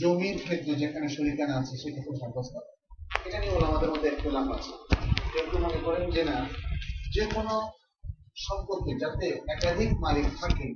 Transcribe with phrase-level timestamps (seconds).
[0.00, 2.54] জমির ক্ষেত্রে যেখানে শরিকানা আছে সেক্ষেত্রে সাব্যস্ত।
[3.26, 4.94] এটা নিয়ে আমাদের মধ্যে একটু লাভ আছে।
[5.32, 6.46] কেউ মনে করেন যে না
[7.12, 7.70] যে কোনো
[8.36, 10.74] সম্পত্তি, যাতে একাধিক মালিক থাকে,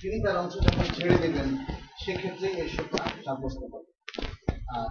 [0.00, 1.56] তিনি তার অংশ যখন ছেড়ে দেবেন,
[2.04, 4.20] সেক্ষেত্রে এই সুফা সাব্যস্ত হবে।
[4.68, 4.86] আর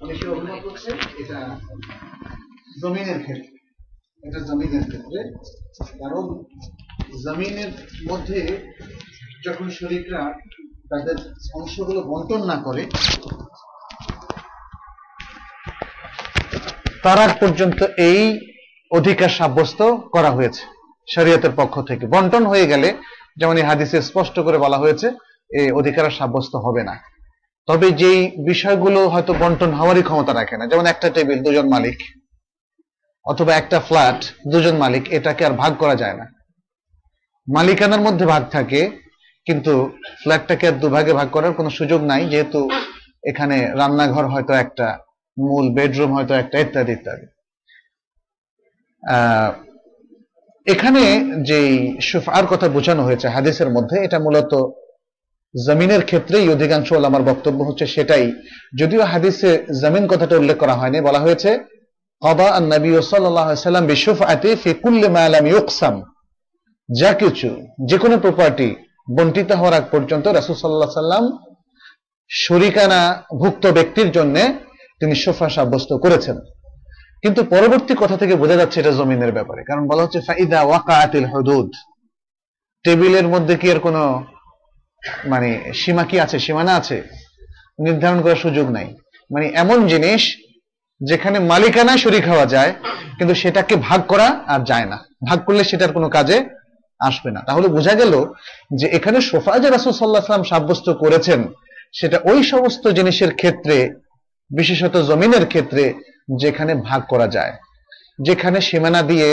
[0.00, 1.60] অনেকে অভিমত করছে এটা
[2.82, 3.60] জমিনের ক্ষেত্রে।
[4.28, 5.32] এটা জমিনের ক্ষেত্রে।
[5.98, 6.44] কারণ
[7.24, 7.68] জমিনের
[8.10, 8.72] মধ্যে
[9.46, 10.32] যখন শরীররা
[10.90, 11.16] তাদের
[11.58, 12.82] অংশগুলো বন্টন না করে
[17.04, 18.20] তার আগ পর্যন্ত এই
[18.90, 19.80] অধিকার সাব্যস্ত
[20.14, 20.62] করা হয়েছে,
[21.14, 22.88] শরীয়তের পক্ষ থেকে। বন্টন হয়ে গেলে,
[23.36, 25.06] যেমন এই হাদিসে স্পষ্ট করে বলা হয়েছে,
[25.50, 26.94] এই অধিকার সাব্যস্ত হবে না।
[27.68, 31.98] তবে যেই বিষয়গুলো হয়তো বন্টন হওয়ারই ক্ষমতা রাখে না, যেমন একটা টেবিল, দুজন মালিক,
[33.26, 34.20] অথবা একটা ফ্ল্যাট,
[34.52, 36.26] দুজন মালিক, এটাকে আর ভাগ করা যায় না।
[37.48, 38.80] মালিকানার মধ্যে ভাগ থাকে
[39.50, 39.74] কিন্তু
[40.22, 42.60] ফ্ল্যাটটাকে দুভাগে ভাগ করার কোনো সুযোগ নাই, যেহেতু
[43.30, 44.88] এখানে রান্নাঘর হয়তো একটা,
[45.36, 47.26] মূল বেডরুম হয়তো একটা, ইত্যাদি ইত্যাদি।
[50.66, 51.02] এখানে
[51.48, 51.58] যে
[52.08, 54.52] সুফার কথা বোঝানো হয়েছে হাদিসের মধ্যে, এটা মূলত
[55.54, 58.26] জমিনের ক্ষেত্রেই অধিকাংশ আমার বক্তব্য হচ্ছে সেটাই।
[58.80, 59.50] যদিও হাদিসে
[59.82, 61.50] জমিন কথাটা উল্লেখ করা হয়নি, বলা হয়েছে
[62.22, 65.94] কবা নবী সাল্লাম বিশুফ আতে ফিকুল্লে মায়ালাম ইউকসাম।
[66.88, 67.50] যা কিছু
[67.88, 68.68] যে কোনো প্রপার্টি
[69.18, 71.24] বন্টিত হওয়ার আগ পর্যন্ত রাসুল সাল্লাহ সাল্লাম
[72.30, 74.36] শরিকানা ভুক্ত ব্যক্তির জন্য
[75.00, 76.36] তিনি সোফা সাব্যস্ত করেছেন।
[77.22, 81.70] কিন্তু পরবর্তী কথা থেকে বোঝা যাচ্ছে এটা জমিনের ব্যাপারে। কারণ বলা হচ্ছে, ফাইদা ওয়াকাতিল হদুদ।
[82.84, 84.24] টেবিলের মধ্যে কি এর কোনো
[85.24, 87.02] মানে সীমা কি আছে, সীমানা আছে?
[87.78, 88.94] নির্ধারণ করার সুযোগ নাই।
[89.34, 90.36] মানে এমন জিনিস
[91.00, 92.74] যেখানে মালিকানা শরিক হওয়া যায়,
[93.18, 96.59] কিন্তু সেটাকে ভাগ করা আর যায় না। ভাগ করলে সেটার কোনো কাজে
[97.08, 98.12] আসবে না। তাহলে বোঝা গেল
[98.80, 101.40] যে এখানে সোফা যে রাসুল সাল্লাহ সাল্লাম সাব্যস্ত করেছেন,
[101.98, 103.76] সেটা ওই সমস্ত জিনিসের ক্ষেত্রে,
[104.50, 105.84] বিশেষত জমিনের ক্ষেত্রে,
[106.42, 107.52] যেখানে ভাগ করা যায়,
[108.18, 109.30] যেখানে সীমানা দিয়ে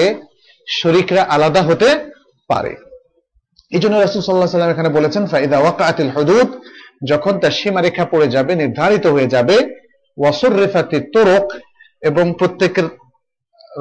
[0.68, 1.90] শরিকরা আলাদা হতে
[2.50, 2.74] পারে।
[3.72, 6.50] এই জন্য রাসুল সাল্লাহ সাল্লাম এখানে বলেছেন, ফাইদা ওয়াকাতিল হদুদ
[7.12, 9.56] যখন তার সীমারেখা পড়ে যাবে, নির্ধারিত হয়ে যাবে
[10.18, 11.46] ওয়াসুর রেফাতি তোরক
[12.10, 12.88] এবং প্রত্যেকের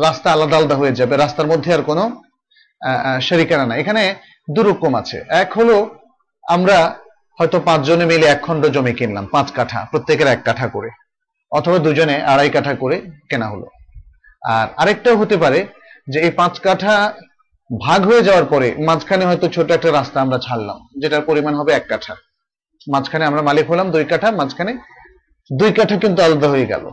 [0.06, 2.04] রাস্তা আলাদা আলাদা হয়ে যাবে। রাস্তার মধ্যে আর কোনো
[3.20, 4.02] শরিকানা না। এখানে
[4.56, 5.76] দুরকম আছে। এক হলো
[6.44, 6.76] আমরা
[7.38, 10.90] হয়তো পাঁচজনে মিলে এক খণ্ড জমি কিনলাম, পাঁচ কাঠা, প্রত্যেকের এক কাঠা করে,
[11.52, 12.96] অথবা দুজনে আড়াই কাঠা করে
[13.30, 13.66] কেনা হলো।
[14.42, 15.66] আর আরেকটাও হতে পারে
[16.08, 17.12] যে এই পাঁচ কাঠা
[17.86, 21.84] ভাগ হয়ে যাওয়ার পরে মাঝখানে হয়তো ছোট একটা রাস্তা আমরা ছাড়লাম, যেটার পরিমাণ হবে এক
[21.88, 22.14] কাঠা।
[22.92, 24.72] মাঝখানে আমরা মালিক হলাম দুই কাঠা, মাঝখানে
[25.58, 26.84] দুই কাঠা কিন্তু আলাদা হয়ে গেল।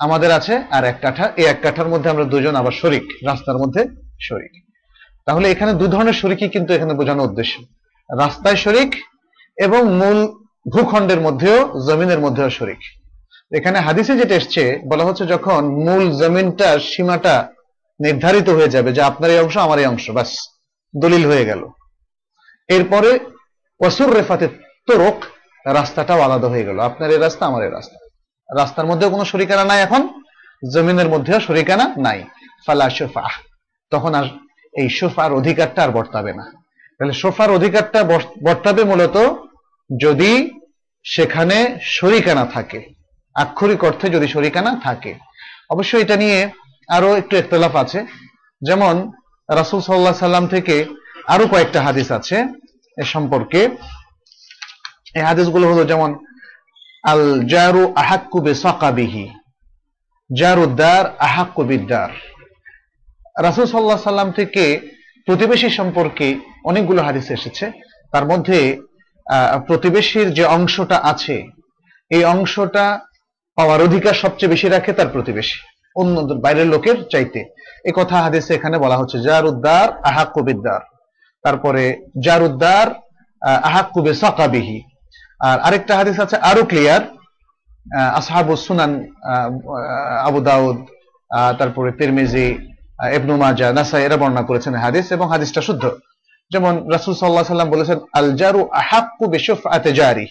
[0.00, 3.82] আমাদের আছে আর এক কাঠা। এই এক কাঠার মধ্যে আমরা দুজন আবার শরিক, রাস্তার মধ্যে
[4.20, 4.63] শরিক।
[5.26, 7.54] তাহলে এখানে দু ধরনের শরিকই কিন্তু এখানে বোঝানোর উদ্দেশ্য।
[8.16, 8.90] রাস্তায় শরিক
[9.56, 10.18] এবং মূল
[10.72, 12.78] ভূখণ্ডের মধ্যেও জমিনের মধ্যেও শরিক।
[13.52, 17.48] এখানে হাদিসে যেটা এসছে, বলা হচ্ছে যখন মূল জমিনটার সীমাটা
[18.00, 20.30] নির্ধারিত হয়ে যাবে যে আপনার এই অংশ, আমার এই অংশ, ব্যাস,
[20.96, 21.68] দলিল হয়ে গেল।
[22.68, 23.18] এরপরে
[23.80, 24.48] অসুর রেফাতে
[24.86, 25.24] তোরক,
[25.66, 27.98] রাস্তাটাও আলাদা হয়ে গেল। আপনার এই রাস্তা, আমার এই রাস্তা।
[28.56, 30.20] রাস্তার মধ্যেও কোনো শরিকানা নাই এখন,
[30.74, 32.24] জমিনের মধ্যেও শরিকানা নাই।
[32.66, 32.88] ফালা
[33.90, 34.24] তখন আর
[34.74, 36.52] এই সোফার অধিকারটা আর বর্তাবে না।
[36.98, 38.04] তাহলে সোফার অধিকারটা
[38.42, 39.16] বর্তাবে মূলত
[40.00, 40.32] যদি
[41.04, 42.80] সেখানে শরিকানা থাকে,
[43.34, 45.14] আক্ষরিক অর্থে যদি শরিকানা থাকে।
[45.70, 46.50] অবশ্য এটা নিয়ে
[46.88, 48.06] আরও একটু একতলাফ আছে।
[48.62, 49.12] যেমন
[49.48, 50.84] রাসুল সাল্লাহ সাল্লাম থেকে
[51.26, 52.36] আরও কয়েকটা হাদিস আছে
[52.96, 53.60] এ সম্পর্কে।
[55.14, 56.10] এই হাদিসগুলো হলো যেমন
[57.02, 59.30] আল জারু আহাক্কু বে সকাবিহি
[60.30, 62.33] জারুদ্দার আহাক্কু বিদ্দার।
[63.36, 64.64] রাসুল সাল্লাহ সাল্লাম থেকে
[65.26, 66.26] প্রতিবেশী সম্পর্কে
[66.70, 67.66] অনেকগুলো হাদিস এসেছে।
[68.12, 68.58] তার মধ্যে
[69.68, 71.36] প্রতিবেশীর যে অংশটা আছে,
[72.10, 72.84] এই অংশটা
[73.58, 75.58] পাওয়ার অধিকার সবচেয়ে বেশি রাখে তার প্রতিবেশী।
[76.00, 76.14] অন্য
[76.44, 77.40] বাইরের লোকের চাইতে।
[77.88, 80.82] এ কথা হাদিসে এখানে বলা হচ্ছে, জারুদ্দার আহাকুবিদ্দার
[81.44, 81.84] তারপরে,
[82.26, 82.86] জারুদ্দার
[83.68, 84.78] আহাকুবে সকাবিহি
[85.48, 87.02] আর আরেকটা হাদিস আছে, আরও ক্লিয়ার।
[88.20, 88.92] আসহাবু সুনান
[90.28, 90.78] আবু দাউদ
[91.58, 92.46] তারপরে তিরমিজি
[93.16, 95.90] ইবনু মাজা নাসা এরা বর্ণনা করেছেন হাদিস এবং হাদিসটা শুদ্ধ।
[96.50, 99.32] যেমন রাসূল আলাইহি সাল্লাম বলেছেন আল জারু আহাক্কু
[99.92, 100.26] জারি।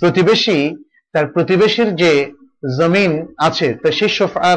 [0.00, 0.76] প্রতিবেশী,
[1.12, 2.32] তার প্রতিবেশীর যে
[2.78, 4.56] জমিন আছে, তা সেই শফার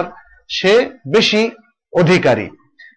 [0.49, 1.51] সে বেশি
[1.93, 2.49] অধিকারী।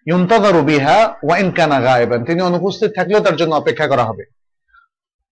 [0.07, 4.23] ইউনতাযারু বিহা ওয়া ইন কানা গায়বান। তিনি অনুপস্থিত থাকলেও তার জন্য অপেক্ষা করা হবে।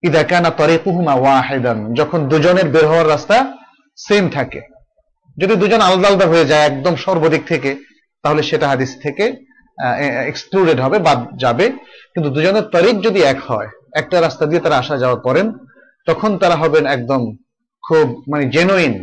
[0.03, 3.53] ইদা কানা তরিকুহুমা ওয়াহিদান। যখন দুজনের বের হওয়ার রাস্তা
[3.95, 4.61] সেম থাকে।
[5.37, 7.88] যদি দুজন আলাদা আলাদা হয়ে যায়, একদম সর্বদিক থেকে
[8.23, 9.25] তাহলে সেটা হাদিস থেকে
[10.31, 11.65] এক্সক্লুডেড হবে, বাদ যাবে।
[12.13, 13.69] কিন্তু দুজনের তারিখ যদি এক হয়,
[14.01, 15.47] একটা রাস্তা দিয়ে তারা আসা যাওয়া করেন,
[16.07, 17.21] তখন তারা হবেন একদম
[17.83, 18.93] খুব মানে জেনুইন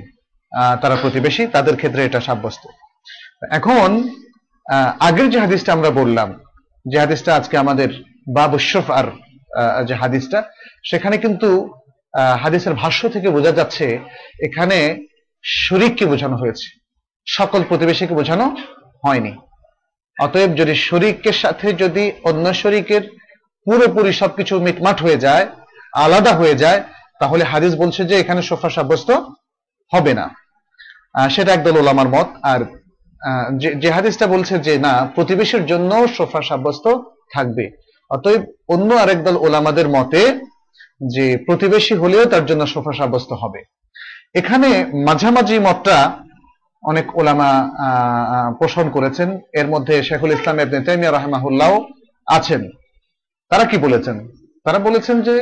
[0.82, 2.62] তারা প্রতিবেশী, তাদের ক্ষেত্রে এটা সাব্যস্ত।
[3.58, 3.88] এখন
[5.08, 6.28] আগের যে হাদিসটা আমরা বললাম,
[6.90, 7.88] যে হাদিসটা আজকে আমাদের
[8.38, 8.58] বাবু
[8.98, 9.06] আর
[9.88, 10.38] যে হাদিসটা,
[10.90, 11.48] সেখানে কিন্তু
[12.42, 13.86] হাদিসের ভাষ্য থেকে বোঝা যাচ্ছে,
[14.46, 14.78] এখানে
[15.44, 16.68] শরিককে বোঝানো হয়েছে।
[17.26, 18.46] সকল প্রতিবেশীকে বোঝানো
[19.04, 19.32] হয়নি।
[20.18, 23.02] অতএব যদি শরিকের সাথে যদি অন্য শরিকের
[23.66, 25.46] পুরোপুরি সবকিছু মিটমাট হয়ে যায়,
[25.94, 26.82] আলাদা হয়ে যায়,
[27.20, 29.10] তাহলে হাদিস বলছে যে এখানে সোফা সাব্যস্ত
[29.92, 30.26] হবে না।
[31.30, 32.60] সেটা একদল ওলামার মত। আর
[33.58, 36.86] যে হাদিসটা বলছে যে না, প্রতিবেশীর জন্য সোফা সাব্যস্ত
[37.32, 37.64] থাকবে।
[38.10, 40.40] অতএব অন্য আরেক দল ওলামাদের মতে
[41.14, 43.62] যে প্রতিবেশী হলেও তার জন্য সোফা সাব্যস্ত হবে।
[44.34, 44.68] এখানে
[45.06, 46.25] মাঝামাঝি মতটা
[46.90, 47.50] অনেক ওলামা
[48.60, 49.28] পোষণ করেছেন।
[49.60, 51.72] এর মধ্যে শেখুল ইসলাম ইবনে তাইমিয়া রাহমাহুল্লাহ
[52.36, 52.62] আছেন।
[53.50, 54.16] তারা কি বলেছেন?
[54.64, 55.36] তারা বলেছেন যে,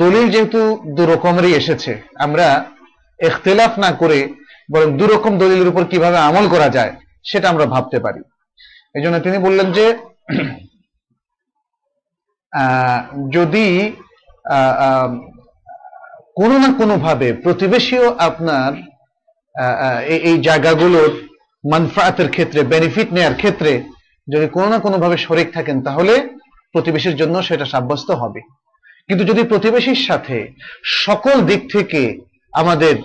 [0.00, 0.60] দলিল যেহেতু
[0.96, 1.92] দু রকমেরই এসেছে,
[2.24, 2.46] আমরা
[3.20, 4.18] ইখতিলাফ না করে
[4.72, 6.92] বরং দু রকম দলিলের উপর কীভাবে আমল করা যায়,
[7.30, 8.20] সেটা আমরা ভাবতে পারি।
[8.96, 9.86] এই জন্য তিনি বললেন যে
[13.36, 13.66] যদি
[16.38, 18.70] কোনো না কোনোভাবে প্রতিবেশীও আপনার
[20.06, 21.28] এই- জায়গাগুলোর
[21.70, 23.82] মানফাতের ক্ষেত্রে বেনিফিট নেয়ার ক্ষেত্রে
[24.34, 26.28] যদি কোনো না কোনো ভাবে শরিক থাকেন, তাহলে
[26.72, 28.40] প্রতিবেশীর জন্য সেটা সাব্যস্ত হবে।
[29.08, 30.48] কিন্তু যদি প্রতিবেশীর সাথে
[30.84, 32.18] সকল দিক থেকে
[32.52, 32.96] আমাদের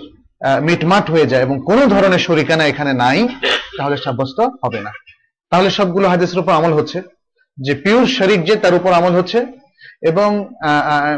[0.62, 3.28] মিটমাট হয়ে যায় এবং কোনো ধরনের শরিকানা এখানে নাই,
[3.78, 4.92] তাহলে সাব্যস্ত হবে না।
[5.50, 7.02] তাহলে সবগুলো হাদিসের উপর আমল হচ্ছে।
[7.62, 9.46] যে পিওর শরিক যে, তার উপর আমল হচ্ছে।
[10.02, 10.48] এবং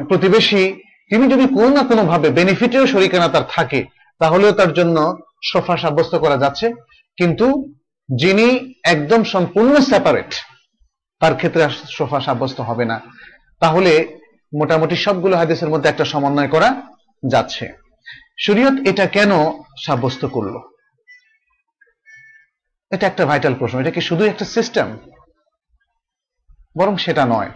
[0.09, 0.73] প্রতিবেশী,
[1.11, 6.15] তিনি যদি কোনো না কোনো ভাবে বেনিফিটেও শরিকানা তার থাকে তাহলেও তার জন্য সোফা সাব্যস্ত
[6.15, 6.73] করা যাচ্ছে।
[7.17, 7.47] কিন্তু
[8.19, 10.35] যিনি একদম সম্পূর্ণ সেপারেট
[11.21, 13.01] তার ক্ষেত্রে সোফা সাব্যস্ত হবে না।
[13.61, 14.19] তাহলে
[14.59, 16.69] মোটামুটি সবগুলো হাদিসের মধ্যে একটা সমন্বয় করা
[17.31, 17.73] যাচ্ছে।
[18.39, 19.31] শরীয়ত এটা কেন
[19.87, 20.57] সাব্যস্ত করল?
[22.91, 24.99] এটা একটা ভাইটাল প্রশ্ন। এটা কি শুধু একটা সিস্টেম
[26.79, 27.51] বরং সেটা নয়।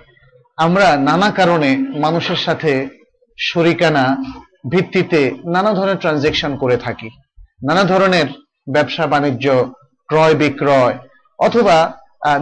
[0.57, 2.89] আমরা নানা কারণে মানুষের সাথে
[3.39, 4.05] শরিকানা
[4.73, 5.21] ভিত্তিতে
[5.55, 7.09] নানা ধরনের ট্রানজেকশন করে থাকি।
[7.69, 8.27] নানা ধরনের
[8.75, 9.47] ব্যবসা বাণিজ্য,
[10.09, 10.95] ক্রয় বিক্রয়,
[11.39, 11.77] অথবা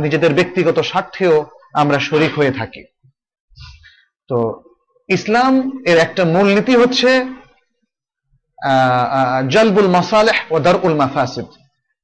[0.04, 1.34] নিজেদের ব্যক্তিগত স্বার্থেও
[1.80, 2.82] আমরা শরিক হয়ে থাকি।
[4.30, 4.38] তো
[5.08, 5.52] ইসলাম
[5.90, 7.10] এর একটা মূলনীতি হচ্ছে
[9.54, 11.48] জলবুল মাসালেহ ও দারউল মাফাসিদ।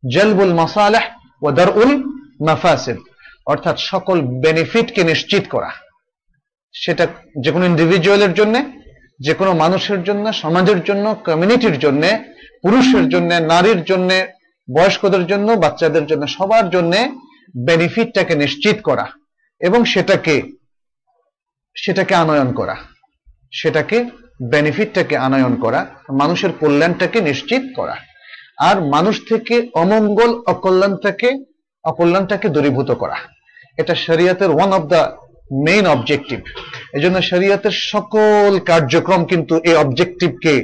[0.02, 1.04] জলবুল মাসালেহ
[1.42, 1.92] ও দারউল
[2.46, 2.98] মাফাসিদ।
[3.52, 5.70] অর্থাৎ সকল বেনিফিটকে নিশ্চিত করা।
[6.74, 7.04] সেটা
[7.44, 8.54] যে কোনো ইন্ডিভিজুয়ালের জন্য
[9.20, 12.02] যে কোনো মানুষের জন্য, সমাজের জন্য কমিউনিটির জন্য,
[12.62, 14.12] পুরুষের জন্য, নারীর জন্য,
[14.74, 16.96] বয়স্কদের জন্য, বাচ্চাদের জন্য, সবার জন্য
[17.66, 19.06] বেনিফিটটাকে নিশ্চিত করা
[19.60, 20.42] এবং সেটাকে
[21.76, 22.76] সেটাকে আনয়ন করা।
[23.52, 24.04] সেটাকে
[24.42, 27.96] বেনিফিটটাকে আনয়ন করা, মানুষের কল্যাণটাকে নিশ্চিত করা।
[28.58, 31.44] আর মানুষ থেকে অমঙ্গল, অকল্যাণটাকে
[31.84, 33.16] অকল্যাণটাকে দূরীভূত করা।
[33.78, 35.16] এটা শরিয়াতের one of the
[35.52, 36.40] main objective
[36.94, 40.54] এই জন্য শরিয়াতের সকল কার্যক্রম কিন্তু এই অবজেক্টিভকে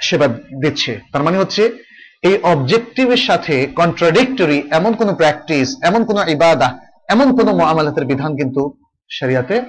[0.00, 0.28] সেবা
[0.62, 1.62] দিচ্ছে। তার মানে হচ্ছে,
[2.22, 6.68] এই অবজেক্টিভের সাথে কন্ট্রাডিক্টরি এমন কোন প্র্যাকটিস এমন কোন ইবাদা
[7.08, 8.62] এমন কোন মুআমালাতের বিধান কিন্তু
[9.10, 9.62] শরিয়াতে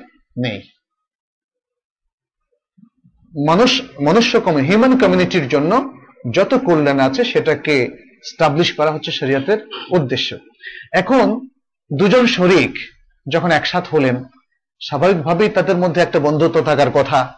[0.44, 0.59] নেই।
[3.45, 5.72] মানুষ, মনুষ্য হিউম্যান কমিউনিটির জন্য
[6.34, 7.75] যত কল্যাণ আছে সেটাকে
[8.24, 9.60] স্টাবলিশ করা হচ্ছে শরিয়াতের
[9.91, 10.38] উদ্দেশ্য।
[10.91, 11.25] এখন
[11.91, 12.74] দুজন শরিক
[13.29, 14.24] যখন একসাথ হলেন
[14.82, 17.34] স্বাভাবিকভাবেই তাদের মধ্যে একটা বন্ধুত্ব থাকার কথা,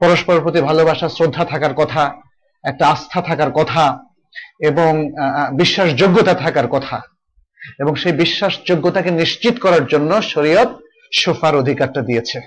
[0.00, 2.12] পরস্পরের প্রতি ভালোবাসা, শ্রদ্ধা থাকার কথা,
[2.64, 3.98] একটা আস্থা থাকার কথা
[4.60, 5.10] এবং
[5.56, 7.02] বিশ্বাসযোগ্যতা থাকার কথা।
[7.78, 10.68] এবং সেই বিশ্বাসযোগ্যতাকে নিশ্চিত করার জন্য শরীয়ত
[11.14, 12.40] সোফার অধিকারটা দিয়েছে।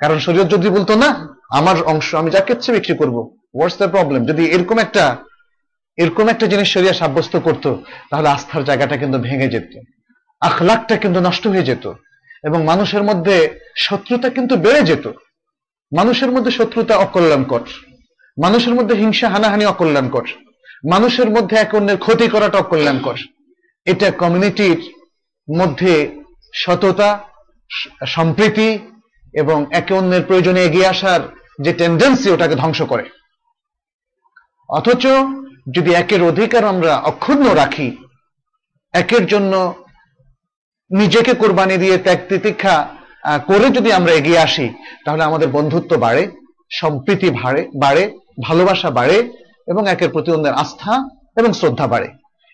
[0.00, 1.08] কারণ শরীয়ত যদি বলতো, না,
[1.50, 3.16] আমার অংশ, আমি যাকে ইচ্ছে বিক্রি করব
[3.54, 5.16] হোয়াটস দ্য প্রবলেম যদি এরকম একটা
[5.96, 7.76] এরকম একটা জিনিস শরিয়া সাব্যস্ত করত,
[8.10, 9.70] তাহলে আস্থার জায়গাটা কিন্তু ভেঙে যেত।
[10.40, 11.92] আখলাকটা কিন্তু নষ্ট হয়ে যেত।
[12.44, 15.06] এবং মানুষের মধ্যে শত্রুতা কিন্তু বেড়ে যেত।
[15.96, 17.60] মানুষের মধ্যে শত্রুতা অকল্যাণকর।
[18.42, 20.26] মানুষের মধ্যে হিংসা, হানাহানি অকল্যাণকর।
[20.90, 23.14] মানুষের মধ্যে এক অন্যের ক্ষতি করাটা অকল্যাণকর।
[23.84, 24.92] এটা কমিউনিটির
[25.60, 26.22] মধ্যে
[26.54, 27.20] সততা,
[28.06, 28.78] সম্প্রীতি
[29.32, 31.20] এবং একে অন্যের প্রয়োজনে এগিয়ে আসার
[31.60, 33.10] যে টেন্ডেন্সি ওটাকে ধ্বংস করে।
[34.68, 35.06] অথচ
[35.74, 37.96] যদি একের অধিকার আমরা অক্ষুণ্ণ রাখি,
[38.92, 39.84] একের জন্য
[40.90, 42.76] নিজেকে কোরবানি দিয়ে ত্যাগ তিতিক্ষা
[43.48, 44.66] করে যদি আমরা এগিয়ে আসি,
[45.04, 46.22] তাহলে আমাদের বন্ধুত্ব বাড়ে,
[46.80, 48.02] সম্প্রীতি বাড়ে বাড়ে,
[48.46, 49.18] ভালোবাসা বাড়ে,
[49.68, 50.92] এবং একের প্রতি অন্যের আস্থা
[51.36, 52.08] এবং শ্রদ্ধা বাড়ে।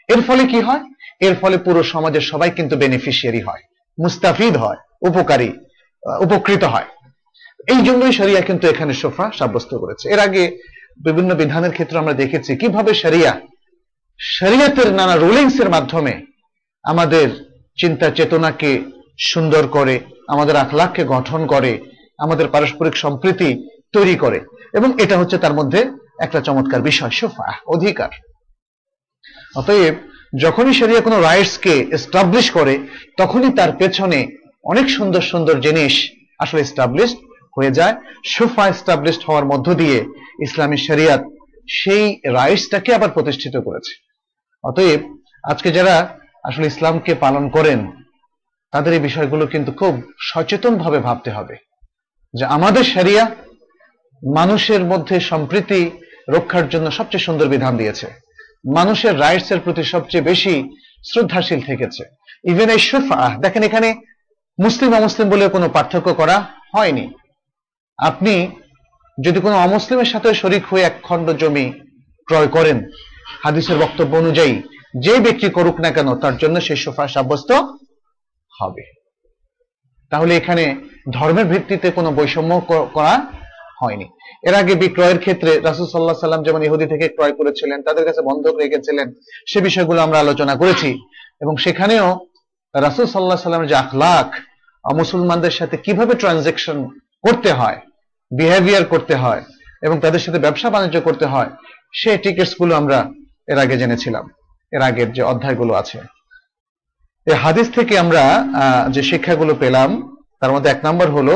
[0.09, 0.83] এর ফলে কি হয়?
[1.27, 3.63] এর ফলে পুরো সমাজের সবাই কিন্তু বেনিফিশিয়ারি হয়,
[3.99, 5.51] মুস্তাফিদ হয়, উপকারী
[6.21, 6.89] উপকৃত হয়।
[7.73, 10.43] এই জন্যই শরিয়া কিন্তু এখানে সোফা সাব্যস্ত করেছে। এর আগে
[11.07, 13.33] বিভিন্ন বিধানের ক্ষেত্রে আমরা দেখেছি কীভাবে শরিয়া,
[14.21, 16.15] শরিয়াতের নানা রুলিংস এর মাধ্যমে
[16.85, 17.29] আমাদের
[17.81, 18.83] চিন্তা চেতনাকে
[19.19, 21.81] সুন্দর করে, আমাদের আখলাককে গঠন করে,
[22.19, 24.41] আমাদের পারস্পরিক সম্প্রীতি তৈরি করে।
[24.73, 25.91] এবং এটা হচ্ছে তার মধ্যে
[26.21, 28.09] একটা চমৎকার বিষয়, সোফা, অধিকার।
[29.57, 29.95] অতএব,
[30.41, 32.79] যখনই শরিয়া কোনো রাইটসকে এস্টাবলিশ করে,
[33.19, 34.29] তখনই তার পেছনে
[34.65, 37.17] অনেক সুন্দর সুন্দর জিনিস আসলে এস্টাবলিশ
[37.59, 37.95] হয়ে যায়।
[38.27, 40.05] সোফা এস্টাবলিশ হওয়ার মধ্য দিয়ে
[40.43, 41.25] ইসলামী শরিয়াত
[41.71, 44.07] সেই রাইটসটাকে আবার প্রতিষ্ঠিত করেছে।
[44.65, 47.81] অতএব, আজকে যারা আসলে ইসলামকে পালন করেন,
[48.73, 49.95] তাদের এই বিষয়গুলো কিন্তু খুব
[50.31, 51.55] সচেতনভাবে ভাবতে হবে।
[52.35, 53.25] যে আমাদের শরিয়া
[54.23, 55.81] মানুষের মধ্যে সম্প্রীতি
[56.35, 58.07] রক্ষার জন্য সবচেয়ে সুন্দর বিধান দিয়েছে।
[58.79, 60.55] মানুষের রাইটস এর প্রতি সবচেয়ে বেশি
[61.11, 62.03] শ্রদ্ধাশীল থেকেছে।
[62.53, 63.89] ইভেন এই সুফা দেখেন এখানে
[64.59, 66.37] মুসলিম অমুসলিম বলে কোনো পার্থক্য করা
[66.75, 67.07] হয়নি।
[67.99, 68.35] আপনি
[69.19, 71.67] যদি কোনো অমুসলিমের সাথে শরিক হয়ে এক খণ্ড জমি
[72.29, 72.79] ক্রয় করেন,
[73.45, 74.55] হাদিসের বক্তব্য অনুযায়ী
[74.95, 77.51] যে ব্যক্তি করুক না কেন, তার জন্য সেই সোফা সাব্যস্ত
[78.61, 78.85] হবে।
[80.11, 80.65] তাহলে এখানে
[81.13, 82.53] ধর্মের ভিত্তিতে কোনো বৈষম্য
[82.97, 83.15] করা
[83.81, 84.07] হয়নি।
[84.43, 88.55] এর আগে বিক্রয়ের ক্ষেত্রে রাসুল সাল্লাহ সাল্লাম যেমন ইহুদি থেকে ক্রয় করেছিলেন, তাদের কাছে বন্ধক
[88.57, 89.13] রেখেছিলেন,
[89.47, 90.91] সে বিষয়গুলো আমরা আলোচনা করেছি।
[91.41, 92.07] এবং সেখানেও
[92.75, 94.29] রাসুল সাল্লাহ সাল্লামের যে আখলাখ
[94.85, 96.89] মুসলমানদের সাথে কীভাবে ট্রানজেকশন
[97.23, 97.79] করতে হয়,
[98.31, 99.43] বিহেভিয়ার করতে হয়,
[99.83, 101.51] এবং তাদের সাথে ব্যবসা বাণিজ্য করতে হয়,
[101.93, 102.99] সে টিকেটসগুলো আমরা
[103.49, 104.29] এর আগে জেনেছিলাম।
[104.75, 105.99] এর আগের যে অধ্যায়গুলো আছে।
[107.27, 108.23] এই হাদিস থেকে আমরা
[108.95, 109.91] যে শিক্ষাগুলো পেলাম,
[110.41, 111.35] তার মধ্যে এক নম্বর হলো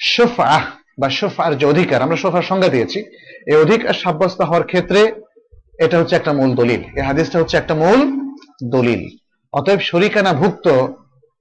[0.00, 0.62] সোফাহ
[1.00, 2.98] বা সোফার যে অধিকার, আমরা সোফার সংজ্ঞা দিয়েছি।
[3.46, 5.00] এই অধিকার সাব্যস্ত হওয়ার ক্ষেত্রে
[5.78, 8.00] এটা হচ্ছে একটা মূল দলিল। এই হাদিসটা হচ্ছে একটা মূল
[8.70, 9.02] দলিল।
[9.52, 10.66] অতএব শরিকানা ভুক্ত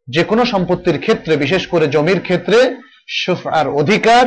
[0.08, 2.60] যে কোনো সম্পত্তির ক্ষেত্রে, বিশেষ করে জমির ক্ষেত্রে
[3.24, 4.26] সোফার অধিকার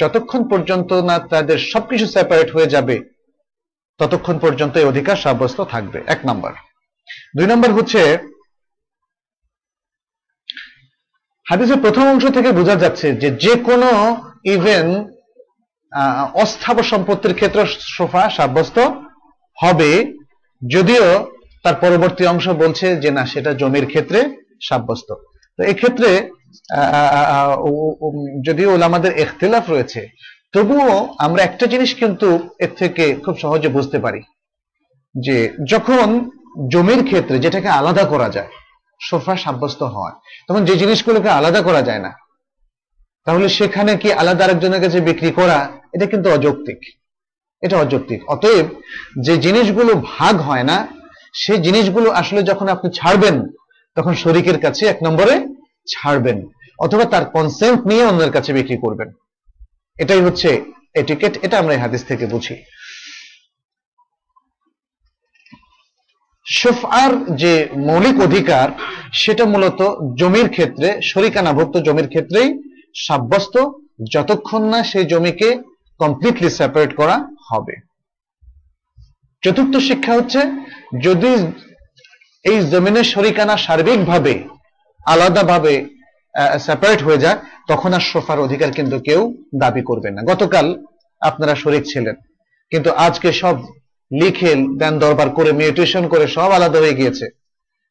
[0.00, 2.96] যতক্ষণ পর্যন্ত না তাদের সবকিছু সেপারেট হয়ে যাবে
[4.00, 6.52] ততক্ষণ পর্যন্ত এই অধিকার সাব্যস্ত থাকবে। এক নম্বর।
[7.36, 8.00] দুই নম্বর হচ্ছে,
[11.46, 13.90] হাদিসের প্রথম অংশ থেকে বোঝা যাচ্ছে যে যে কোনো
[14.54, 14.86] ইভেন
[16.42, 17.62] অস্থাবর সম্পত্তির ক্ষেত্রে
[17.96, 18.78] সোফা সাব্যস্ত
[19.58, 19.90] হবে,
[20.62, 21.06] যদিও
[21.64, 24.20] তার পরবর্তী অংশ বলছে যে না, সেটা জমির ক্ষেত্রে
[24.68, 25.08] সাব্যস্ত।
[25.58, 26.10] তো এক্ষেত্রে
[28.46, 30.00] যদিও আমাদের এখতেলাফ রয়েছে
[30.54, 34.20] তবুও আমরা একটা জিনিস কিন্তু এর থেকে খুব সহজে বুঝতে পারি
[35.14, 35.36] যে
[35.70, 36.30] যখন
[36.68, 38.50] জমির ক্ষেত্রে যেটাকে আলাদা করা যায়,
[39.00, 40.14] সোফা সাব্যস্ত হয়
[40.48, 42.10] তখন যে জিনিসগুলোকে আলাদা করা যায় না,
[43.26, 45.58] তাহলে সেখানে কি আলাদা আরেকজনের কাছে বিক্রি করা,
[45.92, 46.80] এটা কিন্তু অযৌক্তিক।
[47.62, 48.66] এটা অযৌক্তিক। অতএব
[49.20, 50.76] যে জিনিসগুলো ভাগ হয় না,
[51.34, 53.36] সেই জিনিসগুলো আসলে যখন আপনি ছাড়বেন,
[53.96, 55.34] তখন শরিকের কাছে এক নম্বরে
[55.88, 56.38] ছাড়বেন,
[56.78, 59.08] অথবা তার কনসেন্ট নিয়ে অন্যের কাছে বিক্রি করবেন।
[59.98, 62.56] এটাই হচ্ছে এটিকেট এটা আমরা হাদিস থেকে বুঝি।
[66.46, 68.68] সোফার যে মৌলিক অধিকার,
[69.12, 69.80] সেটা মূলত
[70.14, 72.48] জমির ক্ষেত্রে, শরিকানাভুক্ত জমির ক্ষেত্রেই
[73.06, 73.54] সাব্যস্ত,
[74.10, 75.48] যতক্ষণ না সেই জমিকে
[75.98, 77.16] কমপ্লিটলি সেপারেট করা
[77.50, 77.74] হবে।
[79.42, 80.40] চতুর্থ শিক্ষা হচ্ছে,
[81.00, 81.32] যদি
[82.44, 84.34] এই জমিনের শরিকানা সার্বিকভাবে,
[85.06, 85.95] আলাদাভাবে
[86.66, 87.38] সেপারেট হয়ে যায়,
[87.70, 89.20] তখন আর সোফার অধিকার কিন্তু কেউ
[89.62, 90.66] দাবি করবে না। গতকাল
[91.22, 92.16] আপনারা শরিক ছিলেন,
[92.72, 93.56] কিন্তু আজকে সব
[94.10, 94.50] লিখে
[94.80, 97.26] দেন দরবার করে মিউটেশন করে সব আলাদা হয়ে গিয়েছে।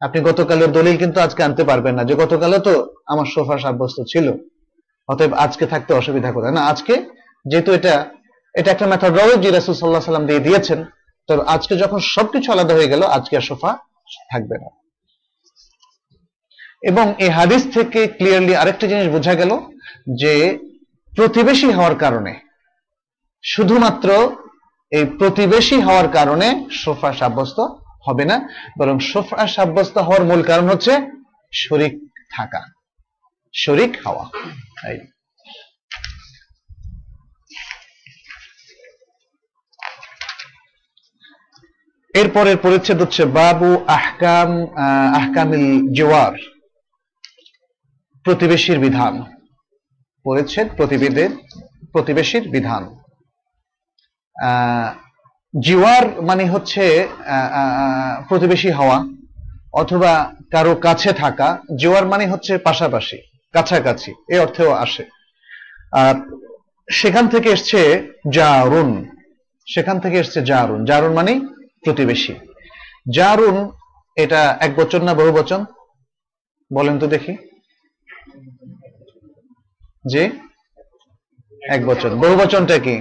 [0.01, 2.73] আপনি গতকালের দলিল কিন্তু আজকে আনতে পারবেন না যে গতকালে তো
[3.11, 4.27] আমার সোফা সাব্যস্ত ছিল।
[5.09, 6.93] অতএব আজকে থাকতে অসুবিধা করে না, আজকে
[7.45, 7.93] যেহেতু এটা
[8.55, 10.79] এটা একটা মেথডোলজি রাসুল সাল্লাহ সাল্লাম দিয়ে দিয়েছেন
[11.29, 13.71] তবে আজকে যখন সবকিছু আলাদা হয়ে গেল, আজকে আর সোফা
[14.31, 14.69] থাকবে না।
[16.89, 19.51] এবং এই হাদিস থেকে ক্লিয়ারলি আরেকটা জিনিস বোঝা গেল
[20.21, 20.33] যে
[21.17, 22.33] প্রতিবেশী হওয়ার কারণে,
[23.43, 24.09] শুধুমাত্র
[24.97, 26.47] এই প্রতিবেশী হওয়ার কারণে
[26.83, 27.59] সোফা সাব্যস্ত
[28.05, 28.37] হবে না,
[28.79, 30.93] বরং সোফা সাব্যস্ত হওয়ার মূল কারণ হচ্ছে
[31.53, 31.93] শরিক
[32.35, 32.61] থাকা,
[33.53, 34.25] শরিক হওয়া।
[42.21, 44.49] এরপরের পরিচ্ছেদ হচ্ছে বাবু আহকাম
[45.19, 46.35] আহকামিল জোয়ার।
[48.25, 49.13] প্রতিবেশীর বিধান।
[50.25, 51.29] পরিচ্ছেদ প্রতিবেদের,
[51.91, 52.83] প্রতিবেশীর বিধান।
[55.53, 57.07] জিওয়ার মানে হচ্ছে
[58.29, 58.97] প্রতিবেশী হওয়া
[59.73, 60.13] অথবা
[60.51, 61.47] কারও কাছে থাকা।
[61.79, 63.17] জিওয়ার মানে হচ্ছে পাশাপাশি,
[63.53, 65.03] কাছাকাছি এই অর্থেও আসে।
[65.93, 66.15] আর
[66.89, 67.81] সেখান থেকে এসছে
[68.33, 68.89] জারুন।
[69.73, 71.33] সেখান থেকে এসছে জারুন। জারুন মানে
[71.83, 72.33] প্রতিবেশী।
[73.15, 73.55] জারুন,
[74.23, 75.65] এটা এক বচন না বহু বচন
[76.73, 77.33] বলেন তো দেখি।
[80.04, 80.22] যে
[81.62, 82.96] এক বচন বহু বচনটা কি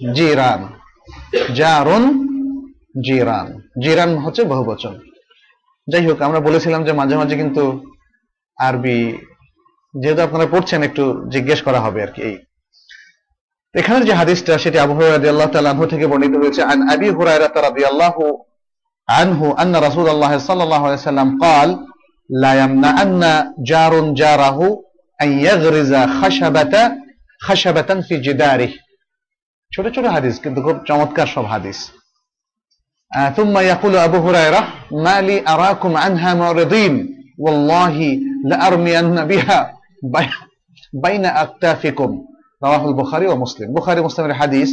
[0.00, 0.60] জিরান
[1.54, 2.04] জারুন
[3.06, 3.46] জিরান
[3.82, 4.94] জিরান হচ্ছে বহুবচন
[5.88, 7.64] যাই হোক আমরা বলেছিলাম যে মাঝে মাঝে কিন্তু
[8.58, 8.98] আরবি
[9.94, 12.36] যেহেতু আপনারা পড়ছেন একটু জিজ্ঞেস করা হবে আর কি এই
[13.74, 17.48] এখানের যে হাদিসটা সেটি আবু হুরায়রা রাদিয়াল্লাহু তাআলা আনহু থেকে বর্ণিত হয়েছে আন আবি হুরায়রা
[17.68, 18.24] রাদিয়াল্লাহু
[19.08, 21.68] আনহু আন্না রাসূলুল্লাহ সাল্লাল্লাহু আলাইহি সাল্লাম قال
[22.30, 23.22] لا يمنعن
[23.60, 24.58] جار جاره
[25.18, 26.74] أن يغرز خشبة
[27.40, 28.72] خشبة في جداره
[29.72, 31.78] ছোট ছোট হাদিস কিন্তু খুব চমৎকার সব হাদিস
[33.12, 34.62] آه ثم يقول أبو هريرة
[35.04, 36.94] ما لي أراكم عنها معرضين
[37.38, 37.96] والله
[38.44, 39.60] لأرمين بها
[40.94, 42.10] بين أكتافكم
[42.62, 44.70] রাওয়াহ বুখারী ও মুসলিম বুখারী মুসলিমের হাদিস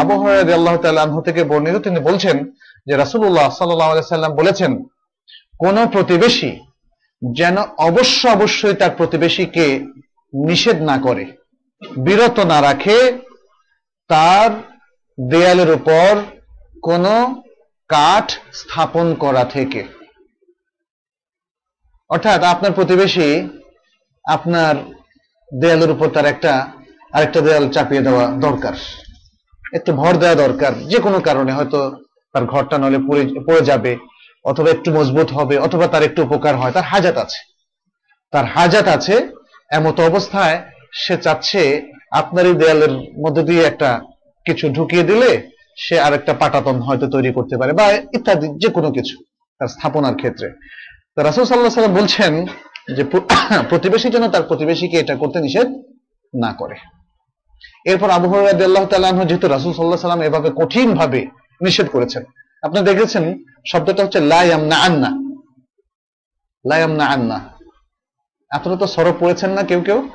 [0.00, 2.36] আবু হুরায়রা রাদিয়াল্লাহু তাআলা আনহু থেকে বর্ণিত তিনি বলছেন
[2.86, 4.72] যে রাসূলুল্লাহ সাল্লাল্লাহু আলাইহি সাল্লাম বলেছেন
[5.62, 6.50] কোন প্রতিবেশী
[7.21, 9.65] যেন অবশ্য অবশ্যই তার প্রতিবেশীকে
[10.33, 11.25] নিষেধ না করে,
[11.97, 12.97] বিরত না রাখে,
[14.09, 14.49] তার
[15.17, 16.09] দেয়ালের উপর
[16.81, 17.05] কোন
[17.89, 19.81] কাঠ স্থাপন করা থেকে।
[22.09, 23.49] অর্থাৎ আপনার প্রতিবেশী
[24.25, 24.75] আপনার
[25.59, 26.71] দেয়ালের উপর তার একটা,
[27.13, 28.73] আরেকটা দেয়াল চাপিয়ে দেওয়া দরকার।
[29.73, 31.79] একটু ভর দেওয়া দরকার, যে কোনো কারণে হয়তো
[32.33, 32.99] তার ঘরটা নলে
[33.47, 33.97] পড়ে যাবে।
[34.45, 37.39] অথবা একটু মজবুত হবে, অথবা তার একটু উপকার হয়, তার হাজাত আছে।
[38.31, 39.29] তার হাজাত আছে,
[39.71, 44.01] এমত অবস্থায় সে চাচ্ছে আপনার এই দেয়ালের মধ্যে দিয়ে একটা
[44.45, 49.23] কিছু ঢুকিয়ে দিলে সে আরেকটা পাটাতন হয়তো তৈরি করতে পারে, বা ইত্যাদি যে কোনো কিছু
[49.59, 50.49] তার স্থাপনার ক্ষেত্রে।
[51.17, 52.45] রাসুল সাল্লাহ সাল্লাম বলছেন
[52.95, 53.03] যে
[53.69, 55.67] প্রতিবেশী যেন তার প্রতিবেশীকে এটা করতে নিষেধ
[56.33, 56.75] না করে।
[57.85, 61.27] এরপর আবু হরাহ যেহেতু রাসুল সাল্লাহ সাল্লাম এভাবে কঠিন ভাবে
[61.61, 62.23] নিষেধ করেছেন।
[62.61, 65.09] আপনি দেখেছেন শব্দটা হচ্ছে লায়াম না আন্না
[66.65, 67.59] লায়াম না আন্না
[68.49, 70.09] আপনারা তো সরফ পড়েছেন না কেউ কেউ?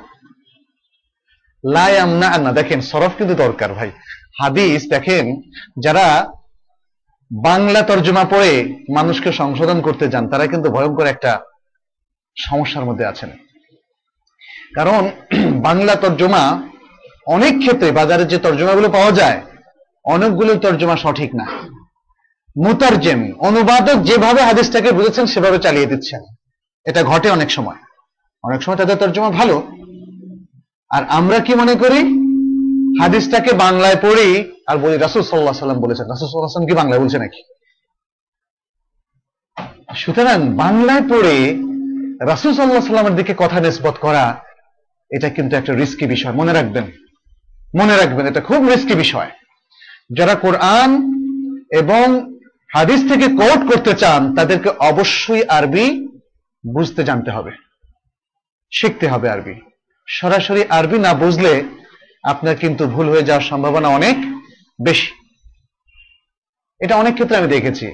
[1.65, 3.91] লায়াম না আন্না দেখেন, সরফ কিন্তু দরকার ভাই।
[4.41, 5.41] হাদিস, দেখেন,
[5.79, 6.31] যারা
[7.33, 11.39] বাংলা তর্জমা পড়ে মানুষকে সংশোধন করতে যান, তারা কিন্তু ভয়ঙ্কর একটা
[12.37, 13.29] সমস্যার মধ্যে আছেন।
[14.75, 15.09] কারণ
[15.63, 16.61] বাংলা তর্জমা
[17.27, 19.41] অনেক ক্ষেত্রে বাজারে যে তর্জমাগুলো পাওয়া যায়
[20.05, 21.45] অনেকগুলো তর্জমা সঠিক না।
[22.63, 26.21] মুতারজেম, অনুবাদক যেভাবে হাদিসটাকে বুঝেছেন, সেভাবে চালিয়ে দিচ্ছেন।
[26.85, 27.75] এটা ঘটে অনেক সময়।
[28.43, 29.67] অনেক সময় তাদের তর্জমা ভালো।
[30.89, 32.25] আর আমরা কি মনে করি?
[33.01, 37.17] হাদিসটাকে বাংলায় পড়ি, আর বলি রাসুল সাল্লাহ সাল্লাম বলেছেন। রাসুল সাল্লাহ সাল্লাম কি বাংলায় বলছে
[37.17, 37.41] নাকি?
[39.95, 41.57] সুতরাং বাংলায় পড়ে
[42.25, 44.37] রাসুল সাল্লাহ সাল্লামের দিকে কথা নিষ্পত করা,
[45.09, 46.83] এটা কিন্তু একটা রিস্কি বিষয়। মনে রাখবেন।
[47.79, 49.29] মনে রাখবেন, এটা খুব রিস্কি বিষয়।
[50.17, 50.89] যারা কোরআন
[51.71, 52.34] এবং
[52.75, 55.85] হাদিস থেকে কোট করতে চান, তাদেরকে অবশ্যই আরবি
[56.63, 57.51] বুঝতে জানতে হবে,
[58.71, 59.55] শিখতে হবে আরবি।
[60.07, 61.53] সরাসরি আরবি না বুঝলে
[62.23, 64.17] আপনার কিন্তু ভুল হয়ে যাওয়ার সম্ভাবনা অনেক
[64.87, 65.09] বেশি।
[66.81, 67.87] এটা অনেক ক্ষেত্রে আমি দেখেছি।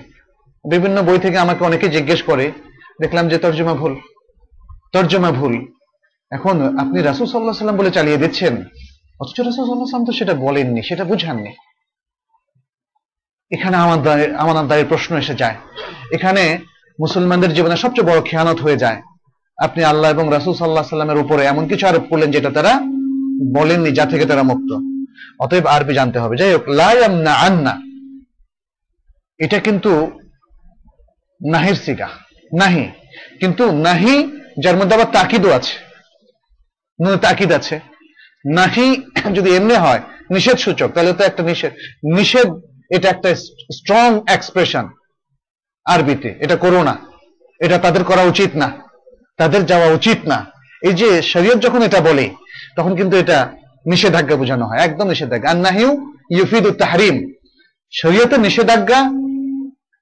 [0.65, 2.45] বিভিন্ন বই থেকে আমাকে অনেকে জিজ্ঞেস করে,
[3.03, 3.93] দেখলাম যে তর্জমা ভুল
[4.93, 5.53] তর্জমা ভুল।
[6.31, 8.53] এখন আপনি রাসুল সাল্লাহ সাল্লাম বলে চালিয়ে দিচ্ছেন,
[9.21, 11.51] অথচ রাসুল সাল্লাহ সাল্লাম তো সেটা বলেননি, সেটা বুঝাননি।
[13.51, 15.55] এখানে আমাদের আমানতদারির প্রশ্ন এসে যায়।
[16.11, 16.59] এখানে
[16.99, 19.01] মুসলমানদের জীবনে সবচেয়ে বড় খেয়ানত হয়ে যায়।
[19.57, 22.73] আপনি আল্লাহ এবং রাসুল সাল্লাহ সাল্লামের উপরে এমন কিছু আরোপ করলেন যেটা তারা
[23.55, 24.71] বলেননি, যা থেকে তারা মুক্ত।
[25.39, 27.73] অতএব আরবি জানতে হবে। যাই হোক লায়াম না আন্না।
[29.37, 29.91] এটা কিন্তু
[31.51, 32.09] নাহির সিগা,
[32.53, 32.85] নাহি।
[33.39, 34.15] কিন্তু নাহি,
[34.63, 35.75] যার মধ্যে আবার তাকিদও আছে।
[37.21, 37.79] তাকিদ আছে।
[38.53, 38.87] নাহি
[39.33, 41.71] যদি এমনি হয় নিষেধ সূচক তাহলে তো একটা নিষেধ।
[42.15, 42.49] নিষেধ
[42.91, 43.35] এটা একটা
[43.73, 44.89] স্ট্রং এক্সপ্রেশন
[45.85, 46.97] আরবিতে, এটা করো না।
[47.59, 48.71] এটা তাদের করা উচিত না।
[49.37, 50.45] তাদের যাওয়া উচিত না।
[50.83, 52.29] এই যে শরীয়ত যখন এটা বলে,
[52.75, 53.53] তখন কিন্তু এটা
[53.85, 57.33] নিষেধাজ্ঞা বোঝানো হয়। একদম নিষেধাজ্ঞা। আর নাহিউ ইউফিদ তাহরিম।
[57.91, 59.11] শরীয়তের নিষেধাজ্ঞা,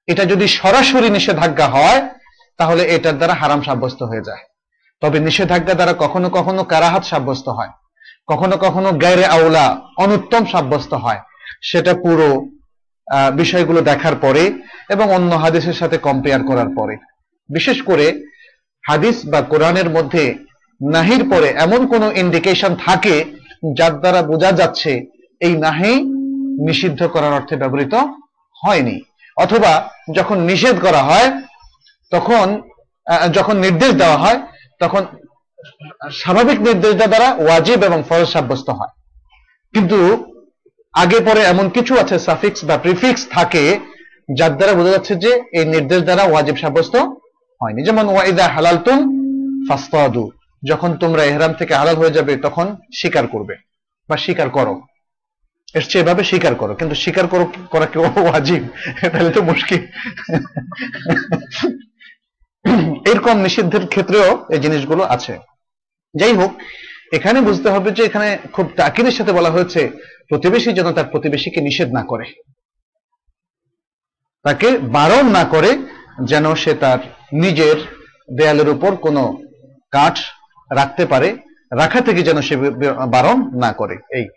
[0.06, 2.08] এটা যদি সরাসরি নিষেধাজ্ঞা হয়,
[2.56, 4.44] তাহলে এটার দ্বারা হারাম সাব্যস্ত হয়ে যায়।
[5.00, 7.68] তবে নিষেধাজ্ঞা দ্বারা কখনো কখনো কারাহাত সাব্যস্ত হয়।
[8.28, 11.20] কখনো কখনো গায়রে আউলা অনুত্তম সাব্যস্ত হয়।
[11.62, 12.59] সেটা পুরো
[13.36, 16.96] বিষয়গুলো দেখার পরে এবং অন্য হাদিসের সাথে কম্পেয়ার করার পরে।
[17.48, 18.22] বিশেষ করে
[18.88, 20.38] হাদিস বা কোরআনের মধ্যে
[20.92, 23.24] নাহির পরে এমন কোন ইন্ডিকেশন থাকে
[23.76, 25.06] যার দ্বারা বোঝা যাচ্ছে
[25.40, 25.94] এই নাহি
[26.66, 27.94] নিষিদ্ধ করার অর্থে ব্যবহৃত
[28.64, 29.00] হয়নি।
[29.36, 31.42] অথবা যখন নিষেধ করা হয়,
[32.10, 32.62] তখন
[33.32, 34.38] যখন নির্দেশ দেওয়া হয়,
[34.80, 35.06] তখন
[36.12, 38.92] স্বাভাবিক নির্দেশ দ্বারা ওয়াজিব এবং ফরজ সাব্যস্ত হয়।
[39.74, 40.29] কিন্তু
[40.94, 43.80] আগে পরে এমন কিছু আছে সাফিক্স বা প্রিফিক্স থাকে,
[44.38, 46.96] যার দ্বারা বোঝা যাচ্ছে যে এই নির্দেশ দ্বারা ওয়াজিব সাব্যস্ত
[47.60, 48.98] হয়নি। যেমন ওয়াইদা হালালতুম
[49.68, 50.30] ফাস্তাদু।
[50.68, 53.54] যখন তোমরা এহরাম থেকে হালাল হয়ে যাবে, তখন স্বীকার করবে
[54.08, 54.82] বা স্বীকার করো।
[55.74, 58.62] এসছে এভাবে স্বীকার করো, কিন্তু স্বীকার করো, করা কেউ ওয়াজিব?
[59.12, 59.86] তাহলে তো মুশকিল।
[63.10, 65.38] এরকম নিষিদ্ধের ক্ষেত্রেও এই জিনিসগুলো আছে।
[66.14, 66.52] যাই হোক
[67.12, 69.90] এখানে বুঝতে হবে যে এখানে খুব তাকিদের সাথে বলা হয়েছে,
[70.28, 72.24] প্রতিবেশী যেন তার প্রতিবেশীকে নিষেধ না করে।
[74.42, 75.78] তাকে বারণ না করে
[76.24, 76.98] যেন সে তার
[77.32, 77.76] নিজের
[78.36, 79.42] দেয়ালের উপর কোনো
[79.90, 80.18] কাঠ
[80.72, 81.36] রাখতে পারে,
[81.72, 82.56] রাখা থেকে যেন সে
[83.08, 84.28] বারণ না করে। এই।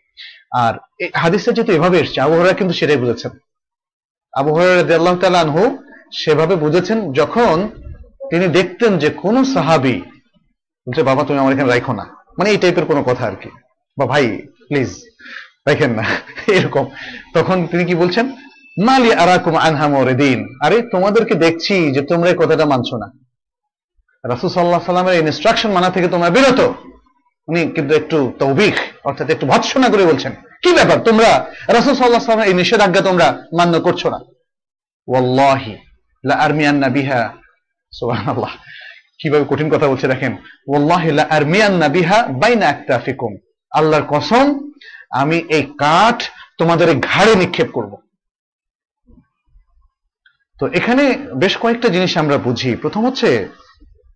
[0.56, 0.74] আর
[1.16, 3.32] হাদিসটা যেহেতু এভাবে এসছে, আবু হরাইরা কিন্তু সেটাই বুঝেছেন।
[4.34, 5.78] আবু হরাইরা আনহু
[6.12, 7.70] সেভাবে বুঝেছেন যখন
[8.30, 10.02] তিনি দেখতেন যে কোন সাহাবি
[10.88, 13.50] বলছে, বাবা, তুমি আমার এখানে রাখো না। মানে এই টাইপের কোনো কথা আর কি।
[13.98, 15.06] বা ভাই প্লিজ
[15.68, 16.04] রাখেন না,
[16.48, 16.86] এরকম।
[17.34, 18.32] তখন তিনি কি বলছেন?
[18.84, 23.12] মালি আরাকুম আনহামরে দিন আরে, তোমাদেরকে দেখছি যে তোমরা এই কথাটা মানছো না।
[24.26, 26.60] রাসুল সাল্লাহ সাল্লামের ইনস্ট্রাকশন মানা থেকে তোমরা বিরত।
[27.48, 30.32] উনি কিন্তু একটু তৌবিক অর্থাৎ একটু ভৎসনা করে বলছেন,
[30.64, 31.46] কি ব্যাপার তোমরা?
[31.68, 34.20] রাসুল সাল্লাহ সাল্লামের এই নিষেধাজ্ঞা তোমরা মান্য করছ না?
[35.08, 35.78] ওয়াল্লাহি,
[36.26, 37.34] লা আরমিয়ান্না বিহা।
[37.92, 38.50] সুবহানাল্লাহ।
[39.20, 40.34] কীভাবে কঠিন কথা বলছে দেখেন
[41.98, 42.20] বিহা
[43.72, 44.46] আল্লাহর কসম,
[45.10, 46.24] আমি এই কাঠ
[46.58, 47.98] তোমাদের ঘাড়ে নিক্ষেপ করব।
[50.60, 51.04] তো এখানে
[51.36, 53.30] বেশ কয়েকটা জিনিস আমরা বুঝি। প্রথম হচ্ছে,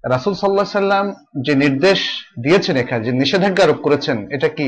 [0.04, 1.06] রাসুল সাল্লাহ সাল্লাম
[1.42, 2.00] যে নির্দেশ
[2.44, 4.66] দিয়েছেন এখানে, যে নিষেধাজ্ঞা আরোপ করেছেন, এটা কি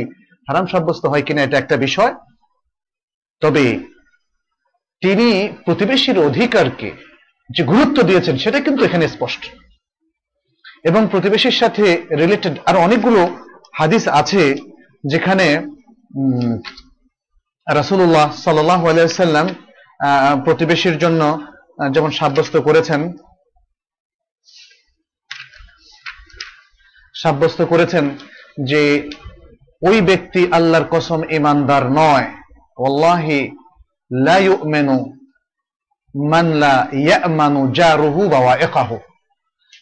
[0.48, 2.14] হারাম সাব্যস্ত হয় কিনা এটা একটা বিষয়?
[3.42, 3.66] তবে
[5.02, 5.28] তিনি
[5.66, 6.90] প্রতিবেশীর অধিকারকে
[7.50, 9.44] যে গুরুত্ব দিয়েছেন, সেটা কিন্তু এখানে স্পষ্ট।
[10.84, 13.38] এবং প্রতিবেশীর সাথে রিলেটেড আর অনেকগুলো
[13.74, 14.56] হাদিস আছে
[15.04, 15.48] যেখানে
[17.68, 19.48] রাসুল্লাহ সাল্লাহ আলাইসাল্লাম
[20.44, 21.48] প্রতিবেশীর জন্য
[21.92, 23.14] যেমন সাব্যস্ত করেছেন
[27.16, 28.18] সাব্যস্ত করেছেন
[28.64, 29.10] যে
[29.82, 32.28] ওই ব্যক্তি আল্লাহর কসম ইমানদার নয়।
[32.78, 33.52] ওল্লাহি
[34.12, 34.98] লা ইউমিনু
[36.30, 38.22] মান লা ইয়ামানু জারুহু
[38.64, 38.98] ইকাহু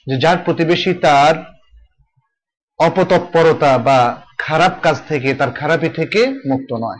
[0.07, 1.35] যে যার প্রতিবেশী তার
[2.79, 6.97] অপতৎপরতা বা খারাপ কাজ থেকে, তার খারাপি থেকে মুক্ত নয়।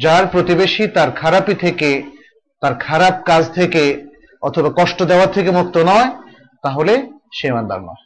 [0.00, 2.02] যার প্রতিবেশী তার খারাপি থেকে,
[2.60, 4.06] তার খারাপ কাজ থেকে
[4.42, 6.10] অথবা কষ্ট দেওয়ার থেকে মুক্ত নয়,
[6.62, 8.04] তাহলে সে ইমানদার নয়।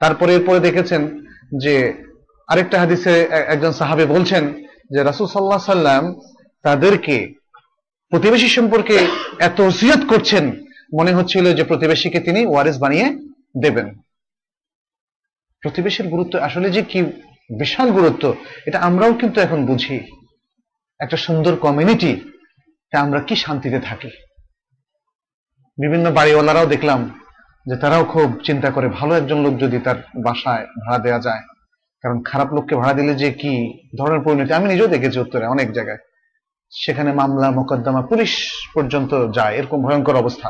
[0.00, 1.26] তারপরে এরপরে দেখেছেন
[1.58, 2.02] যে
[2.48, 6.20] আরেকটা হাদিসে একজন সাহাবে বলছেন যে রাসুল সাল্লাহ সাল্লাম
[6.62, 7.34] তাদেরকে
[8.10, 9.06] প্রতিবেশী সম্পর্কে
[9.38, 10.61] এত ওসিয়ত করছেন
[10.92, 13.06] মনে হচ্ছিল যে প্রতিবেশীকে তিনি ওয়ারেস বানিয়ে
[13.64, 13.88] দেবেন।
[15.62, 16.98] প্রতিবেশীর গুরুত্ব আসলে যে কি
[17.60, 18.24] বিশাল গুরুত্ব,
[18.66, 19.96] এটা আমরাও কিন্তু এখন বুঝি।
[21.00, 22.12] একটা সুন্দর কমিউনিটি
[22.92, 24.10] আমরা কি শান্তিতে থাকি।
[25.78, 27.00] বিভিন্ন বাড়িওয়ালারাও দেখলাম
[27.66, 31.42] যে তারাও খুব চিন্তা করে, ভালো একজন লোক যদি তার বাসায় ভাড়া দেওয়া যায়,
[32.04, 33.52] কারণ খারাপ লোককে ভাড়া দিলে যে কি
[33.98, 36.00] ধরনের পরিণতি। আমি নিজেও দেখেছি উত্তরে অনেক জায়গায়।
[36.72, 38.32] সেখানে মামলা, মোকদ্দমা, পুলিশ
[38.74, 40.48] পর্যন্ত যায়, এরকম ভয়ঙ্কর অবস্থা।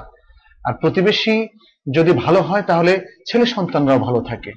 [0.64, 1.48] আর প্রতিবেশী
[1.94, 4.52] যদি ভালো হয়, তাহলে ছেলে সন্তানরাও ভালো থাকে।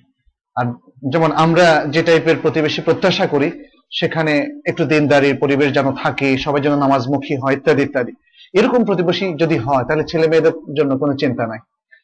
[0.56, 0.66] আর
[1.12, 3.52] যেমন আমরা যে টাইপের প্রতিবেশী প্রত্যাশা করি,
[3.92, 8.12] সেখানে একটু দিনদারির পরিবেশ যেন থাকে, সবাই যেন নামাজমুখী হয়, ইত্যাদি ইত্যাদি।
[8.54, 11.60] এরকম প্রতিবেশী যদি হয়, তাহলে ছেলে মেয়েদের জন্য কোনো চিন্তা নাই।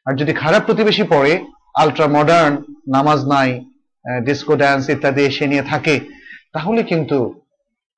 [0.06, 1.34] আর যদি খারাপ প্রতিবেশী পড়ে
[1.76, 2.54] আলট্রা মডার্ন
[2.88, 3.66] নামাজ নাই
[4.26, 6.00] ডিস্কো ড্যান্স ইত্যাদি এসে নিয়ে থাকে,
[6.54, 7.42] তাহলে কিন্তু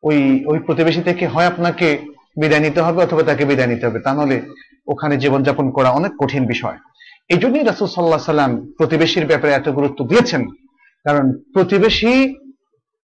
[0.04, 4.36] ওই ওই প্রতিবেশী থেকে হয় আপনাকে বিদায় নিতে হবে অথবা তাকে বিদায় নিতে হবে। তাহলে
[4.92, 6.78] ওখানে জীবনযাপন করা অনেক কঠিন বিষয়।
[7.34, 10.42] এই জন্যই রাসুল সাল্লাহ সাল্লাম প্রতিবেশীর ব্যাপারে এত গুরুত্ব দিয়েছেন।
[11.06, 12.14] কারণ প্রতিবেশী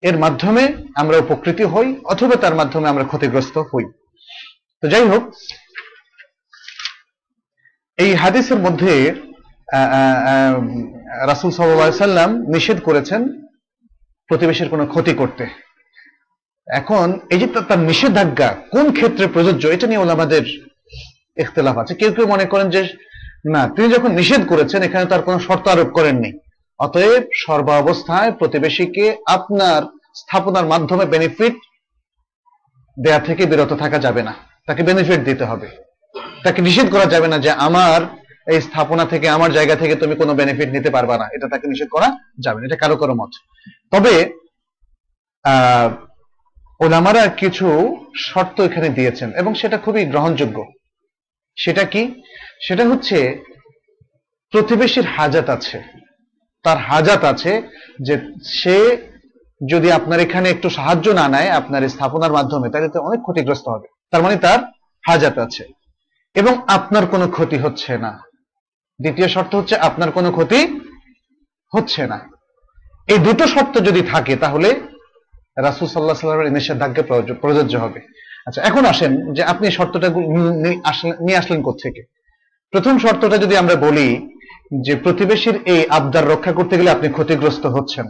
[0.09, 0.63] এর মাধ্যমে
[0.95, 3.85] আমরা উপকৃত হই অথবা তার মাধ্যমে আমরা ক্ষতিগ্রস্ত হই।
[4.83, 5.23] তো যাই হোক,
[7.97, 8.93] এই হাদিসের মধ্যে
[11.31, 13.21] রাসুল সাল্লাম নিষেধ করেছেন
[14.29, 15.43] প্রতিবেশীর কোনো ক্ষতি করতে।
[16.69, 20.41] এখন এই যে তার নিষেধাজ্ঞা, কোন ক্ষেত্রে প্রযোজ্য, এটা নিয়ে আমাদের
[21.37, 22.93] ইখতলাফ আছে। কেউ কেউ মনে করেন যে,
[23.45, 26.39] না, তিনি যখন নিষেধ করেছেন, এখানে তার কোনো শর্ত আরোপ করেননি।
[26.79, 29.81] অতএব সর্বাবস্থায় প্রতিবেশীকে আপনার
[30.15, 31.55] স্থাপনার মাধ্যমে বেনিফিট
[32.99, 34.33] দেয়া থেকে বিরত থাকা যাবে না।
[34.67, 35.69] তাকে বেনিফিট দিতে হবে।
[36.43, 38.01] তাকে নিষেধ করা যাবে না যে, আমার
[38.47, 41.87] এই স্থাপনা থেকে, আমার জায়গা থেকে তুমি কোনো বেনিফিট নিতে পারবা না। এটা তাকে নিষেধ
[41.87, 43.29] করা যাবে না। এটা কারও কারও মত।
[43.91, 44.33] তবে,
[45.43, 46.08] আহ
[46.79, 50.65] ওলামারা কিছু শর্ত এখানে দিয়েছেন, এবং সেটা খুবই গ্রহণযোগ্য।
[51.57, 52.21] সেটা কি?
[52.67, 53.43] সেটা হচ্ছে,
[54.51, 55.83] প্রতিবেশীর হাজাত আছে।
[56.63, 57.61] তার হাজাত আছে
[58.01, 58.97] যে সে
[59.69, 63.87] যদি আপনার এখানে একটু সাহায্য না নেয় আপনার স্থাপনার মাধ্যমে, তাহলে তো অনেক ক্ষতিগ্রস্ত হবে।
[64.11, 64.59] তার মানে তার
[65.07, 65.67] হাজাত আছে।
[66.35, 68.23] এবং আপনার কোনো ক্ষতি হচ্ছে না।
[69.01, 70.79] দ্বিতীয় শর্ত হচ্ছে, আপনার কোনো ক্ষতি
[71.75, 72.29] হচ্ছে না।
[73.07, 74.81] এই দুটো শর্ত যদি থাকে, তাহলে
[75.61, 78.01] রাসুল সাল্লাহ সাল্লামের নিষেধাজ্ঞা প্রযোজ্য- হবে।
[78.45, 80.09] আচ্ছা এখন আসেন যে আপনি শর্তটা
[81.21, 82.03] নিয়ে আসলেন কোথেকে
[82.71, 84.37] প্রথম শর্তটা যদি আমরা বলি
[84.81, 88.05] যে প্রতিবেশীর এই আবদার রক্ষা করতে গেলে আপনি ক্ষতিগ্রস্ত হচ্ছেন।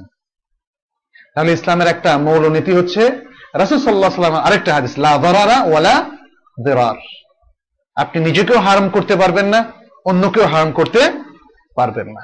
[1.36, 3.12] তাহলে ইসলামের একটা মৌল নীতি হচ্ছে,
[3.56, 6.06] রাসুল সাল্লাহ সাল্লাম আরেকটা হাদিস, লা দরারা ওয়ালা
[6.66, 6.96] দেরার।
[7.96, 9.72] আপনি নিজেকেও হারাম করতে পারবেন না,
[10.06, 11.12] অন্যকেও হারাম করতে
[11.76, 12.22] পারবেন না।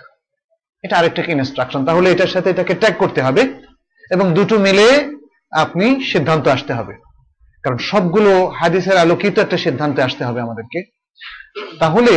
[0.83, 3.53] এটা আরেকটা ইনস্ট্রাকশন তাহলে এটার সাথে এটাকে ট্যাগ করতে হবে
[4.11, 5.14] এবং দুটো মিলে
[5.55, 6.93] আপনি সিদ্ধান্ত আসতে হবে।
[7.63, 10.79] কারণ সবগুলো হাদিসের আলোকিত একটা সিদ্ধান্তে আসতে হবে আমাদেরকে।
[11.79, 12.15] তাহলে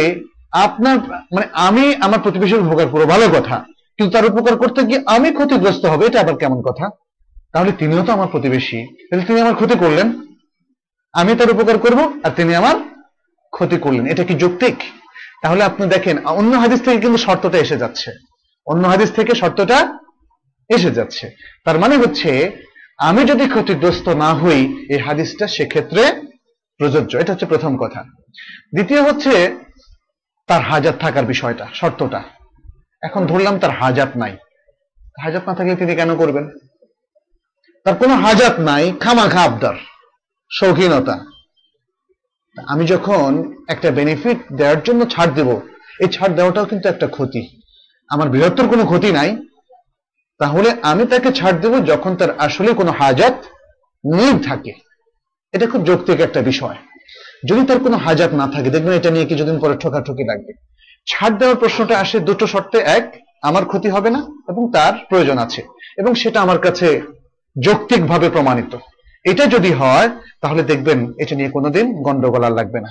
[0.52, 0.96] আপনার
[1.34, 3.56] মানে আমি আমার প্রতিবেশীর উপকার করব ভালো কথা,
[3.96, 6.90] কিন্তু তার উপকার করতে গিয়ে আমি ক্ষতিগ্রস্ত হবে, এটা আবার কেমন কথা?
[7.52, 10.08] তাহলে তিনিও তো আমার প্রতিবেশী। তাহলে তিনি আমার ক্ষতি করলেন।
[11.12, 12.76] আমি তার উপকার করব আর তিনি আমার
[13.52, 14.76] ক্ষতি করলেন। এটা কি যৌক্তিক?
[15.42, 18.10] তাহলে আপনি দেখেন, অন্য হাদিস থেকে কিন্তু শর্তটা এসে যাচ্ছে।
[18.66, 19.78] অন্য হাদিস থেকে শর্তটা
[20.70, 21.26] এসে যাচ্ছে।
[21.64, 22.30] তার মানে হচ্ছে
[22.98, 26.22] আমি যদি ক্ষতিগ্রস্ত না হই, এই হাদিসটা সেক্ষেত্রে
[26.76, 28.02] প্রযোজ্য। এটা হচ্ছে প্রথম কথা।
[28.74, 29.58] দ্বিতীয় হচ্ছে
[30.46, 32.22] তার হাজাত থাকার বিষয়টা, শর্তটা।
[33.02, 34.36] এখন ধরলাম তার হাজাত নাই।
[35.22, 36.50] হাজাত না থাকলে তিনি কেন করবেন?
[37.84, 39.74] তার কোনো হাজাত নাই, খামাখা আবদার,
[40.52, 41.24] শৌখিনতা।
[42.66, 45.60] আমি যখন একটা বেনিফিট দেওয়ার জন্য ছাড় দেব,
[46.00, 47.60] এই ছাড় দেওয়াটাও কিন্তু একটা ক্ষতি।
[48.08, 49.36] আমার বৃহত্তর কোনো ক্ষতি নাই
[50.38, 53.44] তাহলে আমি তাকে ছাড় দেব যখন তার আসলে কোনো হাজাত
[54.14, 54.72] নেই থাকে।
[55.52, 56.74] এটা খুব যৌক্তিক একটা বিষয়।
[57.48, 60.52] যদি তার কোনো হাজাত না থাকে, দেখবেন এটা নিয়ে কিছুদিন পরে ঠোকাঠুকি লাগবে।
[61.06, 65.62] ছাড় দেওয়ার প্রশ্নটা আসে দুটো শর্তে। এক, আমার ক্ষতি হবে না এবং তার প্রয়োজন আছে।
[65.98, 67.02] এবং সেটা আমার কাছে
[67.64, 68.76] যৌক্তিকভাবে প্রমাণিত।
[69.24, 70.08] এটা যদি হয়,
[70.40, 72.88] তাহলে দেখবেন এটা নিয়ে কোনোদিন গন্ডগোল আর লাগবে না।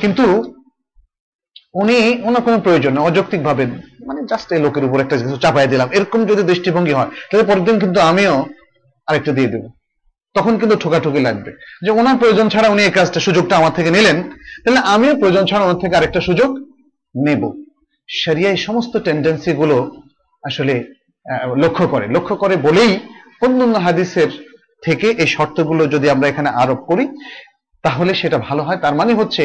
[0.00, 0.54] কিন্তু
[1.74, 3.66] উনি, ওনার কোনো প্রয়োজন নেই অযৌক্তিক ভাবে
[4.06, 7.64] মানে জাস্ট এই লোকের উপর একটা কিছু চাপাই দিলাম। এরকম যদি দৃষ্টিভঙ্গি হয়, তাহলে পরের
[7.64, 8.46] দিন কিন্তু আমিও
[9.06, 9.68] আরেকটা দিয়ে দেবো।
[10.34, 11.50] তখন কিন্তু ঠোকাঠুকি লাগবে।
[11.82, 14.22] যে ওনার প্রয়োজন ছাড়া উনি এই কাজটা, সুযোগটা আমার থেকে নিলেন,
[14.64, 16.50] তাহলে আমিও প্রয়োজন ছাড়া ওনার থেকে আরেকটা সুযোগ
[17.16, 17.42] নেব।
[18.08, 19.90] সারিয়া এই সমস্ত টেন্ডেন্সি গুলো
[20.42, 20.84] আসলে
[21.56, 22.98] লক্ষ্য করে। লক্ষ্য করে বলেই
[23.42, 24.30] অন্যান্য হাদিসের
[24.82, 27.08] থেকে এই শর্তগুলো যদি আমরা এখানে আরোপ করি,
[27.82, 29.44] তাহলে সেটা ভালো হয়। তার মানে হচ্ছে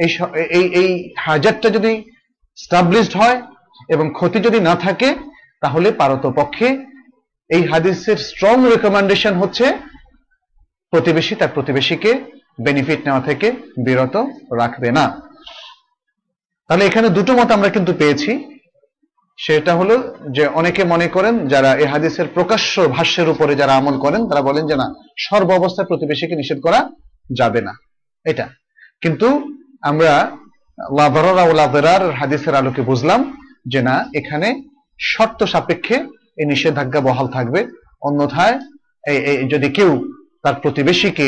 [0.00, 2.04] এই এই হাজারটা যদি
[2.56, 3.42] স্টাবলিশড হয়
[3.88, 5.14] এবং ক্ষতি যদি না থাকে,
[5.60, 6.86] তাহলে পারতপক্ষে
[7.48, 9.72] এই হাদিসের স্ট্রং রেকমেন্ডেশন হচ্ছে
[10.90, 12.14] প্রতিবেশী তার প্রতিবেশীকে
[12.60, 13.50] বেনিফিট নেওয়া থেকে
[13.84, 14.16] বিরত
[14.52, 15.20] রাখবে না।
[16.68, 18.60] তাহলে এখানে দুটো মত আমরা কিন্তু পেয়েছি।
[19.38, 24.28] সেটা হলো যে অনেকে মনে করেন যারা এই হাদিসের প্রকাশ্য ভাষ্যের উপরে যারা আমল করেন,
[24.28, 26.90] তারা বলেন যে না, সর্ব অবস্থায় প্রতিবেশীকে নিষেধ করা
[27.32, 27.74] যাবে না।
[28.24, 28.48] এটা।
[29.00, 30.12] কিন্তু আমরা
[31.60, 33.20] লাভেরার হাদিসের আলোকে বুঝলাম
[33.72, 34.48] যে না, এখানে
[35.00, 35.96] শর্ত সাপেক্ষে
[36.40, 37.60] এই নিষেধাজ্ঞা বহাল থাকবে।
[38.08, 38.56] অন্যথায়
[39.52, 39.90] যদি কেউ
[40.42, 41.26] তার প্রতিবেশীকে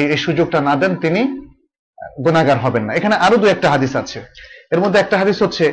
[0.00, 1.22] এই সুযোগটা না দেন, তিনি
[2.24, 4.18] গুনাহগার হবেন না। এখানে আরও দু একটা হাদিস আছে।
[4.72, 5.66] এর মধ্যে একটা হাদিস হচ্ছে,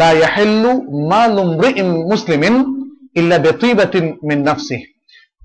[0.00, 0.72] লা ইয়াহিল্লু
[1.12, 2.54] মালু ইমরিইন মুসলিমিন
[3.20, 4.86] ইল্লা বিতিবাতিন মিন নাফসিহি।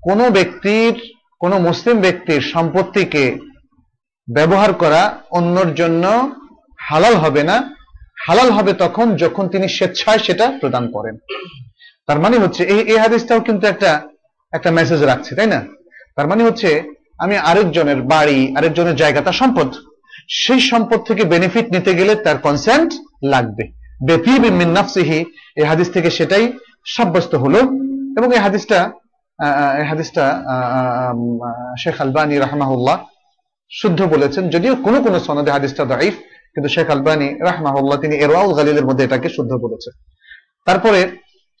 [0.06, 0.94] কোন ব্যক্তির,
[1.42, 3.24] কোন মুসলিম ব্যক্তির সম্পত্তিকে
[4.34, 6.34] ব্যবহার করা অন্যর জন্য
[6.80, 7.74] হালাল হবে না।
[8.26, 11.16] হালাল হবে তখন যখন তিনি স্বেচ্ছায় সেটা প্রদান করেন।
[12.06, 14.02] তার মানে হচ্ছে, এই এই হাদিসটাও কিন্তু একটা
[14.52, 15.64] একটা মেসেজ রাখছে, তাই না?
[16.16, 16.82] তার মানে হচ্ছে,
[17.18, 19.74] আমি আরেকজনের বাড়ি, আরেকজনের জায়গা, তার সম্পদ,
[20.28, 22.92] সেই সম্পদ থেকে বেনিফিট নিতে গেলে তার কনসেন্ট
[23.24, 23.64] লাগবে।
[24.06, 25.24] বেতিবি মিন নাফসিহি,
[25.56, 26.52] এই হাদিস থেকে সেটাই
[26.86, 27.58] সাব্যস্ত হলো।
[28.18, 28.90] এবং এই হাদিসটা
[29.78, 30.42] এই হাদিসটা
[31.78, 33.04] শেখ আলবানী রাহমাহুল্লাহ
[33.70, 36.14] শুদ্ধ বলেছেন, যদিও কোনো কোনো সনদে হাদিসটা দাইফ
[36.52, 39.92] কিন্তু শেখ আলবানী রাহমাহুল্লাহ তিনি এরওয়াউল গালিলের মধ্যে এটাকে শুদ্ধ বলেছেন।
[40.64, 41.00] তারপরে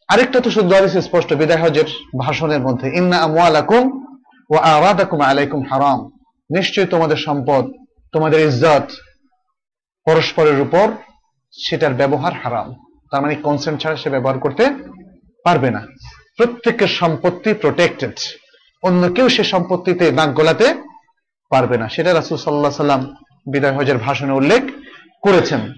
[0.08, 1.88] আরেকটা তো শুদ্ধ হাদিস স্পষ্ট, বিদায় হজের
[2.18, 3.84] ভাষণের মধ্যে, ইন্না আমওয়ালাকুম
[4.50, 6.00] ওয়া আরাদাকুম আলাইকুম হারাম।
[6.50, 7.64] নিশ্চয়ই তোমাদের সম্পদ,
[8.12, 8.86] তোমাদের ইজ্জত
[10.06, 10.86] পরস্পরের উপর
[11.52, 12.68] সেটার ব্যবহার হারাম।
[13.10, 14.64] তার মানে কনসেন্ট ছাড়া সে ব্যবহার করতে
[15.44, 15.82] পারবে না।
[16.36, 18.16] প্রত্যেকের সম্পত্তি প্রোটেক্টেড
[18.82, 20.66] অন্য কেউ সে সম্পত্তিতে নাক গলাতে
[21.50, 24.62] পারবে না। সেটা রাসুল সাল্লাহ সাল্লাম বিদায় হজের ভাষণে উল্লেখ
[25.22, 25.72] করেছেন।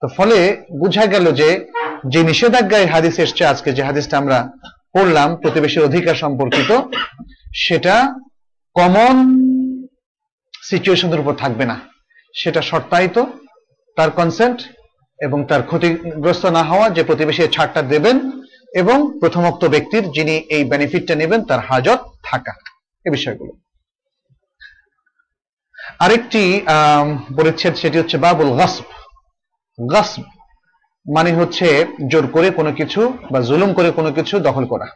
[0.00, 1.68] তো ফলে বোঝা গেল যে
[2.08, 4.50] যে নিষেধাজ্ঞায় হাদিস এসছে আজকে, যে হাদিসটা আমরা
[4.92, 6.80] পড়লাম, প্রতিবেশীর অধিকার সম্পর্কিত,
[7.54, 8.14] সেটা
[8.74, 9.16] কমন
[10.62, 11.80] সিচুয়েশনের উপর থাকবে না।
[12.34, 13.24] সেটা শর্তায়িত,
[13.96, 14.60] তার কনসেন্ট
[15.18, 18.30] এবং তার ক্ষতিগ্রস্ত না হওয়া, যে প্রতিবেশী ছাড়টা দেবেন
[18.74, 22.52] এবং প্রথমোক্ত ব্যক্তির যিনি এই বেনিফিটটা নেবেন, তার হাজত থাকা।
[23.04, 23.61] এ বিষয়গুলো।
[26.04, 26.42] আরেকটি
[27.36, 28.86] পরিচ্ছেদ, সেটি হচ্ছে বাবুল গাসব।
[29.78, 30.22] গাসব
[31.06, 31.66] মানে হচ্ছে
[32.10, 33.00] জোর করে কোনো কিছু
[33.32, 34.88] বা জুলুম করে কোনো কিছু দখল করা।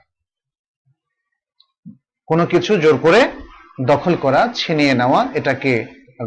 [2.29, 3.21] কোনো কিছু জোর করে
[3.90, 5.73] দখল করা, ছিনিয়ে নেওয়া, এটাকে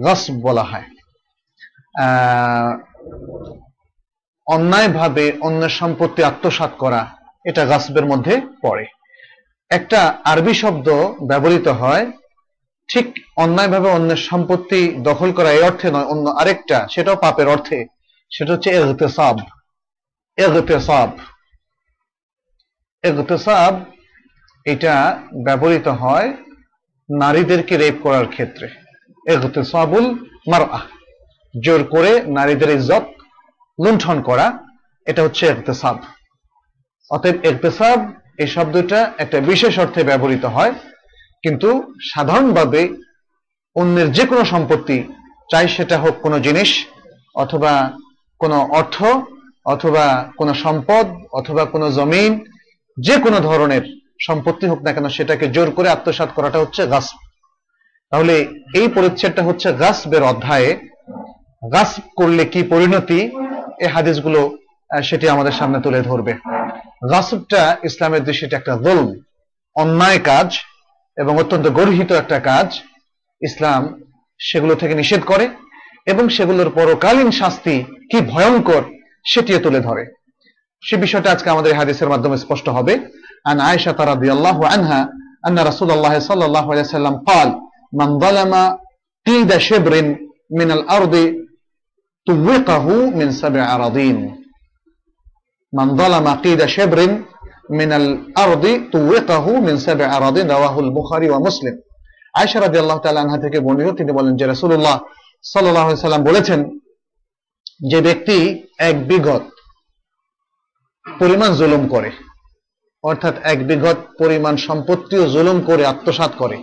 [0.05, 0.87] গসব বলা হয়।
[4.47, 7.01] অন্যায়ভাবে অন্য সম্পত্তি আত্মসাৎ করা,
[7.49, 8.85] এটা গাসবের মধ্যে পড়ে।
[9.71, 9.99] একটা
[10.31, 10.87] আরবি শব্দ
[11.29, 12.05] ব্যবহৃত হয়
[12.89, 17.85] ঠিক অন্যায়ভাবে অন্যের সম্পত্তি দখল করা এই অর্থে নয়, অন্য আরেকটা, সেটাও পাপের অর্থে।
[18.31, 19.37] সেটা হচ্ছে এগতেসাব।
[20.37, 21.09] এগতেসাব।
[23.03, 23.85] এগতেসাব,
[24.65, 26.33] এটা ব্যবহৃত হয়
[27.09, 28.67] নারীদেরকে রেপ করার ক্ষেত্রে।
[29.27, 30.13] এগতেসাবুল
[30.51, 30.77] মারআ।
[31.63, 33.05] জোর করে নারীদের ইজ্জত
[33.85, 34.59] লুণ্ঠন করা,
[35.05, 35.97] এটা হচ্ছে এগতেসাব।
[37.11, 40.73] অতএব এগতেসাব, এই শব্দটা একটা বিশেষ অর্থে ব্যবহৃত হয়।
[41.43, 42.93] কিন্তু সাধারণভাবে
[43.75, 45.03] অন্যের যে কোনো সম্পত্তি
[45.51, 46.85] চাই সেটা হোক কোনো জিনিস
[47.35, 47.91] অথবা
[48.39, 49.03] কোনো অর্থ
[49.65, 52.45] অথবা কোনো সম্পদ অথবা কোনো জমিন
[52.99, 53.81] যে কোনো ধরনের
[54.25, 57.07] সম্পত্তি হোক না কেন সেটাকে জোর করে আত্মসাৎ করাটা হচ্ছে গাছ
[58.09, 58.35] তাহলে
[58.75, 60.79] এই পরিচ্ছেদটা হচ্ছে গাসবের অধ্যায়ে।
[61.73, 63.19] গাসব করলে কি পরিণতি?
[63.79, 64.57] এই হাদিসগুলো
[65.03, 66.33] সেটি আমাদের সামনে তুলে ধরবে।
[67.11, 69.19] গাসবটা ইসলামের দৃষ্টিতে একটা দোল
[69.75, 70.59] অন্যায় কাজ।
[71.18, 72.68] এবং অত্যন্ত গর্হিত একটা কাজ
[73.42, 73.82] ইসলাম
[74.40, 75.46] সেগুলো থেকে নিষেধ করে
[76.06, 77.76] এবং সেগুলোর পরকালীন শাস্তি
[78.10, 78.82] কি ভয়ঙ্কর
[79.24, 80.04] সেটিও তুলে ধরে
[80.82, 82.94] সে বিষয়টা আজকে আমাদের এই হাদিসের মাধ্যমে স্পষ্ট হবে
[83.44, 85.00] আন আয়েশা রাদিয়াল্লাহু আনহা
[85.44, 87.48] أن رسول الله صلى الله عليه وسلم قال
[87.92, 88.52] من ظلم
[89.26, 89.94] قيد شبر
[90.50, 91.14] من الأرض
[92.26, 94.16] طوقه من سبع أراضين
[95.72, 96.98] من ظلم قيد شبر
[97.69, 101.79] মিনাল আরদি তুওয়াকাহু মিন সাব'i আরাদিন, রাওয়াহুল বুখারী ওয়া মুসলিম।
[102.33, 104.99] আয়েশা রাদিয়াল্লাহু তাআলা আনহা থেকে বর্ণিত, তিনি বলেন যে রাসূলুল্লাহ
[105.57, 106.79] الله عليه وسلم বলেছেন
[107.89, 109.41] যে ব্যক্তি এক বিঘত
[111.19, 112.11] পরিমাণ জুলুম করে,
[113.03, 116.57] অর্থাৎ এক বিঘত পরিমাণ সম্পত্তিও জুলুম করে আত্মসাত করে।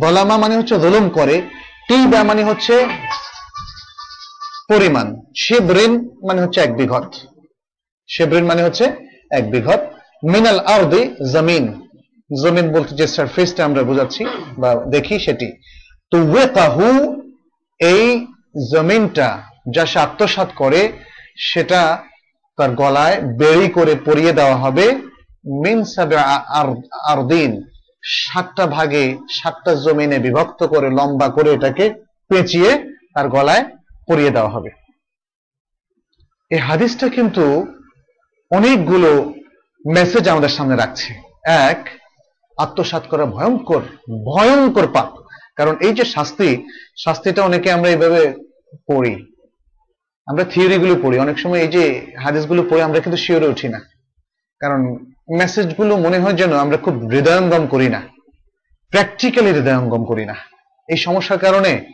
[0.00, 1.42] গলামা মানে হচ্ছে জুলুম করে,
[1.88, 2.86] টিবা মানে হচ্ছে
[4.68, 7.14] পরিমাণ। শিবরিন মানে হচ্ছে এক বিঘত
[8.08, 8.84] শিবরিন মানে হচ্ছে
[9.30, 9.80] এক বিঘত
[10.22, 11.02] মিনাল আরদি
[11.34, 11.64] জমিন।
[12.30, 14.22] জমিন বলতে যে সারফেসটা আমরা বোঝাচ্ছি
[14.62, 15.48] বা দেখি সেটি।
[16.12, 16.88] তো ওয়েকাহু
[17.80, 18.04] এই
[18.72, 19.28] জমিনটা
[19.74, 20.80] যা সে আত্মসাৎ করে,
[21.50, 21.80] সেটা
[22.58, 24.86] তার গলায় বেড়ি করে পরিয়ে দেওয়া হবে।
[25.62, 26.16] মিন সাবে
[27.10, 27.50] আর দিন
[28.18, 29.04] সাতটা ভাগে,
[29.38, 31.84] সাতটা জমিনে বিভক্ত করে, লম্বা করে এটাকে
[32.30, 32.70] পেঁচিয়ে
[33.14, 33.64] তার গলায়
[34.08, 34.70] পরিয়ে দেওয়া হবে।
[36.50, 37.44] এই হাদিসটা কিন্তু
[38.50, 39.10] অনেকগুলো
[39.94, 41.88] মেসেজ আমাদের সামনে রাখছে। এক,
[42.58, 43.80] আত্মসাৎ করা ভয়ঙ্কর
[44.24, 45.16] ভয়ঙ্কর পাপ।
[45.56, 46.66] কারণ এই যে শাস্তি,
[47.04, 48.34] শাস্তিটা অনেকে আমরা এইভাবে
[48.88, 49.26] পড়ি।
[50.26, 53.80] আমরা থিওরিগুলো পড়ি। অনেক সময় এই যে হাদিসগুলো পড়ি আমরা কিন্তু শিওরে উঠি না।
[54.60, 54.96] কারণ
[55.38, 58.02] মেসেজগুলো মনে হয় যেন আমরা খুব হৃদয়ঙ্গম করি না।
[58.88, 60.34] প্র্যাকটিক্যালি হৃদয়ঙ্গম করি না।
[60.88, 61.84] এই সমস্যার কারণে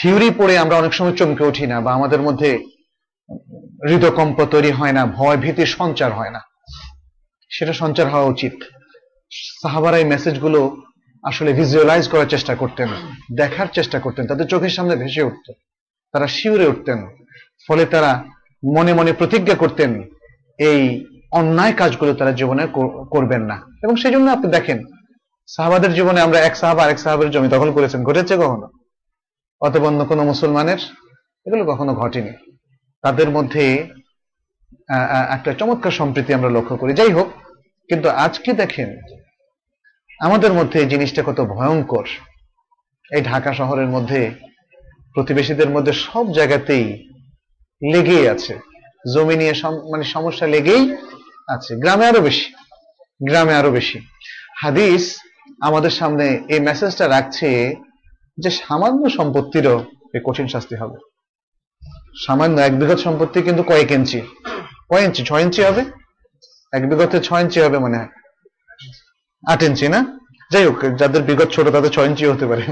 [0.00, 2.64] থিওরি পড়ে আমরা অনেক সময় চমকে উঠি না বা আমাদের মধ্যে
[3.88, 6.47] হৃদকম্প তৈরি হয় না, ভয় ভীতি সঞ্চার হয় না।
[7.48, 8.52] সেটা সঞ্চার হওয়া উচিত।
[9.62, 10.76] সাহাবারা এই মেসেজগুলো
[11.22, 12.88] আসলে ভিজুয়ালাইজ করার চেষ্টা করতেন,
[13.36, 15.52] দেখার চেষ্টা করতেন, তাদের চোখের সামনে ভেসে উঠত।
[16.12, 17.06] তারা শিউরে উঠতেন,
[17.68, 18.24] ফলে তারা
[18.74, 20.02] মনে মনে প্রতিজ্ঞা করতেন,
[20.58, 22.66] এই অন্যায় কাজগুলো তারা জীবনে
[23.10, 24.78] করবেন না। এবং সেই জন্য আপনি দেখেন,
[25.46, 28.68] সাহাবাদের জীবনে আমরা এক সাহাবা আরেক সাহাবের জমি দখল করেছেন, ঘটেছে কখনো?
[29.60, 30.78] অথবা অন্য কোনো মুসলমানের?
[31.46, 32.32] এগুলো কখনো ঘটেনি।
[33.02, 33.88] তাদের মধ্যে
[35.30, 37.28] একটা চমৎকার সম্প্রীতি আমরা লক্ষ্য করি। যাই হোক,
[37.88, 38.88] কিন্তু আজকে দেখেন,
[40.20, 42.06] আমাদের মধ্যে এই জিনিসটা কত ভয়ঙ্কর।
[43.16, 44.30] এই ঢাকা শহরের মধ্যে,
[45.14, 46.86] প্রতিবেশীদের মধ্যে সব জায়গাতেই
[47.92, 48.54] লেগেই আছে।
[49.14, 49.54] জমি নিয়ে
[49.90, 50.96] মানে সমস্যা লেগেই
[51.48, 52.52] আছে। গ্রামে আরও বেশি,
[53.28, 53.98] গ্রামে আরও বেশি।
[54.62, 55.18] হাদিস
[55.60, 57.74] আমাদের সামনে এই মেসেজটা রাখছে
[58.38, 59.84] যে সামান্য সম্পত্তিরও
[60.24, 60.98] কঠিন শাস্তি হবে।
[62.26, 64.20] সামান্য এক বিঘত সম্পত্তি কিন্তু কয়েক ইঞ্চি।
[64.90, 65.84] কয় ইঞ্চি, ছয় ইঞ্চি হবে?
[66.72, 67.98] এক বিঘতে ছয় ইঞ্চি হবে মনে
[69.46, 70.18] আট ইঞ্চি না?
[70.52, 72.62] যাই হোক, যাদের বিগত ছোট তাদের ছয় ইঞ্চি হতে পারে।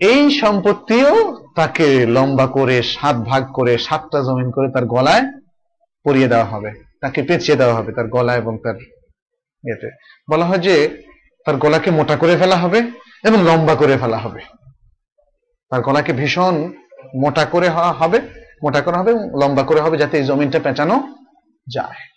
[0.00, 5.32] এই সম্পত্তিও তাকে লম্বা করে, সাত ভাগ করে, সাতটা জমিন করে তার গলায়
[6.04, 6.70] পরিয়ে দেওয়া হবে।
[7.00, 8.74] তাকে পেঁচিয়ে দেওয়া হবে তার গলা এবং তার
[9.64, 9.90] ইয়েতে।
[10.30, 11.02] বলা হয় যে,
[11.44, 12.78] তার গলাকে মোটা করে ফেলা হবে
[13.24, 14.40] এবং লম্বা করে ফেলা হবে।
[15.70, 16.72] তার গলাকে ভীষণ
[17.14, 21.14] মোটা করে হবে। মোটা করা হবে লম্বা করে হবে যাতে এই জমিনটা পেঁচানো
[21.74, 22.10] যায়।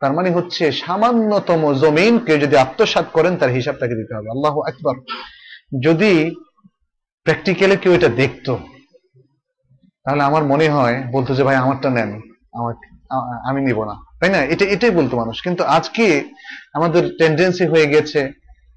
[0.00, 4.60] তার মানে হচ্ছে সামান্যতম জমিন কেউ যদি আত্মসাত করেন, তার হিসাব তাকে দিতে হবে। আল্লাহ
[4.68, 4.94] একবার
[5.82, 6.34] যদি
[7.22, 8.58] প্র্যাকটিক্যালি কেউ এটা দেখতো,
[10.04, 12.20] তাহলে আমার মনে হয়, বলতো যে, ভাই, আমারটা নেন।
[12.52, 12.74] আমার
[13.48, 14.38] আমি নিব না। তাই না?
[14.38, 16.24] এটা, এটাই বলতো মানুষ। কিন্তু আজকে
[16.74, 18.32] আমাদের টেন্ডেন্সি হয়ে গেছে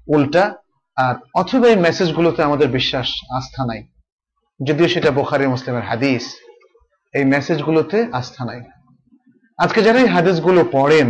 [0.08, 0.54] উল্টা,
[0.96, 3.82] আর অথবা এই মেসেজগুলোতে আমাদের বিশ্বাস, আস্থা নাই।
[4.66, 6.36] যদিও সেটা বোখারি মুসলিমের হাদিস।
[7.14, 8.60] এই মেসেজগুলোতে আস্থা নাই।
[9.58, 11.08] আজকে যারা এই হাদিসগুলো পড়েন,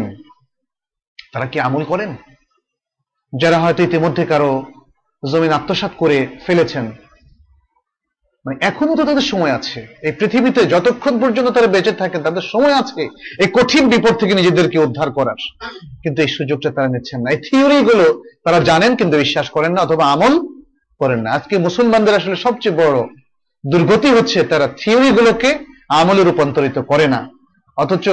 [1.33, 2.17] তারা কি আমল করেন?
[3.33, 4.65] যারা হয়তো ইতিমধ্যে কারও
[5.23, 6.87] জমিন আত্মসাৎ করে ফেলেছেন
[8.45, 12.75] মানে এখনও তো তাদের সময় আছে। এই পৃথিবীতে যতক্ষণ পর্যন্ত তারা বেঁচে থাকেন, তাদের সময়
[12.75, 13.03] আছে
[13.39, 15.41] এই কঠিন বিপদ থেকে নিজেদেরকে উদ্ধার করার।
[16.03, 18.07] কিন্তু এই সুযোগটা তারা নিচ্ছেন না। এই থিওরি গুলো
[18.45, 20.35] তারা জানেন, কিন্তু বিশ্বাস করেন না অথবা আমল
[20.99, 22.99] করেন না। আজকে মুসলমানদের আসলে সবচেয়ে বড়
[23.65, 25.51] দুর্গতি হচ্ছে তারা থিওরি গুলোকে
[25.99, 27.21] আমলে রূপান্তরিত করে না।
[27.77, 28.07] অথচ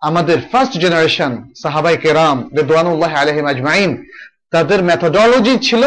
[0.00, 3.90] আমাদের ফার্স্ট জেনারেশন সাহাবাই কেরাম রেদওয়ানুল্লাহ আলহিম আজমাইন,
[4.50, 5.82] তাদের মেথোডলজি ছিল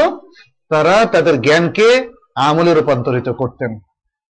[0.71, 1.87] তারা তাদের জ্ঞানকে
[2.35, 3.71] আমলে রূপান্তরিত করতেন।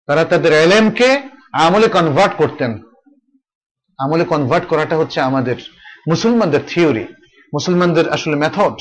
[0.08, 1.10] তারা তাদের এলএমকে
[1.54, 2.72] আমলে কনভার্ট করতেন।
[4.00, 5.58] আমলে কনভার্ট করাটা হচ্ছে আমাদের
[6.10, 7.06] মুসলমানদের থিওরি
[7.54, 8.76] মুসলমানদের আসলে মেথড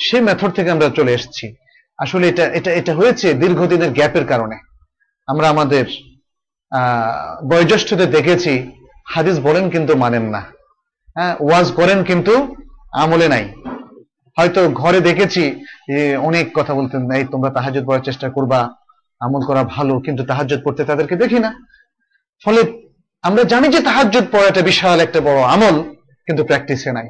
[0.00, 1.46] সেই মেথড থেকে আমরা চলে এসেছি।
[1.98, 4.56] আসলে এটা এটা এটা হয়েছে দীর্ঘদিনের গ্যাপের কারণে।
[5.26, 5.86] আমরা আমাদের
[7.50, 8.52] বয়োজ্যেষ্ঠদের দেখেছি,
[9.14, 10.42] হাদিস বলেন কিন্তু মানেন না।
[11.16, 12.34] হ্যাঁ ওয়াজ করেন কিন্তু
[13.02, 13.44] আমলে নাই।
[14.36, 15.42] হয়তো ঘরে দেখেছি
[16.28, 18.60] অনেক কথা বলতেন, এই তোমরা তাহাজুদ পড়ার চেষ্টা করবা,
[19.20, 21.50] আমল করা ভালো, কিন্তু তাহাজুদ পড়তে তাদেরকে দেখি না।
[22.44, 22.60] ফলে
[23.24, 25.76] আমরা জানি যে তাহাজুদ পড়াটা বিশাল একটা বড় আমল,
[26.26, 27.08] কিন্তু প্র্যাকটিসে নাই।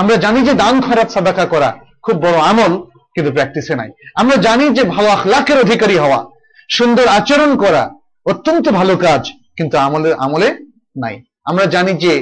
[0.00, 1.70] আমরা জানি যে দান খরাত, সাদাকা করা
[2.04, 2.72] খুব বড় আমল,
[3.14, 3.90] কিন্তু প্র্যাকটিসে নাই।
[4.20, 6.20] আমরা জানি যে ভালো আখলাকের অধিকারী হওয়া,
[6.76, 7.82] সুন্দর আচরণ করা
[8.26, 9.22] অত্যন্ত ভালো কাজ,
[9.56, 10.48] কিন্তু আমলে আমলে
[11.02, 11.14] নাই।
[11.44, 12.12] আমরা জানি যে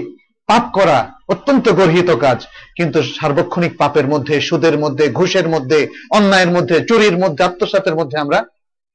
[0.49, 0.99] পাপ করা
[1.33, 2.39] অত্যন্ত গর্হিত কাজ,
[2.77, 5.79] কিন্তু সার্বক্ষণিক পাপের মধ্যে, সুদের মধ্যে, ঘুষের মধ্যে,
[6.11, 8.39] অন্যায়ের মধ্যে, চুরির মধ্যে, আত্মসাতের মধ্যে আমরা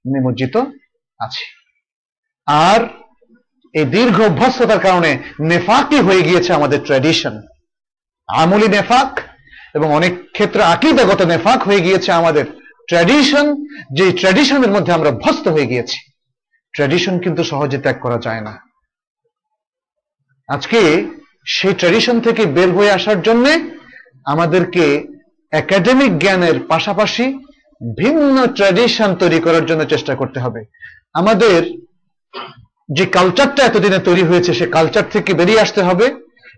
[0.05, 0.55] নিমজ্জিত
[1.19, 1.43] আছি।
[2.67, 2.81] আর
[3.75, 5.11] এই দীর্ঘ অভ্যস্ততার কারণে
[5.49, 7.35] নেফাকই হয়ে গিয়েছে আমাদের ট্র্যাডিশন
[8.29, 9.09] আমলি নেফাক
[9.77, 12.45] এবং অনেক ক্ষেত্রে আকিদাগত নেফাক হয়ে গিয়েছে আমাদের
[12.89, 13.45] ট্র্যাডিশন
[13.97, 15.97] যে ট্র্যাডিশনের মধ্যে আমরা অভ্যস্ত হয়ে গিয়েছি।
[16.73, 18.53] ট্র্যাডিশন কিন্তু সহজে ত্যাগ করা যায় না।
[20.47, 20.79] আজকে
[21.45, 23.45] সেই ট্র্যাডিশন থেকে বের হয়ে আসার জন্য
[24.25, 24.83] আমাদেরকে
[25.51, 27.25] একাডেমিক জ্ঞানের পাশাপাশি
[27.97, 30.61] ভিন্ন ট্র্যাডিশন তৈরি করার জন্য চেষ্টা করতে হবে।
[31.13, 31.59] আমাদের
[32.89, 36.05] যে কালচারটা এতদিনে তৈরি হয়েছে, সে কালচার থেকে বেরিয়ে আসতে হবে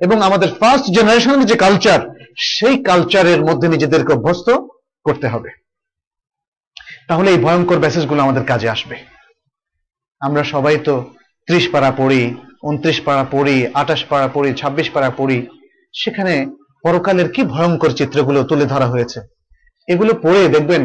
[0.02, 2.00] এবং আমাদের ফার্স্ট জেনারেশনের যে কালচার
[2.38, 4.48] সেই কালচারের মধ্যে নিজেদেরকে অভ্যস্ত
[5.06, 5.50] করতে হবে।
[7.08, 8.96] তাহলে এই ভয়ঙ্কর মেসেজগুলো আমাদের কাজে আসবে।
[10.22, 11.14] আমরা সবাই তো
[11.48, 15.48] ত্রিশ পাড়া পড়ি, উনত্রিশ পাড়া পড়ি, আঠাশ পাড়া পড়ি, ছাব্বিশ পাড়া পড়ি,
[15.94, 16.48] সেখানে
[16.84, 19.22] পরকালের কি ভয়ঙ্কর চিত্রগুলো তুলে ধরা হয়েছে?
[19.88, 20.84] এগুলো পড়ে দেখবেন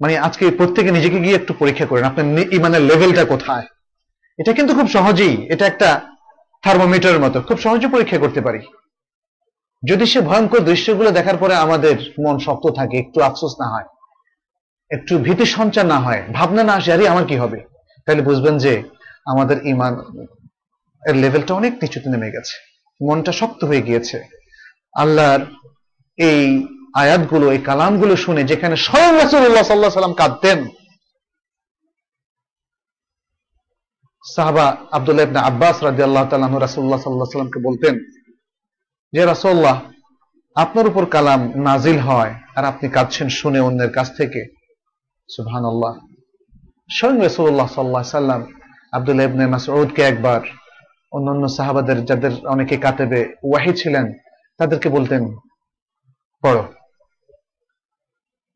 [0.00, 3.66] মানে আজকে প্রত্যেকে নিজেকে গিয়ে একটু পরীক্ষা করেন, আপনার ইমানের লেভেলটা কোথায়?
[4.38, 6.00] এটা কিন্তু খুব সহজেই, এটা একটা
[6.62, 8.60] থার্মোমিটারের মতো, খুব সহজে পরীক্ষা করতে পারি।
[9.82, 13.88] যদি সে ভয়ঙ্কর দৃশ্যগুলো দেখার পরে আমাদের মন শক্ত থাকে, একটু আফসোস না হয়,
[14.90, 17.69] একটু ভীতি সঞ্চার না হয়, ভাবনা না আসে, আরে আমার কি হবে?
[18.06, 18.82] তাহলে বুঝবেন যে
[19.26, 19.94] আমাদের ইমান
[21.08, 22.56] এর লেভেলটা অনেক নিচুতে নেমে গেছে।
[23.00, 24.24] মনটা শক্ত হয়ে গিয়েছে।
[24.92, 25.40] আল্লাহর
[26.18, 30.68] এই আয়াতগুলো, এই কালামগুলো শুনে যেখানে স্বয়ং রাসুল্লাহ সাল্লাহ সাল্লাম কাঁদতেন,
[34.24, 37.94] সাহাবা আবদুল্লাহ ইবনে আব্বাস রাজি আল্লাহ তালাহ রাসুল্লাহ সাল্লাহ সাল্লামকে বলতেন
[39.12, 39.76] যে রাসুল্লাহ
[40.54, 44.40] আপনার উপর কালাম নাজিল হয় আর আপনি কাঁদছেন শুনে অন্যের কাছ থেকে।
[45.28, 46.09] সুবহান আল্লাহ
[46.96, 48.42] স্বয়ং রসুল্লাহ সাল্লাহ সাল্লাম
[48.92, 50.40] আবদুল্লাহ ইবনে মাসউদকে একবার
[51.12, 54.06] অন্যান্য সাহাবাদের যাদের অনেকে কাতেবে ওয়াহি ছিলেন,
[54.58, 55.22] তাদেরকে বলতেন,
[56.42, 56.64] পড়ো।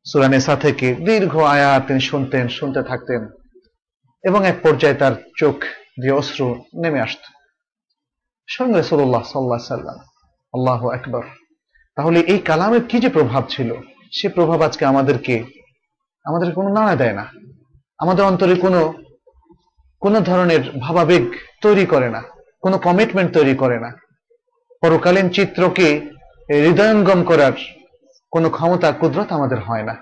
[0.07, 3.23] সুরানেসা থেকে দীর্ঘ আয়াত তিনি শুনতেন, শুনতে থাকতেন
[4.25, 5.57] এবং এক পর্যায়ে তার চোখ
[6.01, 6.47] দিয়ে অশ্রু
[6.83, 7.23] নেমে আসত।
[8.49, 9.99] সঙ্গে রসুল্লাহ সাল্লাহ সাল্লাম,
[10.55, 11.25] আল্লাহ একবার
[11.97, 13.71] তাহলে এই কালামের কি যে প্রভাব ছিল?
[14.13, 15.35] সে প্রভাব আজকে আমাদেরকে
[16.25, 17.27] আমাদের কোনো নাড়া দেয় না।
[17.99, 18.81] আমাদের অন্তরে কোনো
[20.03, 21.25] কোনো ধরনের ভাবাবেগ
[21.65, 22.21] তৈরি করে না,
[22.65, 23.91] কোনো কমিটমেন্ট তৈরি করে না।
[24.83, 25.89] পরকালীন চিত্রকে
[26.65, 27.55] হৃদয়ঙ্গম করার
[28.33, 29.95] কোনো ক্ষমতা, কুদরত আমাদের হয় না।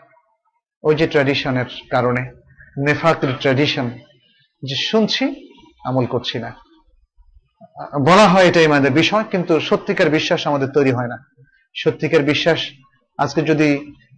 [0.84, 2.22] ওই যে ট্র্যাডিশনের কারণে,
[2.86, 3.86] নেফাকের ট্র্যাডিশন
[4.62, 5.24] যে শুনছি,
[5.88, 6.50] আমল করছি না।
[8.08, 11.18] বলা হয় এটাই আমাদের বিষয়, কিন্তু সত্যিকার বিশ্বাস আমাদের তৈরি হয় না।
[11.74, 12.60] সত্যিকার বিশ্বাস
[13.18, 13.68] আজকে যদি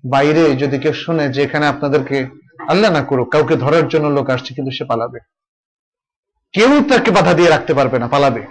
[0.04, 2.18] বাইরে যদি কেউ শুনে যে এখানে আপনাদেরকে
[2.72, 5.18] আল্লাহ না করুক, কাউকে ধরার জন্য লোক আসছে কিন্তু সে পালাবে।
[6.54, 8.42] কেউ তাকে বাধা দিয়ে রাখতে পারবে না, পালাবে।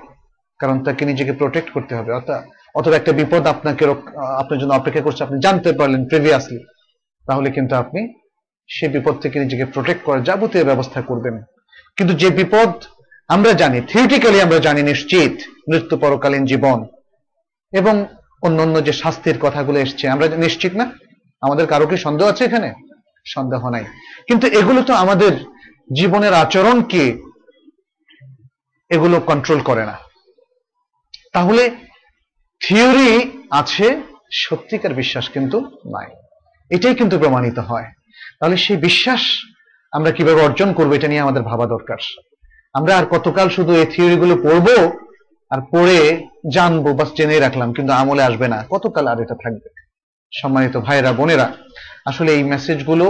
[0.60, 2.42] কারণ তাকে নিজেকে প্রোটেক্ট করতে হবে, অর্থাৎ,
[2.80, 3.84] অথবা একটা বিপদ আপনাকে
[4.42, 6.60] আপনার জন্য অপেক্ষা করছে, আপনি জানতে পারলেন প্রিভিয়াসলি
[7.26, 8.02] তাহলে কিন্তু আপনি
[8.70, 11.36] সে বিপদ থেকে নিজেকে প্রোটেক্ট করার যাবতীয় ব্যবস্থা করবেন।
[11.98, 12.72] কিন্তু যে বিপদ
[13.30, 15.34] আমরা জানি থিওরিটিক্যালি আমরা জানি নিশ্চিত,
[15.70, 16.80] মৃত্যু পরকালীন জীবন,
[17.74, 17.96] এবং
[18.46, 20.86] অন্যান্য যে শাস্তির কথাগুলো এসছে, আমরা নিশ্চিত না?
[21.46, 22.70] আমাদের কারও কি সন্দেহ আছে এখানে?
[23.26, 23.84] সন্দেহ নাই।
[24.28, 25.32] কিন্তু এগুলো তো আমাদের
[25.94, 27.18] জীবনের আচরণকে
[28.90, 29.98] এগুলো কন্ট্রোল করে না।
[31.34, 31.76] তাহলে
[32.68, 34.02] থিওরি আছে,
[34.32, 36.08] সত্যিকার বিশ্বাস কিন্তু নাই।
[36.70, 37.86] এটাই কিন্তু প্রমাণিত হয়।
[38.40, 39.22] তাহলে সেই বিশ্বাস
[39.92, 41.98] আমরা কীভাবে অর্জন করব, এটা নিয়ে আমাদের ভাবা দরকার।
[42.74, 44.92] আমরা আর কতকাল শুধু এই থিওরিগুলো পড়ব
[45.50, 49.70] আর পড়ে জানব, বাস জেনে রাখলাম, কিন্তু আমলে আসবে না। কতকাল আর এটা থাকবে?
[50.42, 51.54] সম্মানিত ভাইরা বোনেরা
[52.06, 53.06] আসলে এই মেসেজগুলো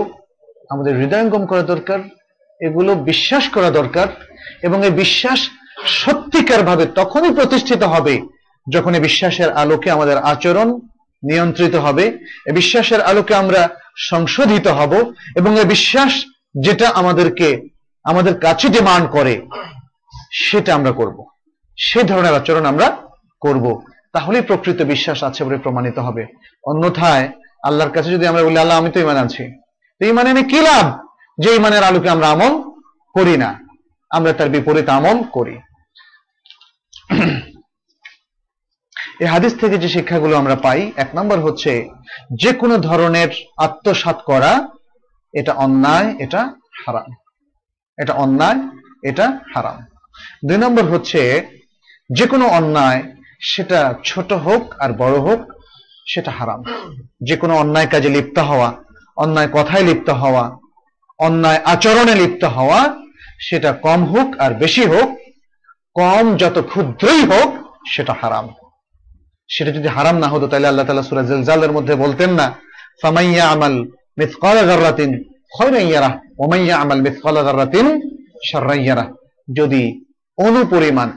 [0.70, 2.00] আমাদের হৃদয়ঙ্গম করা দরকার,
[2.62, 4.08] এগুলো বিশ্বাস করা দরকার
[4.62, 5.40] এবং এই বিশ্বাস
[5.86, 8.22] সত্যিকার ভাবে তখনই প্রতিষ্ঠিত হবে
[8.68, 10.80] যখন এই বিশ্বাসের আলোকে আমাদের আচরণ
[11.24, 12.06] নিয়ন্ত্রিত হবে
[12.46, 13.70] এই বিশ্বাসের আলোকে আমরা
[14.10, 16.26] সংশোধিত হব এবং এই বিশ্বাস
[16.56, 17.70] যেটা আমাদেরকে,
[18.04, 19.42] আমাদের কাছে ডিমান্ড করে,
[20.32, 21.18] সেটা আমরা করব।
[21.78, 22.88] সে ধরনের আচরণ আমরা
[23.42, 23.66] করব।
[24.14, 26.24] তাহলেই প্রকৃত বিশ্বাস আছে বলে প্রমাণিত হবে।
[26.64, 27.26] অন্যথায়
[27.64, 29.60] আল্লাহর কাছে যদি আমরা বলি, আল্লাহ, আমি তো ইমান আছি
[30.00, 31.08] তো ইমানে আমি কি লাভ?
[31.38, 32.70] যে ইমানের আলোকে আমরা আমল
[33.14, 33.60] করি না।
[34.10, 35.60] আমরা তার বিপরীত আমল করি।
[39.20, 41.90] এই হাদিস থেকে যে শিক্ষাগুলো আমরা পাই, এক নম্বর হচ্ছে
[42.40, 44.68] যে কোনো ধরনের আত্মসাত করা,
[45.34, 46.56] এটা অন্যায়, এটা
[46.88, 47.16] হারাম।
[47.98, 48.60] এটা অন্যায়,
[49.04, 49.86] এটা হারাম।
[50.48, 51.48] দুই নম্বর হচ্ছে
[52.14, 53.04] যে কোনো অন্যায়,
[53.42, 55.53] সেটা ছোট হোক আর বড় হোক
[56.06, 56.64] সেটা হারাম।
[57.24, 58.74] যে কোনো অন্যায় কাজে লিপ্ত হওয়া,
[59.18, 60.58] অন্যায় কথায় লিপ্ত হওয়া,
[61.20, 62.96] অন্যায় আচরণে লিপ্ত হওয়া,
[63.40, 65.18] সেটা কম হোক আর বেশি হোক,
[65.94, 67.56] কম যত ক্ষুদ্রই হোক,
[67.90, 68.50] সেটা হারাম।
[69.48, 72.56] সেটা যদি হারাম না হতো, তাহলে আল্লাহ তালা সুরা জেলজালের মধ্যে বলতেন না
[73.02, 73.86] ফামাইয়া আমাল
[74.18, 74.58] মিসকাল
[75.58, 77.02] খয়রাইয়ারা ওমাইয়া আমাল
[79.54, 79.98] যদি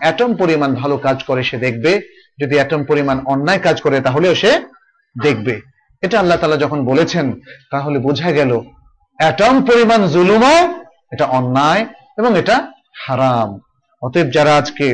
[0.01, 2.01] অ্যাটম পরিমাণ ভালো কাজ করে, সে দেখবে,
[2.41, 4.76] যদি অ্যাটম পরিমাণ অন্যায় কাজ করে, তাহলেও সে
[5.23, 5.61] দেখবে।
[6.03, 7.41] এটা আল্লাহ তালা যখন বলেছেন,
[7.71, 8.61] তাহলে বোঝা গেল
[9.19, 10.57] অ্যাটম পরিমাণ জুলুমও
[11.13, 11.87] এটা অন্যায়
[12.19, 12.73] এবং এটা
[13.07, 13.61] হারাম।
[14.03, 14.87] অতএব যারা আজকে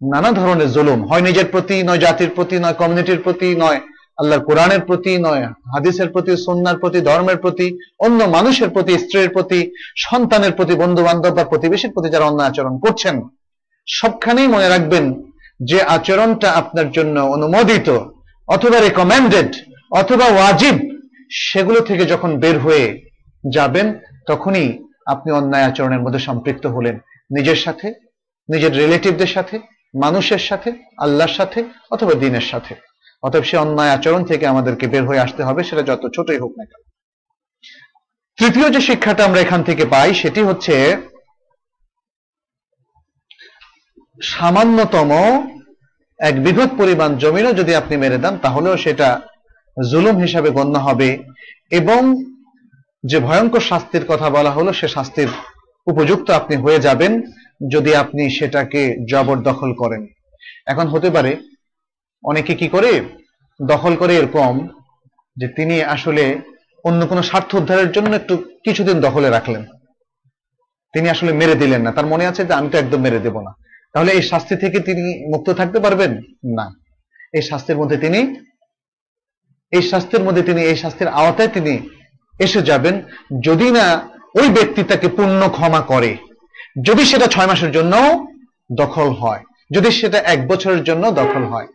[0.00, 3.80] নানা ধরনের জুলুম, হয় নিজের প্রতি নয়, জাতির প্রতি নয় কমিউনিটির প্রতি নয়,
[4.18, 9.60] আল্লাহর কোরআনের প্রতি নয়, হাদিসের প্রতি সন্ন্যার প্রতি, ধর্মের প্রতি, অন্য মানুষের প্রতি, স্ত্রীর প্রতি,
[9.96, 13.22] সন্তানের প্রতি বন্ধু বান্ধব বা প্রতিবেশীর প্রতি যারা অন্যায় আচরণ করছেন,
[13.86, 15.04] সবখানেই মনে রাখবেন
[15.64, 17.88] যে আচরণটা আপনার জন্য অনুমোদিত।
[18.52, 19.50] অথবা রেকমেন্ডেড
[19.90, 20.76] অথবা ওয়াজিব
[21.30, 22.86] সেগুলো থেকে যখন বের হয়ে
[23.44, 23.86] যাবেন,
[24.26, 24.66] তখনই
[25.06, 26.96] আপনি অন্যায় আচরণের মধ্যে সম্পৃক্ত হলেন।
[27.36, 27.88] নিজের সাথে,
[28.48, 29.56] নিজের রিলেটিভদের সাথে,
[30.00, 32.74] মানুষের সাথে, আল্লাহর সাথে, অথবা দিনের সাথে।
[33.22, 36.64] অতএব সে অন্যায় আচরণ থেকে আমাদেরকে বের হয়ে আসতে হবে, সেটা যত ছোটই হোক না
[36.64, 36.82] কেন।
[38.38, 40.74] তৃতীয় যে শিক্ষাটা আমরা এখান থেকে পাই, সেটি হচ্ছে
[44.22, 45.10] সামান্যতম
[46.22, 49.20] এক বৃহৎ পরিমাণ জমিনও যদি আপনি মেরে দেন, তাহলেও সেটা
[49.90, 51.18] জুলুম হিসাবে গণ্য হবে
[51.70, 52.24] এবং
[53.06, 55.28] যে ভয়ঙ্কর শাস্তির কথা বলা হলো, সে শাস্তির
[55.86, 57.22] উপযুক্ত আপনি হয়ে যাবেন
[57.70, 60.06] যদি আপনি সেটাকে জবরদখল করেন।
[60.66, 61.36] এখন হতে পারে
[62.24, 63.00] অনেকে কি করে?
[63.62, 64.68] দখল করে এরকম
[65.36, 66.40] যে তিনি আসলে
[66.84, 69.64] অন্য কোনো স্বার্থ উদ্ধারের জন্য একটু কিছুদিন দখলে রাখলেন।
[70.92, 73.52] তিনি আসলে মেরে দিলেন না। তার মনে আছে যে আমি তো একদম মেরে দেব না।
[73.92, 76.12] তাহলে এই শাস্তি থেকে তিনি মুক্ত থাকতে পারবেন?
[76.44, 76.74] না।
[77.32, 78.36] এই শাস্তির মধ্যে তিনি,
[79.72, 81.88] এই শাস্তির মধ্যে তিনি, এই শাস্তির আওতায় তিনি
[82.40, 83.02] এসে যাবেন।
[83.42, 86.16] যদি না ওই ব্যক্তি তাকে পূর্ণ ক্ষমা করে,
[86.82, 88.26] যদি সেটা ছয় মাসের জন্য
[88.72, 91.66] দখল হয়, যদি সেটা এক বছরের জন্য দখল হয়।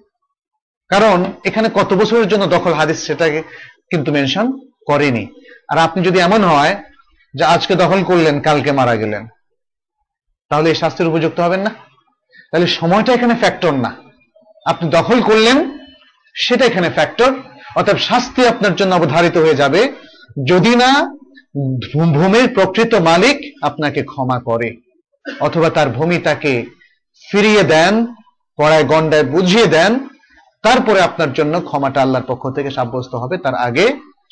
[0.90, 3.44] কারণ এখানে কত বছরের জন্য দখল হাদিস সেটাকে
[3.90, 5.28] কিন্তু মেনশন করেনি।
[5.70, 6.84] আর আপনি যদি এমন হয়
[7.34, 9.28] যে আজকে দখল করলেন, কালকে মারা গেলেন,
[10.50, 11.87] তাহলে এই শাস্তির উপযুক্ত হবেন না?
[12.50, 13.92] তাহলে সময়টা এখানে ফ্যাক্টর না।
[14.66, 15.58] আপনি দখল করলেন,
[16.36, 17.32] সেটা এখানে ফ্যাক্টর
[17.78, 19.82] অর্থাৎ শাস্তি আপনার জন্য অবধারিত হয়ে যাবে।
[20.52, 20.92] যদি না
[22.18, 24.70] ভূমির প্রকৃত মালিক আপনাকে ক্ষমা করে।
[25.46, 26.54] অথবা তার ভূমি তাকে
[27.28, 27.94] ফিরিয়ে দেন,
[28.60, 29.92] পড়ায় গন্ডায় বুঝিয়ে দেন।
[30.64, 33.86] তারপরে আপনার জন্য ক্ষমাটা আল্লাহর পক্ষ থেকে সাব্যস্ত হবে, তার আগে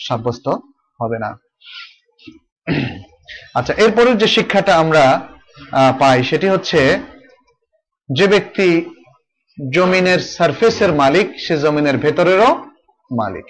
[0.08, 0.46] সাব্যস্ত
[1.00, 1.30] হবে না।
[3.58, 5.04] আচ্ছা এরপরের যে শিক্ষাটা আমরা
[6.00, 6.80] পাই, সেটি হচ্ছে
[8.14, 8.86] যে ব্যক্তি
[9.72, 12.56] জমিনের সারফেসের মালিক, সে জমিনের ভেতরেরও
[13.12, 13.46] মালিক।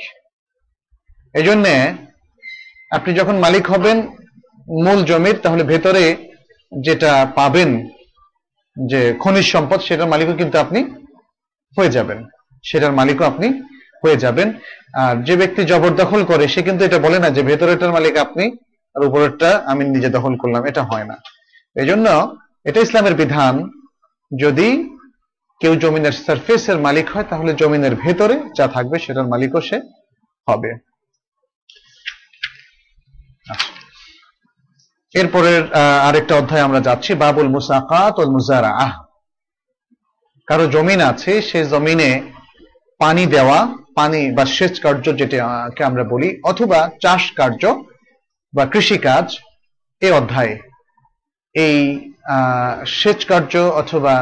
[1.33, 1.93] এই জন্যে
[2.91, 3.97] আপনি যখন মালিক হবেন
[4.69, 6.15] মূল জমির, তাহলে ভেতরে
[6.81, 7.89] যেটা পাবেন
[8.87, 10.83] যে খনিজ সম্পদ, সেটার মালিকও কিন্তু আপনি
[11.77, 12.25] হয়ে যাবেন।
[12.63, 13.61] সেটার মালিকও আপনি
[14.03, 14.53] হয়ে যাবেন।
[14.93, 18.51] আর যে ব্যক্তি জবরদখল করে, সে কিন্তু এটা বলে না যে ভেতরেরটার মালিক আপনি
[18.95, 21.21] আর উপরেরটা আমি নিজে দখল করলাম, এটা হয় না।
[21.75, 21.89] এই
[22.65, 23.69] এটা ইসলামের বিধান
[24.31, 24.69] যদি
[25.61, 29.77] কেউ জমিনের সারফেসের মালিক হয়, তাহলে জমিনের ভেতরে যা থাকবে সেটার মালিকও সে
[30.47, 30.71] হবে।
[33.51, 33.71] আচ্ছা।
[35.19, 35.63] এরপরের
[36.07, 38.15] আরেকটা অধ্যায় আমরা যাচ্ছি, বাবুল মুসাকাত
[40.47, 42.11] কারও জমিন আছে, সে জমিনে
[43.01, 43.59] পানি দেওয়া,
[43.95, 47.63] পানি বা সেচ কার্য যেটাকে আমরা বলি, অথবা চাষ কার্য
[48.53, 49.25] বা কৃষিকাজ,
[50.01, 50.55] এ অধ্যায়ে।
[51.55, 51.77] এই
[52.99, 54.15] সেচ কার্য অথবা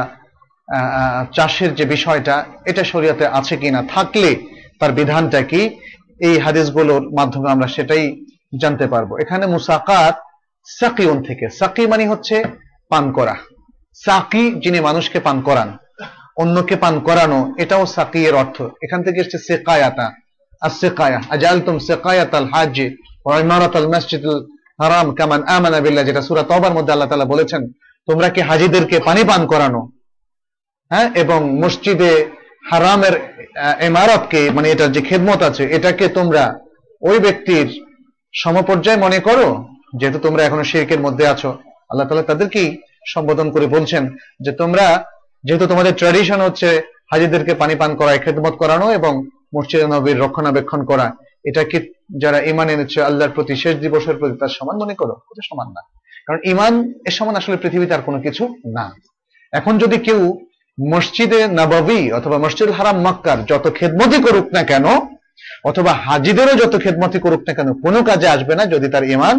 [1.36, 2.34] চাষের যে বিষয়টা,
[2.70, 4.30] এটা শরীয়তে আছে কিনা থাকলে
[4.80, 5.62] তার বিধানটা কি,
[6.26, 8.04] এই হাদিসগুলোর মাধ্যমে আমরা সেটাই
[8.62, 10.14] জানতে পারব। এখানে মুসাকাত
[10.66, 12.36] সাকিউন থেকে। সাকি মানে হচ্ছে
[12.90, 13.34] পান করা।
[14.06, 15.68] সাকি যিনি মানুষকে পান করান,
[16.42, 20.06] অন্যকে পান করানো, এটাও সাকি এর অর্থ। এখান থেকে এসছে সেকায়াতা।
[20.64, 22.76] আর সেকায়া আজালতুম সেকায়াত আল হাজ
[23.44, 23.88] ইমারাত আল
[24.82, 27.62] হারাম কামান আমানা বিল্লাহ, যেটা সূরা তওবার মধ্যে আল্লাহ তালা বলেছেন
[28.06, 29.88] তোমরা কি হাজীদেরকে পানি পান করানো?
[30.90, 32.30] হ্যাঁ এবং মসজিদে
[32.70, 36.58] হারামের আহ, ইমারতকে মানে এটার যে খেদমত আছে এটাকে তোমরা
[37.02, 37.82] ওই ব্যক্তির
[38.34, 39.64] সমপর্যায় মনে করো?
[39.96, 41.50] যেহেতু তোমরা এখনও শিরকের মধ্যে আছো।
[41.90, 45.04] আল্লাহ তাআলা তাদেরকেই সম্বোধন করে বলছেন যে তোমরা
[45.44, 49.26] যেহেতু তোমাদের ট্র্যাডিশন হচ্ছে হাজিদেরকে পানি পান করা খেদমত করানো এবং
[49.56, 51.12] মসজিদ নবীর রক্ষণাবেক্ষণ করা
[51.44, 55.12] এটাকে যারা ইমান এনেছে আল্লাহর প্রতি শেষ দিবসের প্রতি তার সমান মনে করো?
[55.12, 55.82] এটা সমান না।
[56.26, 56.74] কারণ ইমান
[57.08, 58.44] এর সমান আসলে পৃথিবীতে আর কোনো কিছু
[58.76, 58.86] না।
[59.52, 60.20] এখন যদি কেউ
[60.78, 64.86] মসজিদে নবাবী অথবা মসজিদ হারাম মক্কার যত খেদমতি করুক না কেন,
[65.64, 69.36] অথবা হাজিদেরও যত খেদমতি করুক না কেন, কোনো কাজে আসবে না যদি তার ইমান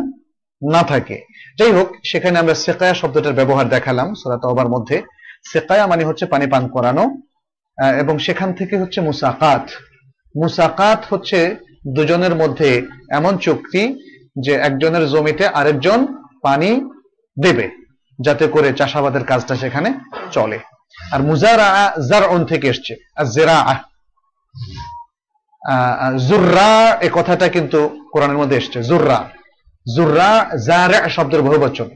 [0.62, 1.18] না থাকে।
[1.60, 4.98] যাই হোক, সেখানে আমরা সেকায়া শব্দটার ব্যবহার দেখালাম সুরাত অবার মধ্যে।
[5.52, 7.04] সেকায়া মানে হচ্ছে পানি পান করানো
[8.02, 9.66] এবং সেখান থেকে হচ্ছে মুসাকাত।
[10.36, 11.40] মুসাকাত হচ্ছে
[11.96, 12.70] দুজনের মধ্যে
[13.10, 13.84] এমন চুক্তি
[14.46, 16.00] যে একজনের জমিতে আরেকজন
[16.46, 16.70] পানি
[17.38, 17.66] দেবে
[18.20, 19.90] যাতে করে চাষাবাদের কাজটা সেখানে
[20.36, 20.60] চলে।
[21.14, 21.70] আর মুজারা
[22.10, 23.58] জার থেকে এসছে, আর জেরা
[26.28, 26.70] জুররা
[27.08, 27.80] এ কথাটা কিন্তু
[28.14, 29.20] কোরআনের মধ্যে এসছে জুররা
[29.86, 30.30] জুররা
[30.68, 31.88] জারে শব্দের বহুবচন।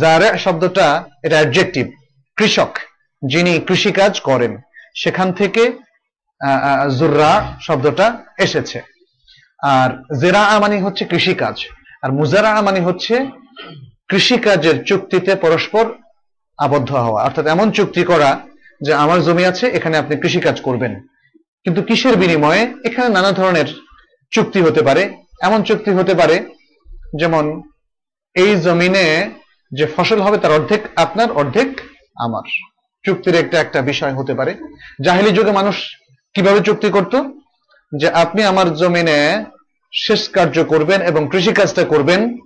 [0.00, 0.86] জারে শব্দটা
[1.24, 1.84] এটা অ্যাডজেক্টিভ
[2.38, 2.72] কৃষক,
[3.22, 4.52] যিনি কৃষিকাজ করেন,
[5.02, 5.62] সেখান থেকে
[6.98, 7.32] জুররা
[7.66, 8.06] শব্দটা
[8.46, 8.78] এসেছে।
[9.62, 9.90] আর
[10.20, 11.56] জেরা মানে হচ্ছে কৃষিকাজ,
[12.02, 13.14] আর মুজারা মানে হচ্ছে
[14.08, 15.94] কৃষিকাজের চুক্তিতে পরস্পর
[16.58, 18.40] আবদ্ধ হওয়া। অর্থাৎ এমন চুক্তি করা
[18.80, 21.00] যে আমার জমি আছে, এখানে আপনি কৃষিকাজ করবেন।
[21.64, 22.74] কিন্তু কিসের বিনিময়ে?
[22.84, 23.64] এখানে নানা ধরনের
[24.30, 26.44] চুক্তি হতে পারে। এমন চুক্তি হতে পারে,
[27.18, 27.62] যেমন
[28.34, 29.30] এই জমিনে
[29.72, 31.80] যে ফসল হবে তার অর্ধেক আপনার, অর্ধেক
[32.16, 32.42] আমার।
[33.04, 34.54] চুক্তির একটা একটা বিষয় হতে পারে।
[35.04, 35.96] জাহিলি যুগে মানুষ
[36.34, 37.16] কীভাবে চুক্তি করত?
[37.98, 39.44] যে আপনি আমার জমিনে
[39.92, 42.38] শেষ কার্য করবেন এবং কৃষিকাজটা করবেন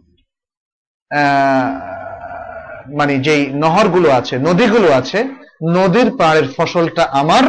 [2.99, 5.25] মানে যেই নহরগুলো আছে, নদীগুলো আছে,
[5.63, 7.45] নদীর পাড়ের ফসলটা আমার,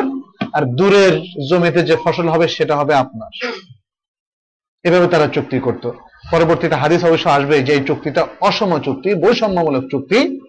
[0.53, 3.31] আর দূরের জমিতে যে ফসল হবে সেটা হবে আপনার।
[4.83, 5.91] এভাবে তারা চুক্তি করত।
[6.31, 10.39] পরবর্তীতে হাদিস অবশ্য আসবে যে চুক্তিটা অসম চুক্তি, বৈষম্যমূলক চুক্তি,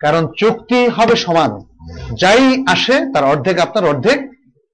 [0.00, 1.50] কারণ চুক্তি হবে সমান।
[2.16, 4.18] যাই আসে, তার অর্ধেক আপনার অর্ধেক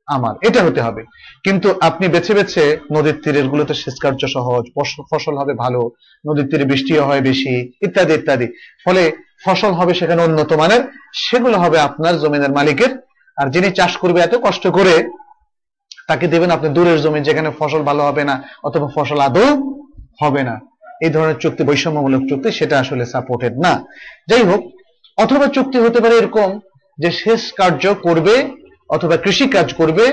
[0.06, 1.02] আমার, এটা হতে হবে।
[1.44, 4.64] কিন্তু আপনি বেছে বেছে নদীর তীরের গুলোতে সেচ কার্য সহজ
[5.10, 5.90] ফসল হবে ভালো,
[6.26, 7.54] নদীর তীরে বৃষ্টিও হয় বেশি,
[7.86, 8.46] ইত্যাদি ইত্যাদি।
[8.84, 9.02] ফলে
[9.44, 10.82] ফসল হবে সেখানে উন্নত মানের,
[11.12, 12.92] সেগুলো হবে আপনার জমিনের মালিকের।
[13.36, 14.94] আর যিনি চাষ করবে এত কষ্ট করে,
[16.08, 18.34] তাকে দেবেন আপনি দূরের জমি যেখানে ফসল ভালো হবে না,
[18.64, 19.48] অথবা ফসল আদৌ
[20.22, 20.60] হবে না।
[21.04, 23.72] এই ধরনের চুক্তি, বৈষম্যমূলক চুক্তি, সেটা আসলে সাপোর্টেড না।
[24.28, 24.60] যাই হোক,
[25.18, 26.60] অথবা চুক্তি হতে পারে এরকম
[26.98, 28.34] যে শেষ কার্য করবে
[28.94, 30.04] অথবা কৃষি কাজ করবে,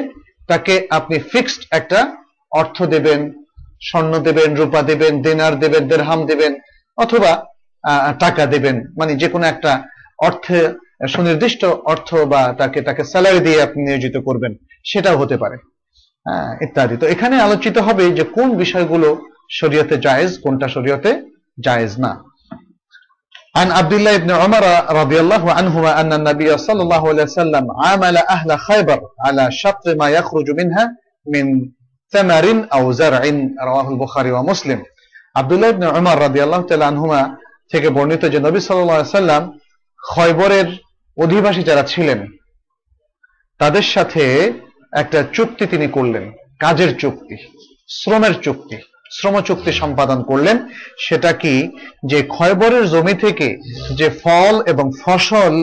[0.47, 1.99] তাকে আপনি ফিক্সড একটা
[2.51, 3.19] অর্থ দেবেন,
[3.89, 6.51] স্বর্ণ দেবেন, রূপা দেবেন, দেনার দেবেন, দেড়হাম দেবেন,
[6.97, 7.32] অথবা
[8.19, 9.71] টাকা দেবেন। মানে যে কোনো একটা
[10.28, 10.59] অর্থে,
[11.13, 14.53] সুনির্দিষ্ট অর্থ বা তাকে তাকে স্যালারি দিয়ে আপনি নিয়োজিত করবেন,
[14.89, 15.57] সেটাও হতে পারে
[16.65, 19.09] ইত্যাদি। তো এখানে আলোচিত হবে যে কোন বিষয়গুলো
[19.59, 21.11] শরীয়তে জায়েজ, কোনটা শরীয়তে
[21.65, 22.11] জায়েজ না।
[23.57, 24.64] عن عبد الله بن عمر
[25.01, 30.09] رضي الله عنهما أن النبي صلى الله عليه وسلم عامل أهل خيبر على شطر ما
[30.09, 30.84] يخرج منها
[31.26, 31.70] من
[32.12, 33.22] ثمر أو زرع
[33.68, 34.82] رواه البخاري ومسلم
[35.36, 37.20] عبد الله بن عمر رضي الله تعالى عنهما
[37.72, 39.42] থেকে বর্ণিত যে নবী সাল্লাল্লাহু আলাইহি সাল্লাম
[39.99, 40.68] খয়বরের
[41.16, 42.20] অধিবাসী যারা ছিলেন
[43.61, 44.24] তাদের সাথে
[44.92, 46.24] একটা চুক্তি তিনি করলেন
[46.61, 47.36] কাজের চুক্তি
[47.99, 48.76] শ্রমের চুক্তি
[49.16, 50.57] শ্রম চুক্তি সম্পাদন করলেন,
[51.05, 51.55] সেটা কি
[52.11, 53.47] যে খয়বরের জমি থেকে
[53.99, 55.53] যে ফল এবং ফসল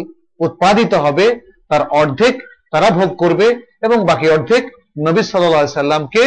[0.46, 1.26] উৎপাদিত হবে,
[1.70, 2.34] তার অর্ধেক
[2.72, 3.46] তারা ভোগ করবে
[3.86, 4.64] এবং বাকি অর্ধেক
[5.06, 6.22] নবী সাল্লাহ সাল্লামকে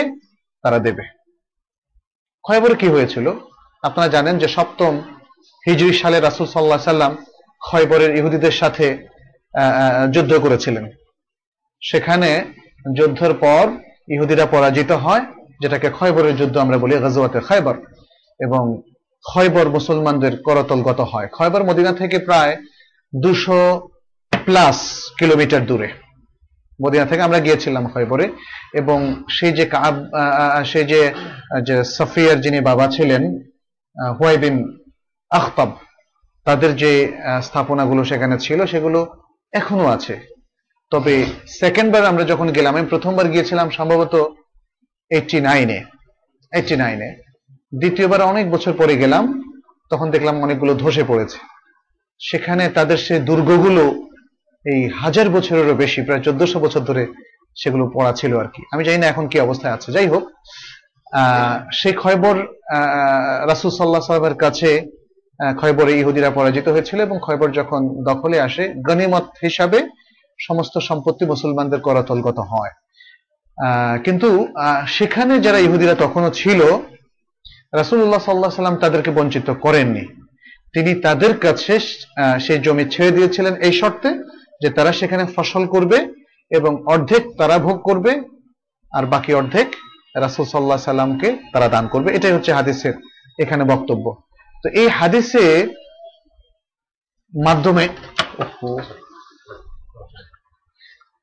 [0.63, 1.03] তারা দেবে।
[2.45, 3.25] খয়বরে কি হয়েছিল?
[3.83, 4.93] আপনারা জানেন যে সপ্তম
[5.63, 7.13] হিজরি সালে রাসুল সাল্লাহ সাল্লাম
[7.61, 8.87] খয়বরের ইহুদিদের সাথে
[10.13, 10.85] যুদ্ধ করেছিলেন।
[11.81, 12.29] সেখানে
[12.97, 13.65] যুদ্ধের পর
[14.15, 15.23] ইহুদিরা পরাজিত হয়
[15.63, 17.75] যেটাকে খয়বরের যুদ্ধ আমরা বলি, গাজওয়াতে খয়বর।
[18.39, 18.81] এবং
[19.33, 22.53] খয়বর মুসলমানদের করতলগত হয়। খয়বর মদিনা থেকে প্রায়
[23.21, 23.59] দুশো
[24.45, 24.77] প্লাস
[25.19, 25.89] কিলোমিটার দূরে।
[26.85, 28.25] মদিনা থেকে আমরা গিয়েছিলাম খয়বরে
[28.73, 29.95] এবং সেই যে কাব
[30.65, 31.01] সেই যে
[31.67, 33.23] যে সফিয়ার যিনি বাবা ছিলেন
[34.19, 34.55] হুয়াইবিন
[35.29, 35.69] আখতাব,
[36.45, 36.91] তাদের যে
[37.41, 38.99] স্থাপনাগুলো সেখানে ছিল, সেগুলো
[39.53, 40.15] এখনও আছে।
[40.91, 41.13] তবে
[41.59, 44.15] সেকেন্ডবার আমরা যখন গেলাম, আমি প্রথমবার গিয়েছিলাম, সম্ভবত
[45.15, 45.79] এইটটি নাইনে
[46.53, 47.09] এইটটি নাইনে
[47.81, 49.23] দ্বিতীয়বার অনেক বছর পরে গেলাম,
[49.91, 51.37] তখন দেখলাম অনেকগুলো ধসে পড়েছে।
[52.21, 53.83] সেখানে তাদের সেই দুর্গগুলো
[54.65, 57.03] এই হাজার বছরেরও বেশি, প্রায় চোদ্দশো বছর ধরে
[57.61, 60.23] সেগুলো পড়া ছিল আর কি। আমি জানি না এখন কি অবস্থায় আছে। যাই হোক
[61.79, 62.35] সেই খয়বর
[63.51, 64.69] রাসুল সাল্লাহ সাহেবের কাছে
[65.59, 69.79] খয়বরে ইহুদিরা পরাজিত হয়েছিল এবং খয়বর যখন দখলে আসে, গনিমত হিসাবে
[70.39, 72.73] সমস্ত সম্পত্তি মুসলমানদের করতলগত হয়।
[74.05, 74.29] কিন্তু
[74.97, 76.61] সেখানে যারা ইহুদিরা তখনও ছিল
[77.79, 80.03] রাসুল্লাহ সাল্লাহ সাল্লাম তাদেরকে বঞ্চিত করেননি।
[80.73, 81.73] তিনি তাদের কাছে
[82.45, 84.09] সেই জমি ছেড়ে দিয়েছিলেন এই শর্তে
[84.61, 85.97] যে তারা সেখানে ফসল করবে
[86.51, 88.11] এবং অর্ধেক তারা ভোগ করবে
[88.91, 89.69] আর বাকি অর্ধেক
[90.23, 92.95] রাসুল সাল্লাহ সাল্লামকে তারা দান করবে। এটাই হচ্ছে হাদিসের
[93.43, 94.05] এখানে বক্তব্য।
[94.63, 95.45] তো এই হাদিসে
[97.33, 97.85] মাধ্যমে,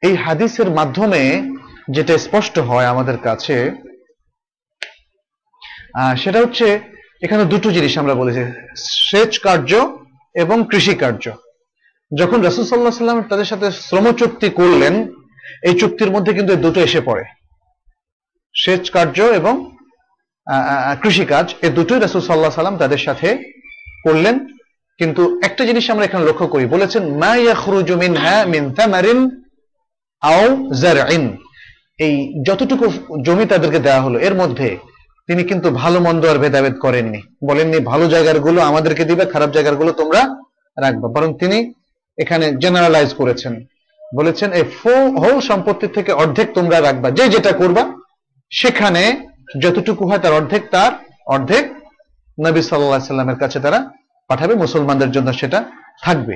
[0.02, 1.22] এই হাদিসের মাধ্যমে
[1.94, 3.56] যেটা স্পষ্ট হয় আমাদের কাছে
[6.22, 6.66] সেটা হচ্ছে
[7.24, 8.42] এখানে দুটো জিনিস আমরা বলেছি,
[9.08, 9.70] সেচ কার্য
[10.34, 11.24] এবং কৃষি কার্য।
[12.20, 14.94] যখন রাসুল সাল্লাহ সাল্লাম তাদের সাথে শ্রম চুক্তি করলেন,
[15.68, 17.24] এই চুক্তির মধ্যে কিন্তু দুটো এসে পড়ে।
[18.54, 19.54] সেচ কার্য এবং
[21.02, 23.28] কৃষিকাজ এই দুটোই রাসুল সাল্লাহ সাল্লাম তাদের সাথে
[24.06, 24.36] করলেন।
[25.00, 29.20] কিন্তু একটা জিনিস আমরা এখানে লক্ষ্য করি, বলেছেন, মা ইয়াখরুজু মিনহা মিন থামারিন
[30.22, 30.44] আও
[30.82, 31.24] জারইন
[32.00, 32.14] এই
[32.46, 32.86] যতটুকু
[33.22, 34.68] জমি তাদেরকে দেওয়া হলো, এর মধ্যে
[35.28, 40.20] তিনি কিন্তু ভালো মন্দ আর ভেদাভেদ করেননি। বলেননি, ভালো জায়গারগুলো আমাদেরকে দিবে, খারাপ জায়গারগুলো তোমরা
[40.78, 41.74] রাখবে। বরং তিনি
[42.18, 43.64] এখানে জেনারেলাইজ করেছেন।
[44.14, 44.64] বলেছেন, এই
[45.22, 47.82] হোল সম্পত্তি থেকে অর্ধেক তোমরা রাখবা, যে যেটা করবা,
[48.50, 49.02] সেখানে
[49.62, 50.92] যতটুকু হয় তার অর্ধেক তার
[51.26, 51.64] অর্ধেক
[52.38, 53.78] নবী সাল্লাহ সাল্লামের কাছে তারা
[54.28, 55.58] পাঠাবে, মুসলমানদের জন্য সেটা
[56.04, 56.34] থাকবে।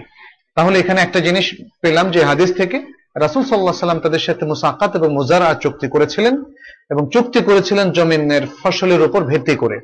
[0.55, 1.47] তাহলে এখানে একটা জিনিস
[1.81, 2.77] পেলাম যে হাদিস থেকে
[3.21, 6.45] রাসুল সাল্লাহ সাল্লাম তাদের সাথে মুসাকাত এবং মুজারা চুক্তি করেছিলেন
[6.91, 9.81] এবং চুক্তি করেছিলেন জমিনের ফসলের উপর ভিত্তি করে।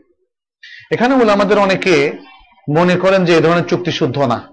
[0.91, 2.13] এখানে বলে আমাদের অনেকে
[2.77, 4.49] মনে করেন যে এই ধরনের চুক্তি শুদ্ধ না।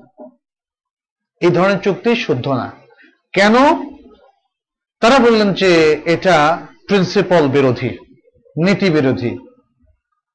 [1.41, 2.71] এই ধরনের চুক্তি শুদ্ধ না।
[3.34, 3.55] কেন?
[4.99, 7.89] তারা বললেন যে এটা প্রিন্সিপাল বিরোধী,
[8.65, 9.38] নীতি বিরোধী।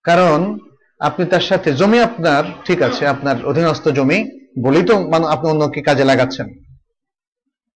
[0.02, 0.58] কারণ
[1.00, 4.30] আপনি তার সাথে, জমি আপনার, ঠিক আছে, আপনার অধীনস্থ জমি,
[4.62, 6.48] বলেই তো আপনি অন্যকে কাজে লাগাচ্ছেন।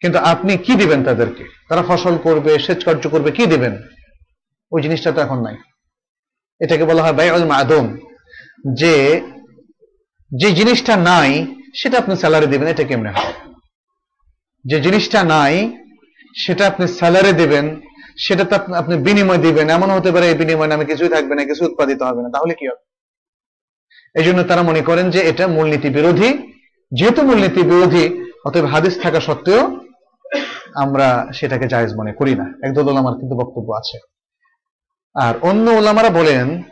[0.01, 1.45] কিন্তু আপনি কি দিবেন তাদেরকে?
[1.69, 3.83] তারা ফসল করবে, সেচ কার্য করবে, কি দিবেন?
[4.73, 5.57] ওই জিনিসটা তো এখন নাই।
[6.61, 7.99] এটাকে বলা হয় বায়ুল মাদম।
[8.75, 9.23] যে
[10.37, 13.13] যে জিনিসটা নাই, সেটা আপনি স্যালারি দিবেন, এটা কেমনে
[14.65, 15.79] যে জিনিসটা নাই,
[16.37, 17.81] সেটা আপনি স্যালারি দিবেন,
[18.19, 21.65] সেটা তো আপনি বিনিময় দিবেন। এমন হতে পারে এই বিনিময় নামে কিছুই থাকবে না কিছু
[21.65, 22.85] উৎপাদিত হবে না। তাহলে কি হবে?
[24.19, 26.39] এই জন্য তারা মনে করেন যে এটা মূলনীতি বিরোধী।
[26.93, 29.84] যেহেতু মূলনীতি বিরোধী, অতএব হাদিস থাকা সত্ত্বেও
[30.75, 33.99] আমরা সেটাকে জায়েজ মনে করি না। একদল ওলামার কিন্তু বক্তব্য আছে।
[35.15, 36.63] আর অন্য ওলামারা বলেন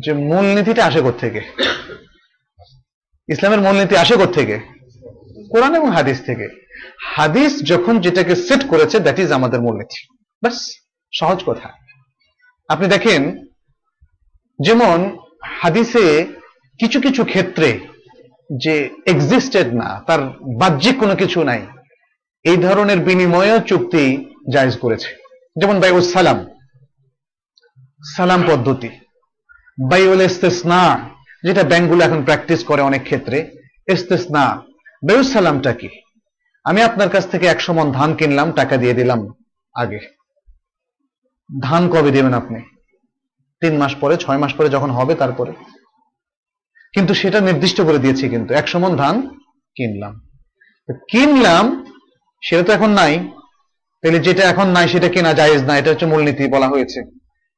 [0.00, 1.40] যে মূলনীতিটা আসে থেকে
[3.28, 4.60] ইসলামের মূলনীতি আসে থেকে
[5.50, 6.48] কোরআন এবং হাদিস থেকে।
[7.14, 10.70] হাদিস যখন যেটাকে সেট করেছে দ্যাট ইজ আমাদের মূলনীতি। বাস
[11.14, 11.68] সহজ কথা।
[12.68, 13.46] আপনি দেখেন,
[14.62, 16.26] যেমন হাদিসে
[16.78, 17.80] কিছু কিছু ক্ষেত্রে
[18.60, 20.20] যে এক্সিস্টেড না, তার
[20.58, 21.66] বাহ্যিক কোনো কিছু নাই
[22.48, 25.16] এই ধরনের বিনিময় চুক্তি জায়জ করেছে।
[25.56, 26.46] যেমন বাইউল সালাম।
[28.16, 28.88] সালাম পদ্ধতি।
[29.90, 31.10] বাইউল ইস্তেসনা,
[31.42, 33.50] যেটা ব্যাংকগুলো এখন প্র্যাকটিস করে অনেক ক্ষেত্রে।
[33.92, 34.62] ইস্তেসনা,
[35.06, 35.88] বাইউল সালামটা কি?
[36.64, 39.34] আমি আপনার কাছ থেকে একশো মন ধান কিনলাম, টাকা দিয়ে দিলাম
[39.74, 40.00] আগে।
[41.62, 42.62] ধান কবে দেবেন আপনি?
[43.60, 45.52] তিন মাস পরে, ছয় মাস পরে যখন হবে তারপরে।
[46.92, 49.28] কিন্তু সেটা নির্দিষ্ট করে দিয়েছি কিন্তু, একশো মন ধান
[49.74, 50.20] কিনলাম।
[51.10, 51.87] কিনলাম
[52.40, 53.28] সেটা তো এখন নাই।
[54.02, 57.02] তাহলে যেটা এখন নাই সেটা কেনা জায়েজ না, এটা হচ্ছে মূলনীতি বলা হয়েছে।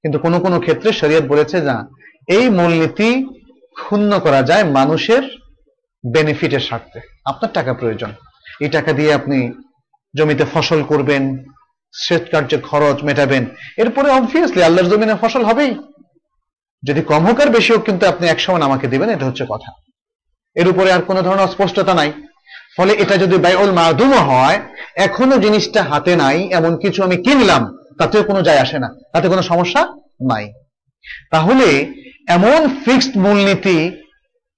[0.02, 1.88] কিন্তু কোনো কোনো ক্ষেত্রে শরীয়ত বলেছে না,
[2.28, 3.26] এই মূলনীতি
[3.74, 5.22] ক্ষুণ্ণ করা যায় মানুষের
[6.12, 8.12] বেনিফিটের স্বার্থে। আপনার টাকা প্রয়োজন।
[8.60, 9.52] এই টাকা দিয়ে আপনি
[10.16, 11.44] জমিতে ফসল করবেন,
[11.92, 15.74] সেচ কার্যের খরচ মেটাবেন। এরপরে অবভিয়াসলি আল্লাহর জমিনে ফসল হবেই।
[16.86, 19.72] যদি কম হোক আর বেশি হোক, কিন্তু আপনি এক আমাকে দিবেন, এটা হচ্ছে কথা।
[20.54, 22.12] এর উপরে আর কোনো ধরনের অস্পষ্টতা নাই।
[22.76, 24.60] ফলে এটা যদি ব্যয়ুল মাদুমও হয়,
[24.96, 29.42] এখনও জিনিসটা হাতে নাই, এমন কিছু আমি কিনলাম, তাতেও কোনো যায় আসে না, তাতে কোনো
[29.42, 29.86] সমস্যা
[30.30, 30.52] নাই।
[31.30, 31.92] তাহলে
[32.28, 33.90] এমন ফিক্সড মূলনীতি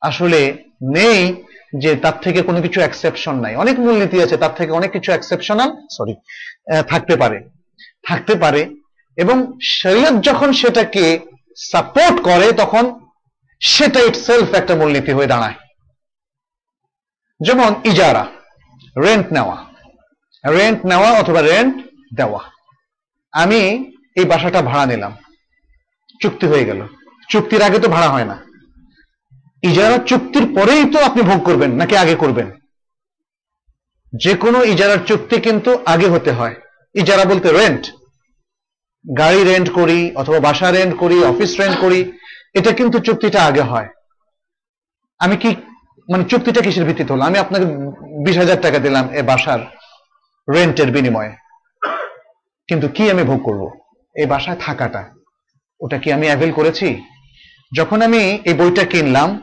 [0.01, 1.35] আসলে নেই
[1.79, 5.77] যে তার থেকে কোনো কিছু এক্সেপশন নাই। অনেক মূলনীতি আছে, তার থেকে অনেক কিছু এক্সেপশনাল
[5.91, 6.15] সরি
[6.89, 7.41] থাকতে পারে।
[8.09, 8.71] থাকতে পারে।
[9.17, 11.19] এবং শরীয়ত যখন সেটাকে
[11.57, 13.01] সাপোর্ট করে, তখন
[13.61, 15.55] সেটা ইটসেলফ একটা মূলনীতি হয়ে দাঁড়ায়।
[17.43, 18.26] যেমন ইজারা
[18.99, 19.57] রেন্ট নেওয়া
[20.47, 21.74] রেন্ট নেওয়া অথবা রেন্ট
[22.16, 22.40] দেওয়া।
[23.32, 25.16] আমি এই বাসাটা ভাড়া নিলাম।
[26.20, 26.86] চুক্তি হয়ে গেল।
[27.28, 28.45] চুক্তির আগে তো ভাড়া হয় না।
[29.62, 32.51] ইজারা চুক্তির পরেই তো আপনি ভোগ করবেন, নাকি আগে করবেন?
[34.12, 36.55] যে কোনো ইজারার চুক্তি কিন্তু আগে হতে হয়।
[36.95, 37.93] ইজারা বলতে রেন্ট
[39.18, 42.12] গাড়ি রেন্ট করি অথবা বাসা রেন্ট করি অফিস রেন্ট করি,
[42.55, 43.88] এটা কিন্তু চুক্তিটা আগে হয়।
[45.18, 45.57] আমি কি
[46.11, 47.24] মানে চুক্তিটা কিসের ভিত্তিতে হলো?
[47.24, 47.64] আমি আপনাকে
[48.24, 49.59] বিশ হাজার টাকা দিলাম এ বাসার
[50.55, 51.36] রেন্টের বিনিময়ে।
[52.68, 53.80] কিন্তু কি আমি ভোগ করব?
[54.14, 55.09] এই বাসায় থাকাটা।
[55.80, 57.03] ওটা কি আমি অ্যাভেল করেছি?
[57.76, 59.42] যখন আমি এই বইটা কিনলাম,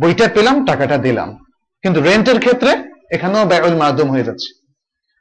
[0.00, 1.44] বইটা পেলাম, টাকাটা দিলাম।
[1.82, 4.76] কিন্তু রেন্টের ক্ষেত্রে এখানেও ব্যয়ের মাধ্যম হয়ে যাচ্ছে।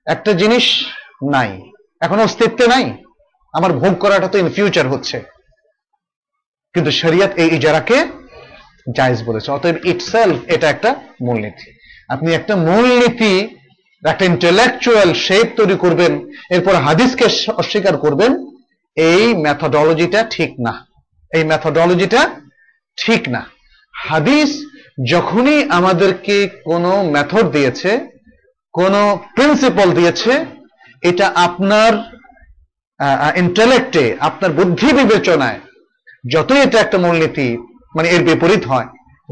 [0.06, 0.86] একটা জিনিস
[1.32, 1.62] নাই।
[2.02, 3.04] এখনও অস্তিত্বে নাই।
[3.54, 5.24] আমার ভোগ করাটা তো ইন ফিউচার হচ্ছে।
[6.74, 8.19] কিন্তু শরিয়ত এই ইজারাকে
[8.98, 10.90] জায়েজ বলেছে। অতএব ইটসেলফ এটা একটা
[11.26, 11.68] মূলনীতি।
[12.14, 13.34] আপনি একটা মূলনীতি,
[14.04, 16.14] একটা ইন্টেলেকচুয়াল শেপ তৈরি করবেন,
[16.50, 17.26] এরপর হাদিসকে
[17.62, 18.32] অস্বীকার করবেন,
[18.98, 20.74] এই মেথোডলজিটা ঠিক না।
[21.32, 22.22] এই মেথোডলজিটা
[22.98, 23.42] ঠিক না।
[23.96, 24.50] হাদিস
[25.12, 27.92] যখনই আমাদেরকে কোনো মেথড দিয়েছে,
[28.74, 29.02] কোনো
[29.36, 30.46] প্রিন্সিপাল দিয়েছে,
[31.02, 31.92] এটা আপনার
[33.36, 35.60] ইন্টেলেক্টে আপনার বুদ্ধি বিবেচনায়,
[36.32, 37.48] যতই এটা একটা মূলনীতি
[37.96, 38.86] মানে এর বিপরীত হয়।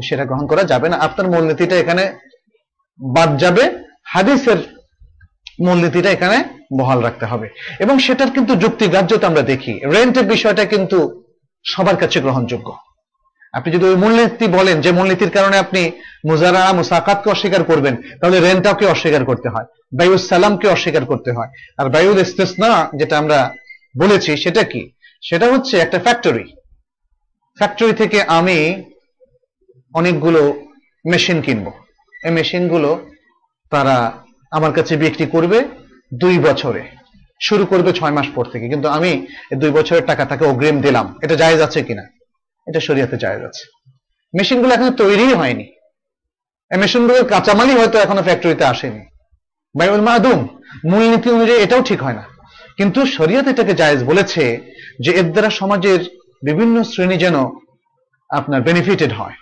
[0.08, 2.12] সেটা গ্রহণ করা যাবে না। আপনার মূলনীতিটা এখানে
[3.00, 4.56] বাদ যাবে। হাদিসের
[5.60, 6.44] মূলনীতিটা এখানে
[6.78, 7.48] বহাল রাখতে হবে।
[7.80, 11.24] এবং সেটার কিন্তু যুক্তিগ্রাহ্যতা আমরা দেখি। রেন্টের বিষয়টা কিন্তু
[11.66, 12.76] সবার কাছে গ্রহণযোগ্য।
[13.52, 15.90] আপনি যদি ওই মূলনীতি বলেন, যে মূলনীতির কারণে আপনি
[16.26, 19.64] মুজারা মুসাকাতকে অস্বীকার করবেন, তাহলে রেন্টাকে অস্বীকার করতে হয়।
[19.98, 21.48] বায়ুল সালামকে অস্বীকার করতে হয়।
[21.78, 23.54] আর বায়ুল ইস্তেসনা, যেটা আমরা
[23.98, 24.90] বলেছি, সেটা কি?
[25.22, 26.57] সেটা হচ্ছে একটা ফ্যাক্টরি।
[27.58, 28.84] ফ্যাক্টরি থেকে আমি
[29.94, 30.64] অনেকগুলো
[31.10, 31.72] মেশিন কিনবো।
[32.24, 33.10] এই মেশিনগুলো
[33.70, 34.12] তারা
[34.50, 35.68] আমার কাছে বিক্রি করবে
[36.14, 36.84] দুই বছরে।
[37.42, 41.34] শুরু করবে ছয় মাস পর থেকে। কিন্তু আমি দুই বছরের টাকা তাকে অগ্রিম দিলাম। এটা
[41.34, 42.02] জায়েজ আছে কিনা?
[42.66, 43.90] এটা শরীয়তে জায়েজ আছে।
[44.38, 45.64] মেশিনগুলো এখনও তৈরি হয়নি।
[46.74, 49.00] এই মেশিনগুলোর কাঁচামালই হয়তো এখনও ফ্যাক্টরিতে আসেনি।
[49.78, 50.48] বাইউল মাদুম
[50.90, 52.24] মূলনীতি অনুযায়ী এটাও ঠিক হয় না।
[52.76, 54.60] কিন্তু শরীয়ত এটাকে জায়েজ বলেছে
[55.00, 57.36] যে এর দ্বারা সমাজের বিভিন্ন শ্রেণি যেন
[58.30, 59.36] আপনার বেনিফিটেড হয়।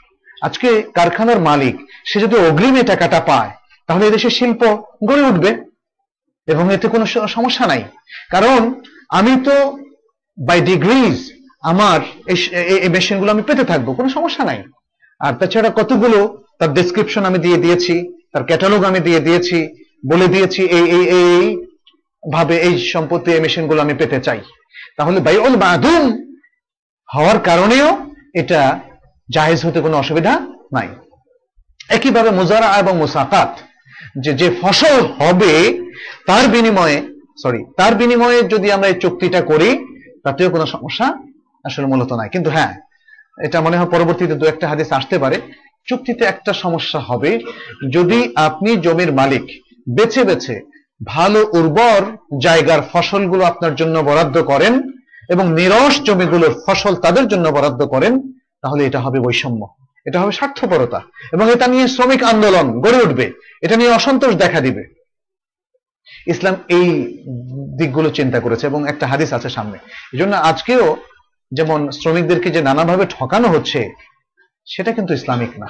[0.46, 0.68] আজকে
[0.98, 1.74] কারখানার মালিক,
[2.08, 3.50] সে যদি অগ্রিমে টাকাটা পায়,
[3.86, 4.60] তাহলে এদেশের শিল্প
[5.08, 5.50] গড়ে উঠবে
[6.48, 7.04] এবং এতে কোনো
[7.36, 7.82] সমস্যা নাই।
[8.30, 8.60] কারণ
[9.08, 9.78] আমি তো
[10.38, 11.16] বাই ডিগ্রিজ
[11.62, 12.00] আমার
[12.84, 14.60] এই মেশিনগুলো আমি পেতে থাকব, কোনো সমস্যা নাই।
[15.20, 16.18] আর তাছাড়া কতগুলো
[16.58, 17.94] তার ডেসক্রিপশন আমি দিয়ে দিয়েছি,
[18.32, 19.58] তার ক্যাটালগ আমি দিয়ে দিয়েছি,
[20.10, 21.56] বলে দিয়েছি এই এই এই
[22.34, 24.40] ভাবে এই সম্পত্তি এই মেশিনগুলো আমি পেতে চাই।
[24.96, 26.04] তাহলে বাইউল মাদুম
[27.14, 27.88] হওয়ার কারণেও
[28.34, 28.60] এটা
[29.30, 30.32] জাহেজ হতে কোনো অসুবিধা
[30.72, 30.88] নাই।
[31.88, 33.58] একইভাবে মুজারা এবং মুসাকাত
[34.18, 35.52] যে যে ফসল হবে,
[36.26, 36.98] তার বিনিময়ে
[37.42, 39.70] সরি তার বিনিময়ে যদি আমরা এই চুক্তিটা করি,
[40.24, 41.06] তাতেও কোনো সমস্যা
[41.64, 42.72] আসলে মূলত নাই। কিন্তু হ্যাঁ
[43.38, 45.36] এটা মনে হয় পরবর্তীতে দু একটা হাদিস আসতে পারে।
[45.86, 47.30] চুক্তিতে একটা সমস্যা হবে,
[47.92, 49.44] যদি আপনি জমির মালিক,
[49.96, 50.60] বেছে বেছে
[51.06, 52.00] ভালো উর্বর
[52.40, 54.74] জায়গার ফসলগুলো আপনার জন্য বরাদ্দ করেন
[55.28, 59.74] এবং নিরস জমিগুলোর ফসল তাদের জন্য বরাদ্দ করেন, তাহলে এটা হবে বৈষম্য।
[60.06, 61.02] এটা হবে স্বার্থপরতা।
[61.32, 64.96] এবং এটা নিয়ে শ্রমিক আন্দোলন গড়ে উঠবে। এটা নিয়ে অসন্তোষ দেখা দিবে।
[66.26, 66.88] ইসলাম এই
[67.78, 69.78] দিকগুলো চিন্তা করেছে এবং একটা হাদিস আছে সামনে।
[70.12, 70.96] এই জন্য আজকেও
[71.52, 73.92] যেমন শ্রমিকদেরকে যে নানাভাবে ঠকানো হচ্ছে,
[74.64, 75.66] সেটা কিন্তু ইসলামিক না।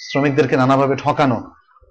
[0.00, 1.50] শ্রমিকদেরকে নানাভাবে ঠকানো,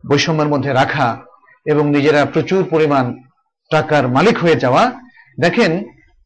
[0.10, 1.18] বৈষম্যের মধ্যে রাখা
[1.66, 3.24] এবং নিজেরা প্রচুর পরিমাণ
[3.72, 4.92] টাকার মালিক হয়ে যাওয়া।
[5.40, 5.84] দেখেন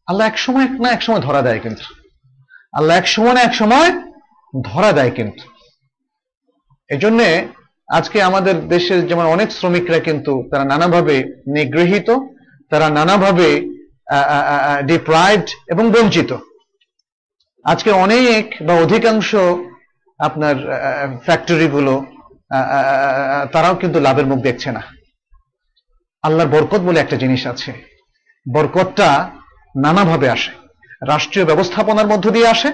[0.08, 1.86] আল্লাহ এক সময় না এক সময় ধরা দেয় কিন্তু।
[2.74, 3.90] আল্লাহ এক সময় না এক সময়
[4.64, 5.44] ধরা দেয় কিন্তু।
[6.90, 7.48] এই জন্যে
[7.88, 11.16] আজকে আমাদের দেশের যেমন অনেক শ্রমিকরা কিন্তু তারা নানাভাবে
[11.48, 12.10] নিগৃহীত,
[12.70, 13.50] তারা নানাভাবে
[14.86, 16.32] ডিপ্রাইভড এবং বঞ্চিত।
[17.64, 19.36] আজকে অনেক বা অধিকাংশ
[20.20, 20.56] আপনার
[21.26, 22.06] ফ্যাক্টরিগুলো
[23.52, 24.82] তারাও কিন্তু লাভের মুখ দেখছে না।
[26.24, 27.72] আল্লাহর বরকত বলে একটা জিনিস আছে।
[28.54, 29.10] বরকতটা
[29.82, 30.52] নানাভাবে আসে।
[31.06, 32.72] রাষ্ট্রীয় ব্যবস্থাপনার মধ্য দিয়ে আসে।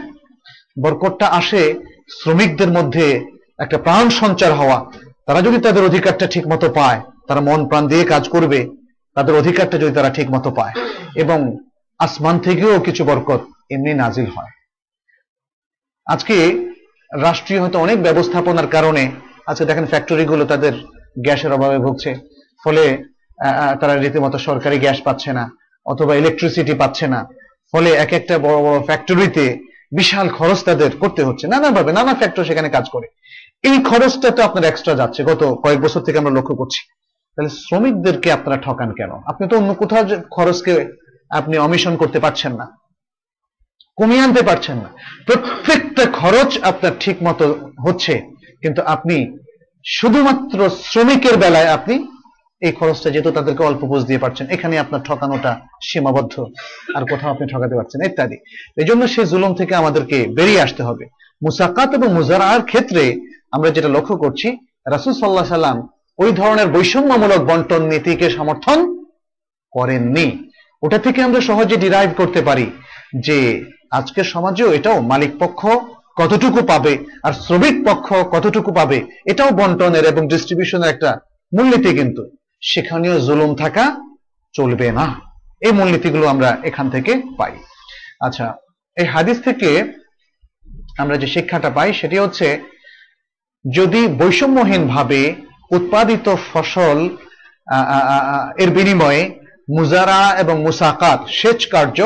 [0.83, 1.75] বরকতটা আসে
[2.21, 3.25] শ্রমিকদের মধ্যে
[3.59, 4.85] একটা প্রাণ সঞ্চার হওয়া।
[5.25, 8.69] তারা যদি তাদের অধিকারটা ঠিক মতো পায়, তারা মন প্রাণ দিয়ে কাজ করবে,
[9.15, 10.73] তাদের অধিকারটা যদি তারা ঠিক মতো পায়।
[11.15, 11.57] এবং
[11.99, 13.41] আসমান থেকেও কিছু বরকত
[13.71, 14.51] এমনি নাজিল হয়।
[16.05, 16.69] আজকে
[17.13, 19.11] রাষ্ট্রীয় হয়তো অনেক ব্যবস্থাপনার কারণে
[19.47, 20.73] আজকে দেখেন ফ্যাক্টরিগুলো তাদের
[21.19, 22.15] গ্যাসের অভাবে ভুগছে।
[22.63, 23.03] ফলে
[23.81, 25.58] তারা রীতিমতো সরকারি গ্যাস পাচ্ছে না।
[25.89, 27.27] অথবা ইলেকট্রিসিটি পাচ্ছে না।
[27.71, 29.45] ফলে এক একটা বড় বড় ফ্যাক্টরিতে
[29.95, 33.07] বিশাল খরচ তাদের করতে হচ্ছে। নানাভাবে নানা ফ্যাক্টর সেখানে কাজ করে।
[33.63, 36.87] এই খরচটা তো আপনার এক্সট্রা যাচ্ছে। গত কয়েক বছর থেকে আমরা লক্ষ্য করছি।
[37.35, 39.11] তাহলে শ্রমিকদেরকে আপনারা ঠকান কেন?
[39.11, 40.85] আপনি তো অন্য কোথাও খরচকে
[41.29, 42.67] আপনি অমিশন করতে পারছেন না।
[43.97, 44.89] কমিয়ে আনতে পারছেন না।
[45.25, 48.21] প্রত্যেকটা খরচ আপনার ঠিক মতো হচ্ছে।
[48.61, 49.37] কিন্তু আপনি
[49.85, 52.07] শুধুমাত্র শ্রমিকের বেলায় আপনি
[52.61, 55.51] এই খরচটা যেহেতু তাদেরকে অল্প বুঝ দিয়ে পারছেন, এখানে আপনার ঠকানোটা
[55.87, 56.35] সীমাবদ্ধ।
[56.95, 58.37] আর কোথাও আপনি ঠকাতে পারছেন ইত্যাদি।
[58.81, 61.05] এই জন্য সেই জুলুম থেকে আমাদেরকে বেরিয়ে আসতে হবে।
[61.45, 63.03] মুসাকাত এবং মুজারার ক্ষেত্রে
[63.55, 64.47] আমরা যেটা লক্ষ্য করছি,
[64.93, 65.77] রাসুল সাল্লাহ সাল্লাম
[66.19, 68.79] ওই ধরনের বৈষম্যমূলক বন্টন নীতিকে সমর্থন
[69.73, 70.27] করেননি।
[70.83, 72.65] ওটা থেকে আমরা সহজে ডিরাইভ করতে পারি
[73.25, 73.37] যে
[73.97, 75.61] আজকের সমাজেও এটাও মালিক পক্ষ
[76.19, 76.93] কতটুকু পাবে,
[77.25, 78.97] আর শ্রমিক পক্ষ কতটুকু পাবে,
[79.31, 81.09] এটাও বন্টনের এবং ডিস্ট্রিবিউশনের একটা
[81.51, 82.23] মূলনীতি কিন্তু।
[82.61, 83.85] সেখানেও জুলুম থাকা
[84.55, 85.05] চলবে না।
[85.65, 87.53] এই মূলনীতিগুলো আমরা এখান থেকে পাই।
[88.25, 88.45] আচ্ছা
[88.97, 89.69] এই হাদিস থেকে
[90.97, 92.47] আমরা যে শিক্ষাটা পাই সেটি হচ্ছে,
[93.65, 95.21] যদি বৈষম্যহীন ভাবে
[95.71, 96.99] উৎপাদিত ফসল
[98.63, 99.23] এর বিনিময়ে
[99.77, 101.99] মুজারা এবং মুসাকাত সেচ কার্য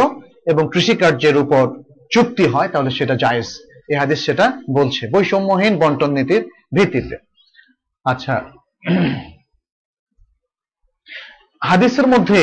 [0.51, 1.63] এবং কৃষি কার্যের উপর
[2.11, 3.47] চুক্তি হয়, তাহলে সেটা জায়েজ।
[3.91, 4.45] এই হাদিস সেটা
[4.77, 6.43] বলছে। বৈষম্যহীন বন্টন নীতির
[6.75, 7.15] ভিত্তিতে।
[8.05, 8.35] আচ্ছা
[11.69, 12.41] হাদিসের মধ্যে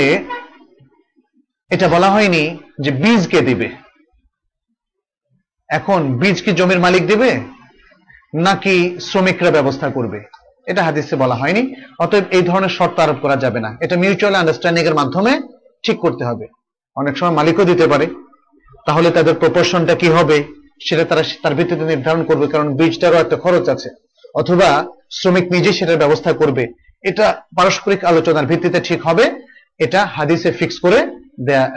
[1.71, 2.43] এটা বলা হয়নি
[2.85, 3.69] যে বীজ কে দিবে।
[5.69, 7.31] এখন বীজ কি জমির মালিক দিবে,
[8.35, 10.19] নাকি শ্রমিকরা ব্যবস্থা করবে?
[10.67, 11.63] এটা হাদিসে বলা হয়নি,
[11.99, 15.33] অতএব এই ধরনের শর্ত আরোপ করা যাবে না। এটা মিউচুয়াল আন্ডারস্ট্যান্ডিং এর মাধ্যমে
[15.85, 16.47] ঠিক করতে হবে।
[16.97, 18.07] অনেক সময় মালিকও দিতে পারে।
[18.87, 20.37] তাহলে তাদের প্রপোর্শনটা কি হবে,
[20.87, 23.89] সেটা তারা তার ভিত্তিতে নির্ধারণ করবে, কারণ বীজটারও একটা খরচ আছে।
[24.35, 24.69] অথবা
[25.19, 26.65] শ্রমিক নিজে সেটার ব্যবস্থা করবে।
[27.05, 27.27] এটা
[27.57, 29.25] পারস্পরিক আলোচনার ভিত্তিতে ঠিক হবে।
[29.85, 30.99] এটা হাদিসে ফিক্স করে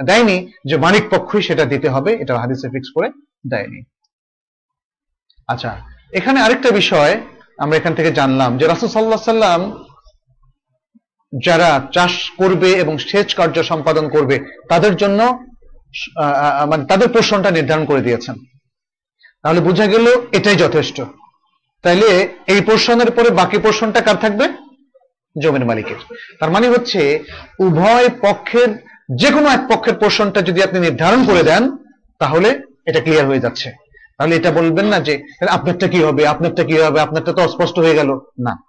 [0.10, 0.38] দেয়নি
[0.70, 3.08] যে মালিক পক্ষই সেটা দিতে হবে এটা হাদিসে ফিক্স করে
[3.52, 3.80] দেয়নি।
[5.50, 5.72] আচ্ছা
[6.20, 7.14] এখানে আরেকটা বিষয়
[7.64, 9.62] আমরা এখান থেকে জানলাম যে রাসুল সাল্লাহ সাল্লাম
[11.34, 14.36] যারা চাষ করবে এবং সেচ কার্য সম্পাদন করবে,
[14.72, 15.20] তাদের জন্য
[16.72, 18.36] মানে তাদের পোষণটা নির্ধারণ করে দিয়েছেন।
[19.44, 20.06] তাহলে বোঝা গেল
[20.38, 20.98] এটাই যথেষ্ট।
[21.84, 22.10] তাইলে
[22.54, 24.46] এই পোষণের পরে বাকি পোষণটা কার থাকবে?
[25.42, 27.24] জমির মালিকের। তার মানে হচ্ছে,
[27.60, 28.70] উভয় পক্ষের
[29.16, 31.78] যে কোনো এক পক্ষের পোষণটা যদি আপনি নির্ধারণ করে দেন,
[32.20, 33.72] তাহলে এটা ক্লিয়ার হয়ে যাচ্ছে।
[34.18, 36.28] তাহলে এটা বলবেন না যে আপনারটা কি হবে?
[36.28, 37.02] আপনারটা কি হবে?
[37.02, 38.64] আপনারটা তো স্পষ্ট হয়ে গেল। না।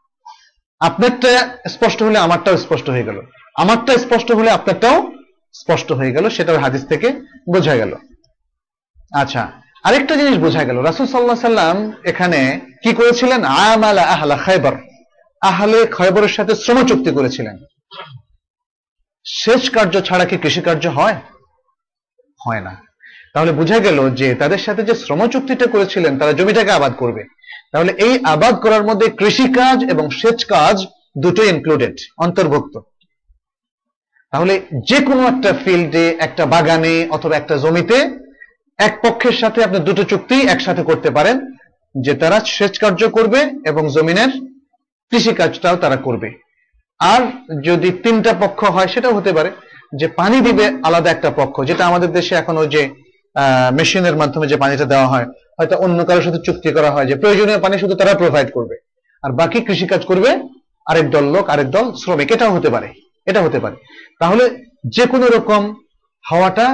[0.80, 3.20] আপনারটা স্পষ্ট হলে আমারটাও স্পষ্ট হয়ে গেল।
[3.54, 5.12] আমারটা স্পষ্ট হলে আপনারটাও
[5.52, 7.08] স্পষ্ট হয়ে গেল। সেটা হাদিস থেকে
[7.52, 7.94] বোঝা গেল।
[9.12, 9.52] আচ্ছা
[9.84, 13.44] আরেকটা জিনিস বোঝা গেল। রাসুল সাল্লাহ সাল্লাম এখানে কি করেছিলেন?
[13.44, 14.72] আমালা আহলা খাইবার
[15.50, 17.56] আহলে খয়বরের সাথে শ্রম চুক্তি করেছিলেন।
[19.26, 21.18] সেচ কার্য ছাড়া কি কৃষি কার্য হয়?
[22.40, 22.74] হয় না।
[23.34, 27.22] তাহলে বোঝা গেল যে তাদের সাথে যে শ্রম চুক্তিটা করেছিলেন, তারা জমিটাকে আবাদ করবে।
[27.72, 30.76] তাহলে এই আবাদ করার মধ্যে কৃষি কাজ এবং সেচ কাজ
[31.18, 32.74] দুটোই ইনক্লুডেড অন্তর্ভুক্ত।
[34.32, 34.54] তাহলে
[34.88, 37.98] যে কোনো একটা ফিল্ডে একটা বাগানে অথবা একটা জমিতে
[38.78, 41.36] এক পক্ষের সাথে আপনি দুটো চুক্তি একসাথে করতে পারেন,
[41.94, 44.30] যে তারা সেচ কার্য করবে এবং জমিনের
[45.14, 46.28] কৃষি কাজটাও তারা করবে।
[47.00, 47.22] আর
[47.68, 49.50] যদি তিনটা পক্ষ হয়, সেটাও হতে পারে
[50.00, 52.82] যে পানি দিবে আলাদা একটা পক্ষ, যেটা আমাদের দেশে এখন যে
[53.78, 55.26] মেশিনের মাধ্যমে যে পানিটা দেওয়া হয়,
[55.58, 58.76] হয়তো অন্য কারোর সাথে চুক্তি করা হয় যে প্রয়োজনীয় পানি শুধু তারা প্রোভাইড করবে।
[59.24, 60.30] আর বাকি কৃষি কাজ করবে
[60.90, 62.88] আরেক দল লোক, আরেক দল শ্রমিক, এটাও হতে পারে,
[63.30, 63.76] এটা হতে পারে।
[64.20, 64.44] তাহলে
[64.96, 65.62] যে কোনো রকম
[66.24, 66.66] হওয়াটা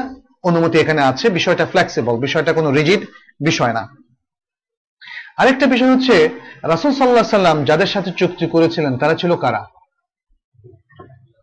[0.48, 3.00] অনুমতি এখানে আছে, বিষয়টা ফ্লেক্সিবল বিষয়টা কোনো রিজিড
[3.48, 3.82] বিষয় না।
[5.40, 6.16] আরেকটা বিষয় হচ্ছে,
[6.62, 9.62] রাসুল সাল্লাহ সাল্লাম যাদের সাথে চুক্তি করেছিলেন, তারা ছিল কারা?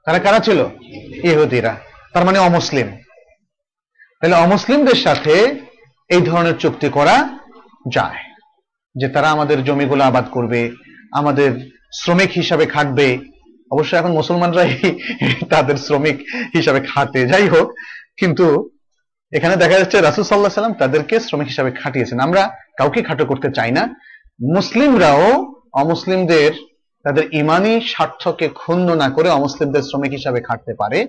[0.06, 0.60] তারা কারা ছিল?
[1.24, 1.74] ইহুদিরা,
[2.14, 2.88] তার মানে অমুসলিম।
[4.22, 5.34] তাহলে অমুসলিমদের সাথে
[6.10, 7.16] এই ধরনের চুক্তি করা
[7.93, 8.20] যায়,
[8.95, 10.62] যে তারা আমাদের জমিগুলো আবাদ করবে,
[11.12, 11.50] আমাদের
[11.93, 13.08] শ্রমিক হিসাবে খাটবে।
[13.72, 14.72] অবশ্য এখন মুসলমানরাই
[15.50, 16.18] তাদের শ্রমিক
[16.56, 17.68] হিসাবে খাটে, যাই হোক।
[18.18, 18.70] কিন্তু
[19.34, 22.43] এখানে দেখা যাচ্ছে রাসুল সাল্লাহ সাল্লাম তাদেরকে শ্রমিক হিসাবে খাটিয়েছেন। আমরা
[22.78, 23.84] কাউকে খাটো করতে চাই না।
[24.56, 26.52] মুসলিমরাও অমুসলিমদের,
[27.04, 31.00] তাদের ইমানি স্বার্থকে ক্ষুণ্ণ না করে অমুসলিমদের শ্রমিক হিসাবে খাটতে পারে।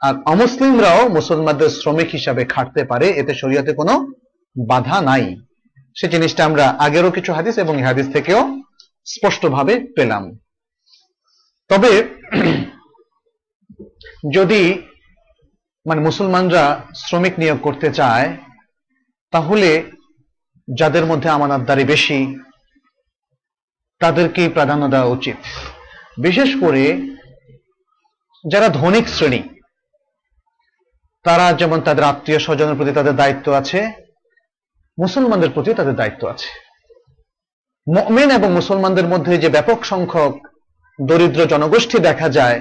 [0.00, 4.12] আর অমুসলিমরাও মুসলমানদের শ্রমিক হিসাবে খাটতে পারে, এতে শরীয়তে কোনো
[4.68, 5.36] বাধা নাই।
[5.96, 8.62] সে জিনিসটা আমরা আগেরও কিছু হাদিস এবং হাদিস থেকেও
[9.04, 10.38] স্পষ্টভাবে পেলাম।
[11.68, 11.92] তবে
[14.32, 14.82] যদি
[15.86, 18.36] মানে মুসলমানরা শ্রমিক নিয়োগ করতে চায়,
[19.30, 19.70] তাহলে
[20.68, 22.18] যাদের মধ্যে আমানতদারি বেশি,
[24.00, 25.36] তাদেরকেই প্রাধান্য দেওয়া উচিত।
[26.20, 26.84] বিশেষ করে
[28.44, 29.42] যারা ধনিক শ্রেণি,
[31.24, 33.80] তারা যেমন তাদের আত্মীয় স্বজনের প্রতি তাদের দায়িত্ব আছে,
[34.98, 36.50] মুসলমানদের প্রতি তাদের দায়িত্ব আছে।
[38.10, 40.32] মেন এবং মুসলমানদের মধ্যে যে ব্যাপক সংখ্যক
[40.98, 42.58] দরিদ্র জনগোষ্ঠী দেখা যায়,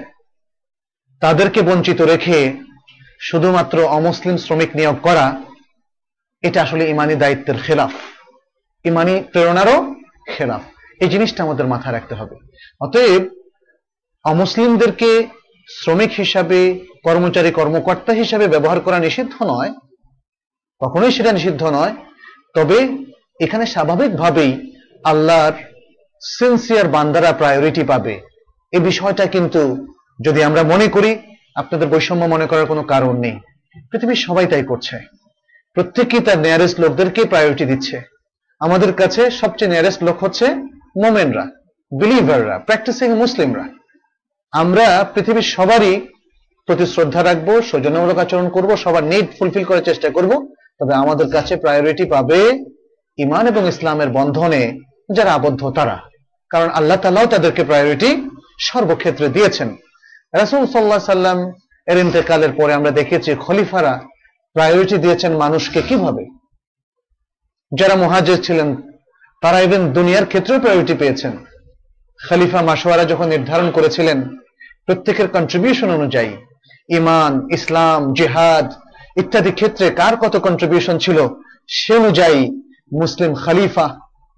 [1.22, 2.54] তাদেরকে বঞ্চিত রেখে
[3.20, 5.26] শুধুমাত্র অমুসলিম শ্রমিক নিয়োগ করা
[6.48, 7.92] এটা আসলে ইমানি দায়িত্বের খেলাফ।
[8.86, 9.78] ইমানি প্রেরণারও
[10.34, 10.62] খেলাফ।
[11.02, 12.36] এই জিনিসটা আমাদের মাথায় রাখতে হবে।
[12.82, 13.24] অতএব
[14.26, 15.28] অমুসলিমদেরকে
[15.70, 16.60] শ্রমিক হিসাবে,
[17.04, 19.72] কর্মচারী কর্মকর্তা হিসাবে ব্যবহার করা নিষিদ্ধ নয়,
[20.82, 21.94] কখনোই সেটা নিষিদ্ধ নয়।
[22.56, 22.78] তবে
[23.40, 24.52] এখানে স্বাভাবিকভাবেই
[25.04, 25.56] আল্লাহর
[26.22, 28.14] সিনসিয়ার বান্দারা প্রায়োরিটি পাবে।
[28.72, 29.88] এই বিষয়টা কিন্তু
[30.26, 31.12] যদি আমরা মনে করি,
[31.56, 33.36] আপনাদের বৈষম্য মনে করার কোনো কারণ নেই।
[33.92, 34.96] পৃথিবীর সবাই তাই করছে।
[35.76, 38.02] প্রত্যেকেই তার নিয়ারেস্ট লোকদেরকে প্রায়োরিটি দিচ্ছে।
[38.60, 40.46] আমাদের কাছে সবচেয়ে নিয়ারেস্ট লোক হচ্ছে
[41.04, 41.46] মোমেনরা
[41.92, 43.66] বিলিভাররা প্র্যাকটিসিং মুসলিমরা।
[44.52, 46.08] আমরা পৃথিবীর সবারই
[46.66, 50.32] প্রতি শ্রদ্ধা রাখব, সৌজন্যমূলক আচরণ করব, সবার নিড ফুলফিল করার চেষ্টা করব।
[50.80, 52.64] তবে আমাদের কাছে প্রায়োরিটি পাবে
[53.18, 54.80] ইমান এবং ইসলামের বন্ধনে
[55.12, 56.00] যারা আবদ্ধ তারা।
[56.50, 58.10] কারণ আল্লাহ তালাও তাদেরকে প্রায়োরিটি
[58.60, 59.76] সর্বক্ষেত্রে দিয়েছেন।
[60.34, 61.52] রাসুল সাল্লাহ সাল্লাম
[61.88, 63.94] এর ইন্তেকালের পরে আমরা দেখেছি খলিফারা
[64.56, 66.24] প্রায়োরিটি দিয়েছেন মানুষকে কীভাবে?
[67.72, 68.70] যারা মহাজের ছিলেন,
[69.42, 71.34] তারা ইভেন দুনিয়ার ক্ষেত্রেও প্রায়োরিটি পেয়েছেন।
[72.20, 74.38] খলিফা মাসোয়ারা যখন নির্ধারণ করেছিলেন,
[74.86, 76.32] প্রত্যেকের কন্ট্রিবিউশন অনুযায়ী
[76.90, 78.74] ইমান ইসলাম, জেহাদ
[79.18, 81.28] ইত্যাদি ক্ষেত্রে কার কত কন্ট্রিবিউশন ছিল,
[81.68, 82.40] সে অনুযায়ী
[83.00, 83.88] মুসলিম খালিফা,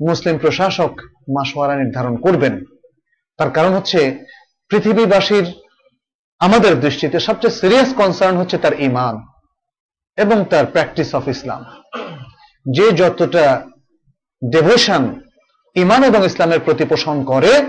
[0.07, 0.93] মুসলিম প্রশাসক
[1.35, 2.53] মাসোয়ারা নির্ধারণ করবেন।
[3.37, 3.99] তার কারণ হচ্ছে,
[4.69, 5.45] পৃথিবীবাসীর
[6.39, 9.15] আমাদের দৃষ্টিতে সবচেয়ে সিরিয়াস কনসার্ন হচ্ছে তার ইমান
[10.17, 11.65] এবং তার প্র্যাকটিস অফ ইসলাম
[12.71, 13.65] যে যতটা
[14.51, 15.21] ডেভোশন
[15.75, 17.65] ইমান এবং ইসলামের প্রতি পোষণ করে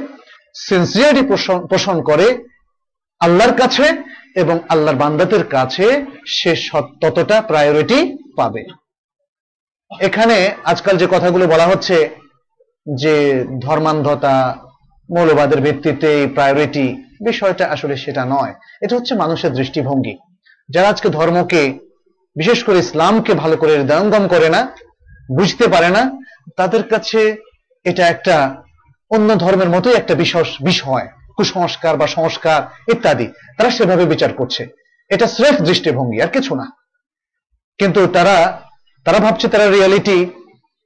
[0.68, 1.22] সিনসিয়ারি
[1.70, 2.44] পোষণ করে
[3.20, 4.02] আল্লাহর কাছে
[4.34, 6.56] এবং আল্লাহর বান্দাদের কাছে, সে
[7.00, 8.64] ততটা প্রায়োরিটি পাবে।
[10.00, 12.08] এখানে আজকাল যে কথাগুলো বলা হচ্ছে,
[12.94, 14.56] যে ধর্মান্ধতা,
[15.16, 20.18] মৌলবাদের ভিত্তিতে প্রায়োরিটি বিষয়টা আসলে সেটা নয়। এটা হচ্ছে মানুষের দৃষ্টিভঙ্গি।
[20.68, 21.78] যারা আজকে ধর্মকে
[22.38, 24.60] বিশেষ করে ইসলামকে ভালো করে হৃদয়ঙ্গম করে না,
[25.36, 26.02] বুঝতে পারে না,
[26.56, 27.20] তাদের কাছে
[27.84, 28.36] এটা একটা
[29.10, 30.14] অন্য ধর্মের মতোই একটা
[30.60, 33.26] বিষয়, কুসংস্কার বা সংস্কার ইত্যাদি।
[33.58, 34.62] তারা সেভাবে বিচার করছে।
[35.10, 36.66] এটা স্রেফ দৃষ্টিভঙ্গি, আর কিছু না।
[37.78, 38.62] কিন্তু তারা
[39.04, 40.26] তারা ভাবছে তারা রিয়ালিটি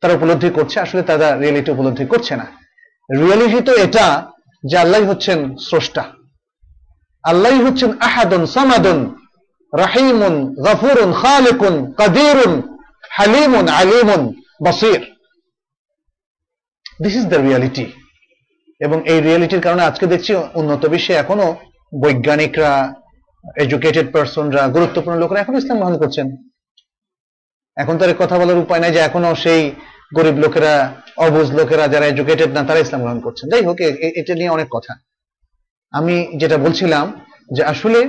[0.01, 2.47] তারা উপলব্ধি করছে, আসলে তারা রিয়ালিটি উপলব্ধি করছে না।
[3.19, 4.07] রিয়ালিটি তো এটা
[4.67, 6.05] যে আল্লাহ হচ্ছেন স্রষ্টা।
[7.23, 9.22] আল্লাহ হচ্ছেন আহাদন সামাদুন।
[9.73, 10.35] রাহিমুন,
[10.67, 12.53] গফুরুন, খালিকুন, কাদিরুন,
[13.11, 14.23] হালিমুন, আলিমুন,
[14.65, 15.03] বাসির।
[17.03, 17.87] দিস ইজ দ্য রিয়ালিটি
[18.81, 21.49] এবং এই রিয়ালিটির কারণে আজকে দেখছি উন্নত বিশ্বে এখনও
[22.03, 22.73] বৈজ্ঞানিকরা
[23.65, 26.27] এডুকেটেড পার্সনরা গুরুত্বপূর্ণ লোকরা এখনও ইসলাম গ্রহণ করছেন।
[27.77, 29.63] এখন তার কথা বলার উপায় নাই যে এখনও সেই
[30.17, 30.75] গরিব লোকেরা,
[31.17, 33.77] অবুজ লোকেরা যারা এডুকেটেড না, তারা ইসলাম গ্রহণ করছেন। যাই হোক
[34.21, 34.93] এটা নিয়ে অনেক কথা।
[35.93, 37.05] আমি যেটা বলছিলাম
[37.57, 38.01] যে আসলে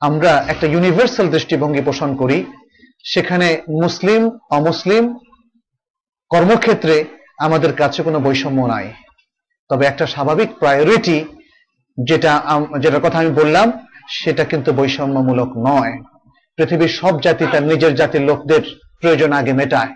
[0.00, 2.44] আমরা একটা ইউনিভার্সাল দৃষ্টিভঙ্গি পোষণ করি,
[3.04, 5.18] সেখানে মুসলিম, অমুসলিম
[6.28, 7.04] কর্মক্ষেত্রে
[7.38, 8.92] আমাদের কাছে কোনো বৈষম্য নাই।
[9.68, 11.24] তবে একটা স্বাভাবিক প্রায়োরিটি
[12.06, 12.42] যেটা
[12.80, 13.72] যেটার কথা আমি বললাম,
[14.08, 16.02] সেটা কিন্তু বৈষম্যমূলক নয়।
[16.56, 18.60] পৃথিবীর সব জাতি তার নিজের জাতির লোকদের
[19.00, 19.94] প্রয়োজন আগে মেটায়।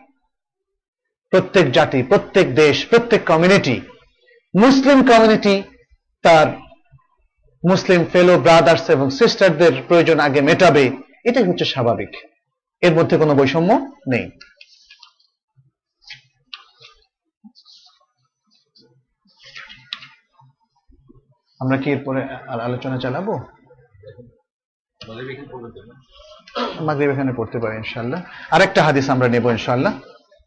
[1.31, 3.81] প্রত্যেক জাতি, প্রত্যেক দেশ, প্রত্যেক কমিউনিটি
[4.55, 5.63] মুসলিম কমিউনিটি
[6.23, 6.47] তার
[7.71, 10.85] মুসলিম ফেলো ব্রাদার্স এবং সিস্টারদের প্রয়োজন আগে মেটাবে,
[11.25, 12.13] এটাই হচ্ছে স্বাভাবিক।
[12.83, 13.71] এর মধ্যে কোনো বৈষম্য
[14.09, 14.27] নেই।
[21.61, 22.21] আমরা কি এরপরে
[22.67, 23.35] আলোচনা চালাবো?
[26.81, 28.21] মাগরিব এখানে পড়তে পারি ইনশাল্লাহ
[28.51, 29.93] আরেকটা হাদিস আমরা নেব ইনশাল্লাহ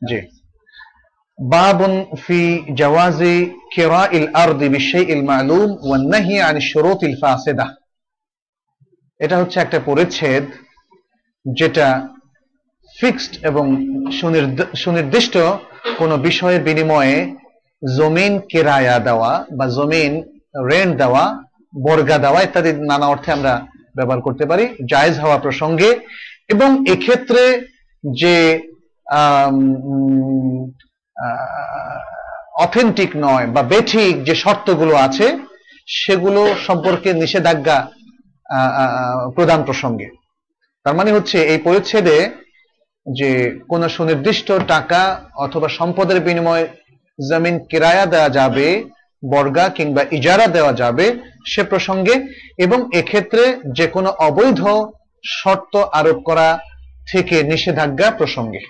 [0.10, 0.20] জি।
[2.80, 3.36] জাওয়াজি
[3.74, 7.14] কিরাইল আরদি বিশাইইল মালুম ওয়ান নাহি আন শুরুতিল
[9.20, 10.44] এটা হচ্ছে একটা পরিচ্ছেদ
[11.45, 11.88] যেটা
[12.99, 13.66] ফিক্সড এবং
[14.76, 15.36] সুনির্দিষ্ট
[15.98, 17.18] কোন বিষয়ের বিনিময়ে
[17.98, 20.12] জমিন কেরায়া দেওয়া বা জমিন
[20.70, 21.24] রেন্ট দেওয়া,
[21.74, 23.53] বর্গা দেওয়া ইত্যাদি নানা অর্থে আমরা
[23.95, 25.90] ব্যবহার করতে পারি, জায়েজ হওয়া প্রসঙ্গে।
[26.53, 27.44] এবং এক্ষেত্রে
[28.03, 28.36] যে
[32.66, 35.38] অথেন্টিক নয় বা বেঠিক যে শর্তগুলো আছে,
[35.88, 37.78] সেগুলো সম্পর্কে নিষেধাজ্ঞা
[39.36, 40.08] প্রদান প্রসঙ্গে।
[40.84, 42.18] তার মানে হচ্ছে এই পরিচ্ছেদে
[43.08, 43.30] যে
[43.70, 45.02] কোন সুনির্দিষ্ট টাকা
[45.36, 46.68] অথবা সম্পদের বিনিময়ে
[47.30, 48.84] জমিন কিরায়া দেওয়া যাবে,
[49.32, 51.06] বর্গা কিংবা ইজারা দেওয়া যাবে,
[51.46, 52.16] সে প্রসঙ্গে
[52.58, 53.44] এবং এক্ষেত্রে
[53.78, 54.62] যে কোনো অবৈধ
[55.24, 56.60] শর্ত আরোপ করা
[57.12, 58.62] থেকে নিষেধাজ্ঞা প্রসঙ্গে।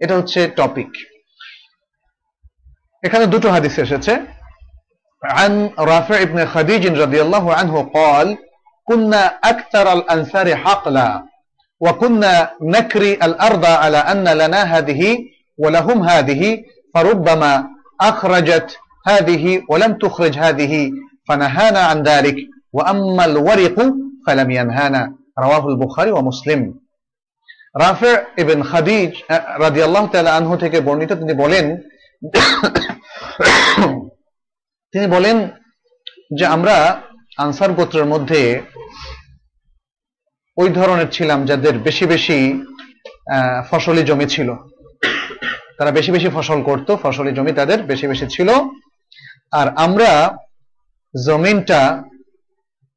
[0.00, 0.90] এটা হচ্ছে টপিক
[3.03, 4.13] এখানে দুটো হাদিস এসেছে
[5.23, 5.51] عن
[5.91, 8.27] رافع بن خديج رضي الله عنه قال
[8.87, 11.09] كنا أكثر الأنصار حقلا
[11.81, 15.01] وكنا نكري الأرض على أن لنا هذه
[15.57, 16.63] ولهم هذه
[16.93, 17.53] فربما
[18.01, 18.69] أخرجت
[19.07, 20.73] هذه ولم تخرج هذه
[21.27, 22.37] فنهانا عن ذلك
[22.73, 23.77] وأما الورق
[24.27, 25.01] فلم ينهانا
[25.39, 26.61] رواه البخاري ومسلم
[27.83, 29.13] রাফে ইবেন খাদিজ
[29.63, 31.65] রাদি আল্লাহ তালা আনহু থেকে বর্ণিত তিনি বলেন
[34.92, 35.36] তিনি বলেন
[36.38, 36.76] যে আমরা
[37.38, 38.40] আনসার গোত্রের মধ্যে
[40.56, 42.38] ওই ধরনের ছিলাম যাদের বেশি বেশি
[43.70, 44.48] ফসলি জমি ছিল।
[45.78, 48.48] তারা বেশি বেশি ফসল করত, ফসলি জমি তাদের বেশি বেশি ছিল।
[49.52, 50.10] আর আমরা
[51.26, 51.80] জমিনটা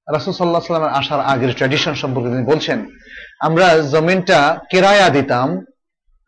[0.08, 2.80] রাসুল সাল্লাহ সাল্লামের আসার আগের ট্র্যাডিশন সম্পর্কে তিনি বলছেন,
[3.40, 4.40] আমরা জমিনটা
[4.72, 5.48] কেরায়া দিতাম,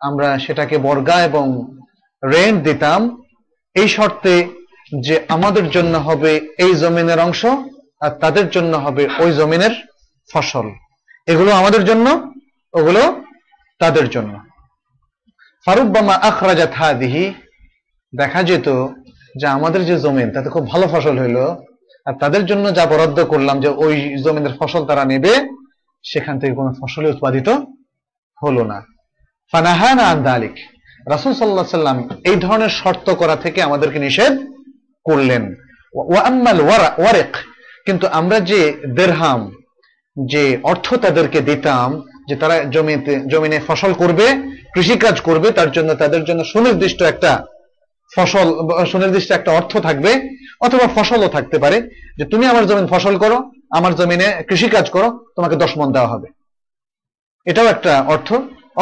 [0.01, 1.45] আমরা সেটাকে বর্গা এবং
[2.23, 3.01] রেন্ট দিতাম
[3.73, 4.47] এই শর্তে
[5.01, 7.45] যে আমাদের জন্য হবে এই জমিনের অংশ
[7.99, 9.87] আর তাদের জন্য হবে ওই জমিনের
[10.33, 10.69] ফসল।
[11.27, 12.33] এগুলো আমাদের জন্য,
[12.73, 13.23] ওগুলো
[13.79, 14.39] তাদের জন্য।
[15.65, 17.33] ফারুকবামা আখরাজাত হাদিহি
[18.17, 18.87] দেখা যেত
[19.35, 21.37] যে আমাদের যে জমিন, তাতে খুব ভালো ফসল হইল
[22.05, 25.47] আর তাদের জন্য যা বরাদ্দ করলাম যে ওই জমিনের ফসল তারা নেবে,
[26.03, 27.49] সেখান থেকে কোনো ফসলই উৎপাদিত
[28.43, 28.85] হলো না।
[29.51, 30.53] ফানাহানা আন্দালিক
[31.07, 34.53] রাসুল সাল্লাহ সাল্লাম এই ধরনের শর্ত করা থেকে আমাদেরকে নিষেধ
[35.03, 35.55] করলেন।
[37.85, 39.51] কিন্তু আমরা যে দেরহাম
[40.25, 44.27] যে অর্থ তাদেরকে দিতাম, যে তারা জমিতে, জমিনে ফসল করবে,
[44.73, 47.45] কৃষিকাজ করবে, তার জন্য তাদের জন্য সুনির্দিষ্ট একটা
[48.15, 48.47] ফসল,
[48.85, 50.29] সুনির্দিষ্ট একটা অর্থ থাকবে,
[50.61, 55.55] অথবা ফসলও থাকতে পারে, যে তুমি আমার জমিন ফসল করো, আমার জমিনে কৃষিকাজ করো, তোমাকে
[55.55, 56.27] দশ মন দেওয়া হবে।
[57.45, 58.33] এটাও একটা অর্থ।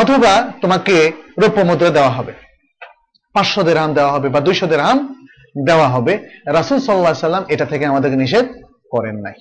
[0.01, 0.95] অথবা তোমাকে
[1.41, 2.33] রৌপ্য মুদ্রা দেওয়া হবে।
[3.35, 4.97] পাঁচশো দেড়হাম দেওয়া হবে বা দুইশো দেড়হাম
[5.67, 6.13] দেওয়া হবে।
[6.57, 8.45] রাসুল সাল্লাহ সাল্লাম এটা থেকে আমাদেরকে নিষেধ
[8.93, 9.37] করেন নাই।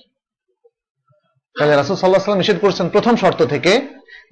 [1.55, 3.71] তাহলে রাসুল সাল্লাহ সাল্লাম নিষেধ করছেন প্রথম শর্ত থেকে,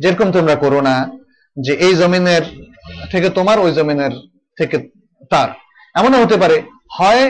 [0.02, 0.96] যেরকম তোমরা করো না
[1.58, 2.44] যে এই জমিনের
[3.12, 4.14] থেকে তোমার, ওই জমিনের
[4.58, 4.78] থেকে
[5.32, 5.50] তার।
[5.96, 6.58] এমনও হতে পারে,
[6.98, 7.24] হয়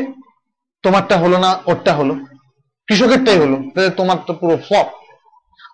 [0.84, 2.14] তোমারটা হলো না, ওরটা হলো,
[2.88, 3.58] কৃষকেরটাই হলো
[4.00, 4.88] তোমার তো পুরো ফপ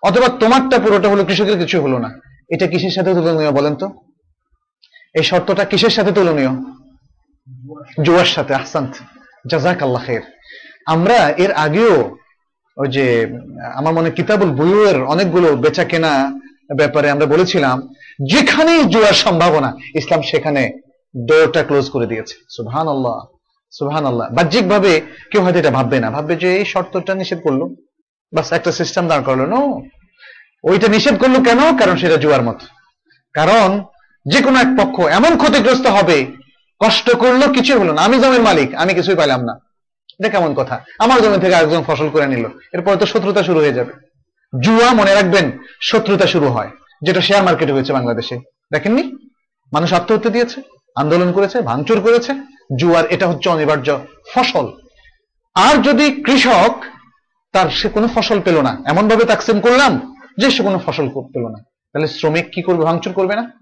[0.08, 2.10] অথবা তোমারটা পুরোটা হলো, কৃষকের কিছু হলো না।
[2.54, 3.86] এটা কিসের সাথে তুলনীয় বলেন তো?
[5.14, 6.52] এই শর্তটা কিসের সাথে তুলনীয়?
[8.04, 8.94] জুয়ার সাথে আহসান্ত
[9.46, 10.06] জাজাক আল্লাহ
[10.86, 11.96] আমরা এর আগেও
[12.76, 13.06] ওই যে,
[13.74, 16.12] আমার মনে কিতাবুল বুয়ুয়ের অনেকগুলো বেচা কেনা
[16.76, 17.76] ব্যাপারে আমরা বলেছিলাম,
[18.32, 20.62] যেখানেই জুয়ার সম্ভাবনা, ইসলাম সেখানে
[21.28, 23.18] ডোরটা ক্লোজ করে দিয়েছে। সুবহান আল্লাহ
[23.70, 25.00] সুবহান আল্লাহ বাহ্যিক ভাবে
[25.30, 27.60] কেউ হয়তো এটা ভাববে না। ভাববে যে এই শর্তটা নিষেধ করল।
[28.32, 29.60] বাস একটা সিস্টেম দাঁড় করল। নো
[30.64, 31.76] ওইটা নিষেধ করল কেন?
[31.76, 32.66] কারণ সেটা জুয়ার মতো।
[33.32, 33.84] কারণ
[34.26, 36.26] যে কোনো এক পক্ষ এমন ক্ষতিগ্রস্ত হবে,
[36.80, 39.58] কষ্ট করল কিছু হলো না। আমি জমির মালিক, আমি কিছুই পাইলাম না।
[40.20, 40.80] এটা কেমন কথা?
[40.98, 43.92] আমার জমি থেকে একজন ফসল করে নিল। এরপরে তো শত্রুতা শুরু হয়ে যাবে।
[44.60, 46.70] জুয়া, মনে রাখবেন, শত্রুতা শুরু হয়,
[47.02, 48.38] যেটা শেয়ার মার্কেটে হয়েছে বাংলাদেশে।
[48.72, 49.30] দেখেননি?
[49.72, 50.62] মানুষ আত্মহত্যা দিয়েছে,
[50.96, 52.34] আন্দোলন করেছে, ভাঙচুর করেছে।
[52.78, 53.98] জুয়ার এটা হচ্ছে অনিবার্য
[54.34, 54.72] ফসল।
[55.54, 56.84] আর যদি কৃষক
[57.52, 61.44] তার সে কোনো ফসল পেল না এমন ভাবে তাকসিম করলাম যে সে কোনো ফসল পেল
[61.48, 61.58] না।
[61.92, 63.52] তাহলে শ্রমিক কি করবে, ভাঙচুর করবে না?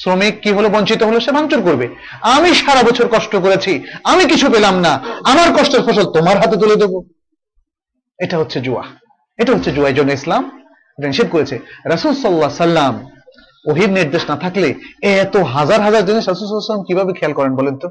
[0.00, 1.86] শ্রমিক কি হলো, বঞ্চিত হলো, সে ভাঙচুর করবে।
[2.20, 4.92] আমি সারা বছর কষ্ট করেছি, আমি কিছু পেলাম না,
[5.24, 7.04] আমার কষ্টের ফসল তোমার হাতে তুলে দেবো।
[8.18, 8.84] এটা হচ্ছে জুয়া।
[9.38, 10.60] এটা হচ্ছে জুয়া এই জন্য ইসলাম
[10.98, 12.94] নিষেধ করেছে। রাসুল সাল্লাহ সাল্লাম
[13.70, 17.88] ওহির নির্দেশ না থাকলে এত হাজার হাজার জিনিস রাসুল সাল্লাম কীভাবে খেয়াল করেন বলেন তো?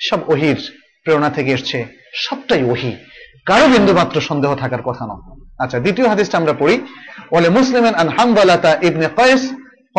[0.00, 0.58] সব ওহির
[1.04, 2.96] প্রেরণা থেকে এসছে, সবটাই ওহি।
[3.46, 6.75] কারও বিন্দু মাত্র সন্দেহ থাকার কথা নয়। আচ্ছা দ্বিতীয় হাদিসটা আমরা পড়ি
[7.33, 9.43] বলে মুসলিমেন আন হামবালাতা ইবনে কয়েস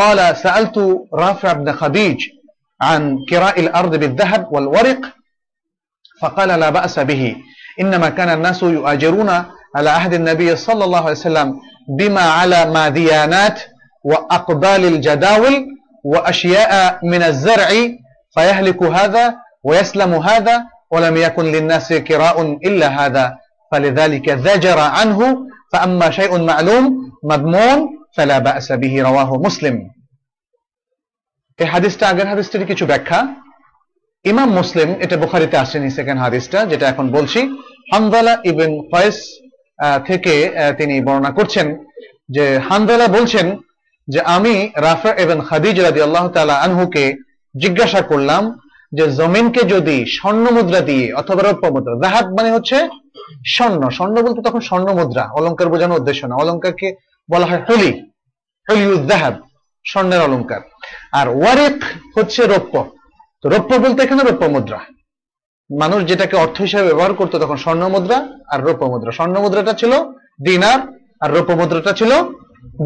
[0.01, 0.77] قال سألت
[1.23, 2.19] رافع بن خديج
[2.81, 5.01] عن كراء الأرض بالذهب والورق
[6.21, 7.35] فقال لا بأس به
[7.81, 9.29] إنما كان الناس يؤاجرون
[9.75, 11.47] على عهد النبي صلى الله عليه وسلم
[11.99, 13.61] بما على ماديانات
[14.03, 15.65] وأقبال الجداول
[16.03, 17.69] وأشياء من الزرع
[18.33, 23.35] فيهلك هذا ويسلم هذا ولم يكن للناس كراء إلا هذا
[23.71, 25.19] فلذلك زجر عنه
[25.73, 26.83] فأما شيء معلوم
[27.23, 27.77] مضمون
[28.13, 29.75] فلا بأس به رواه مسلم
[31.59, 33.19] এই হাদিসটা আগের হাদিসটার কিছু ব্যাখ্যা
[34.25, 37.39] ইমাম মুসলিম এটা বুখারিতে আসেনি সেকেন্ড হাদিসটা যেটা এখন বলছি
[37.91, 39.17] হানজালা ইবেন ফয়েস
[40.05, 41.67] থেকে আহ, তিনি বর্ণনা করছেন
[42.29, 43.45] যে হানজালা বলছেন
[44.07, 47.03] যে আমি রাফা এবং খাদিজ রাদি আল্লাহ তালা আনহুকে
[47.55, 48.43] জিজ্ঞাসা করলাম
[48.91, 52.77] যে জমিনকে যদি স্বর্ণ মুদ্রা দিয়ে অথবা রৌপ্য মুদ্রা জাহাব মানে হচ্ছে
[53.46, 56.88] স্বর্ণ স্বর্ণ বলতে তখন স্বর্ণ মুদ্রা, অলংকার বোঝানোর উদ্দেশ্য না। অলংকারকে
[57.30, 57.90] বলা হয় হলি
[58.68, 59.34] হলিউদ্দাহাব
[59.84, 60.60] স্বর্ণের অলংকার।
[61.12, 61.78] আর ওয়ারেক
[62.16, 62.90] হচ্ছে রৌপ্য।
[63.42, 64.80] তো রৌপ্য বলতে এখানে রৌপ্য মুদ্রা।
[65.70, 69.92] মানুষ যেটাকে অর্থ হিসাবে ব্যবহার করতো তখন স্বর্ণ মুদ্রা আর রৌপ্য মুদ্রা। স্বর্ণ মুদ্রাটা ছিল
[70.44, 70.80] দিনার
[71.20, 72.10] আর রৌপ্য মুদ্রাটা ছিল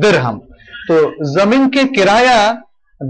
[0.00, 0.40] দেড়হাম
[0.88, 0.94] তো
[1.34, 2.60] জমিনকে কেরায়া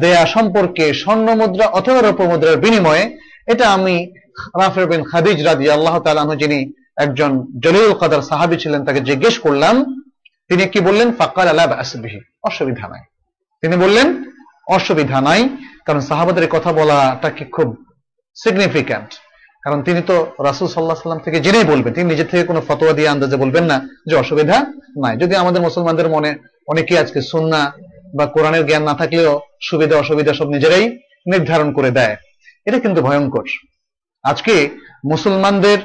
[0.01, 4.13] দেয়া সম্পর্কে স্বর্ণ মুদ্রা অথবা রৌপ্য মুদ্রার বিনিময়ে, এটা আমি
[4.61, 7.31] রাফে বিন খাদিজ রাজি আল্লাহ তালাহ যিনি একজন
[7.65, 9.75] জলিল কাদার সাহাবি ছিলেন, তাকে জিজ্ঞেস করলাম,
[10.49, 11.09] তিনি কি বললেন?
[11.19, 13.03] ফাকার আলা আসবিহি অসুবিধা নাই।
[13.63, 14.07] তিনি বললেন,
[14.67, 15.41] অসুবিধা নাই,
[15.87, 17.69] কারণ সাহাবাদের কথা বলাটা কি খুব
[18.37, 19.11] সিগনিফিক্যান্ট
[19.65, 20.17] কারণ তিনি তো
[20.49, 23.77] রাসুল সাল্লাহ সাল্লাম থেকে জেনেই বলবেন, তিনি নিজে থেকে কোনো ফতোয়া দিয়ে আন্দাজে বলবেন না
[24.09, 24.57] যে অসুবিধা
[25.03, 26.31] নাই। যদি আমাদের মুসলমানদের মনে
[26.73, 27.61] অনেকেই আজকে সুন্না
[28.17, 29.33] বা কোরআনের জ্ঞান না থাকলেও
[29.69, 30.85] সুবিধা, অসুবিধা সব নিজেরাই
[31.33, 32.17] নির্ধারণ করে দেয়,
[32.67, 33.47] এটা কিন্তু ভয়ঙ্কর।
[34.25, 34.55] আজকে
[35.05, 35.79] মুসলমানদের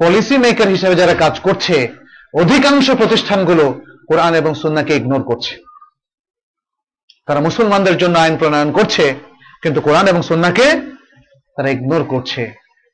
[0.00, 1.88] পলিসি মেকার হিসেবে যারা কাজ করছে,
[2.34, 3.64] অধিকাংশ প্রতিষ্ঠানগুলো
[4.08, 5.52] কোরআন এবং সুন্নাকে ইগনোর করছে।
[7.26, 9.14] তারা মুসলমানদের জন্য আইন প্রণয়ন করছে,
[9.62, 10.66] কিন্তু কোরআন এবং সুন্নাকে
[11.56, 12.42] তারা ইগনোর করছে।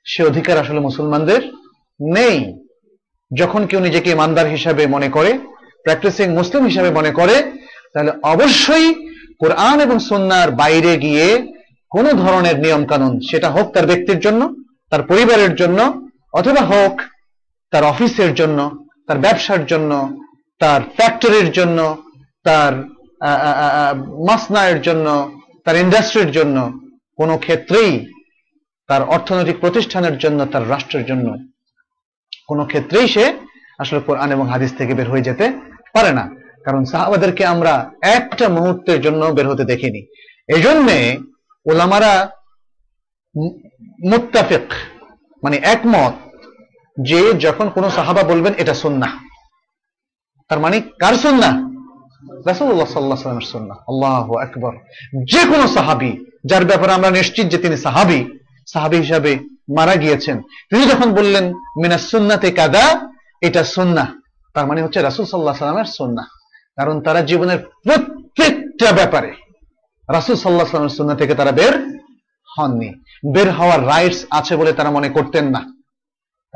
[0.07, 1.41] সে অধিকার আসলে মুসলমানদের
[2.01, 2.37] নেই।
[3.31, 5.39] যখন কেউ নিজেকে ইমানদার হিসাবে মনে করে
[5.83, 7.37] প্র্যাকটিসিং মুসলিম হিসাবে মনে করে,
[7.93, 8.87] তাহলে অবশ্যই
[9.39, 11.53] কোরআন এবং সন্ন্যার বাইরে গিয়ে
[11.91, 14.55] কোন ধরনের নিয়ম কানুন সেটা হোক তার ব্যক্তির জন্য,
[14.91, 17.01] তার পরিবারের জন্য অথবা হোক,
[17.71, 20.21] তার অফিসের জন্য, তার ব্যবসার জন্য,
[20.59, 22.03] তার ফ্যাক্টরির জন্য,
[22.45, 22.73] তার
[24.27, 26.81] মাসনায়ের জন্য, তার ইন্ডাস্ট্রির জন্য,
[27.17, 28.13] কোনো ক্ষেত্রেই
[28.87, 31.37] তার অর্থনৈতিক প্রতিষ্ঠানের জন্য, তার রাষ্ট্রের জন্য,
[32.47, 33.33] কোনো ক্ষেত্রেই সে
[33.79, 35.53] আসলে কোরআন এবং হাদিস থেকে বের হয়ে যেতে
[35.93, 36.31] পারে না।
[36.65, 40.07] কারণ সাহাবাদেরকে আমরা একটা মুহূর্তের জন্য বের হতে দেখিনি।
[40.55, 41.19] এই জন্যে
[41.67, 42.31] ওলামারা
[44.11, 44.73] মুত্তাফিক
[45.45, 46.15] মানে একমত
[46.97, 49.09] যে যখন কোন সাহাবা বলবেন, এটা সুন্না
[50.51, 51.51] তার মানে কার সুন্না
[52.49, 52.89] রাসুল্লাহ
[53.55, 54.73] সুন্না আল্লাহ আকবর।
[55.33, 56.11] যে কোনো সাহাবি,
[56.51, 58.21] যার ব্যাপারে আমরা নিশ্চিত যে তিনি সাহাবি
[58.73, 59.33] সাহাবি হিসাবে
[59.77, 60.37] মারা গিয়েছেন,
[60.71, 61.45] তিনি যখন বললেন
[61.83, 62.85] মিনা সুন্নাতে কাদা
[63.47, 64.05] এটা সুন্না
[64.55, 66.25] তার মানে হচ্ছে রাসুল সাল্লাহ সাল্লামের সুন্না
[66.79, 69.31] কারণ তারা জীবনের প্রত্যেকটা ব্যাপারে,
[70.09, 71.75] রাসুল সাল্লাহ সাল্লামের সুন্না থেকে তারা বের
[72.59, 72.95] হননি।
[73.33, 75.75] বের হওয়ার রাইটস আছে বলে তারা মনে করতেন না।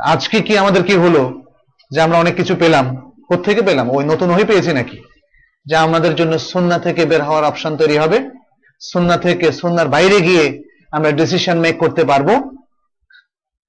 [0.05, 1.43] আজকে কি আমাদের কি হলো?
[1.91, 3.91] যে আমরা অনেক কিছু পেলাম। কোথেকে পেলাম?
[3.91, 5.01] ওই নতুন হয়ে পেয়েছি নাকি?
[5.67, 8.31] যে আমাদের জন্য সুন্না থেকে বের হওয়ার অপশন তৈরি হবে।
[8.81, 10.63] সুন্না থেকে সুন্নার বাইরে গিয়ে
[10.93, 12.57] আমরা ডিসিশন মেক করতে পারব।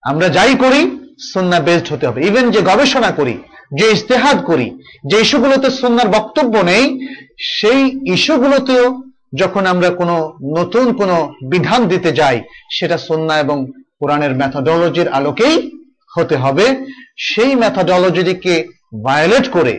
[0.01, 3.37] আমরা যাই করি সুন্না বেসড হতে হবে। ইভেন যে গবেষণা করি,
[3.79, 4.81] যে ইস্তেহাদ করি,
[5.11, 7.07] যে ইস্যুগুলোতে সুন্নার বক্তব্য নেই,
[7.39, 9.03] সেই ইস্যুগুলোতেও
[9.33, 10.15] যখন আমরা কোনো
[10.57, 11.15] নতুন কোনো
[11.51, 12.37] বিধান দিতে যাই,
[12.71, 13.57] সেটা সুন্না এবং
[13.99, 15.55] কোরআনের ম্যাথোডোলজির আলোকেই
[16.15, 16.65] হতে হবে।
[17.17, 18.55] সেই ম্যাথোডোলজিকে
[19.03, 19.73] ভায়োলেট করে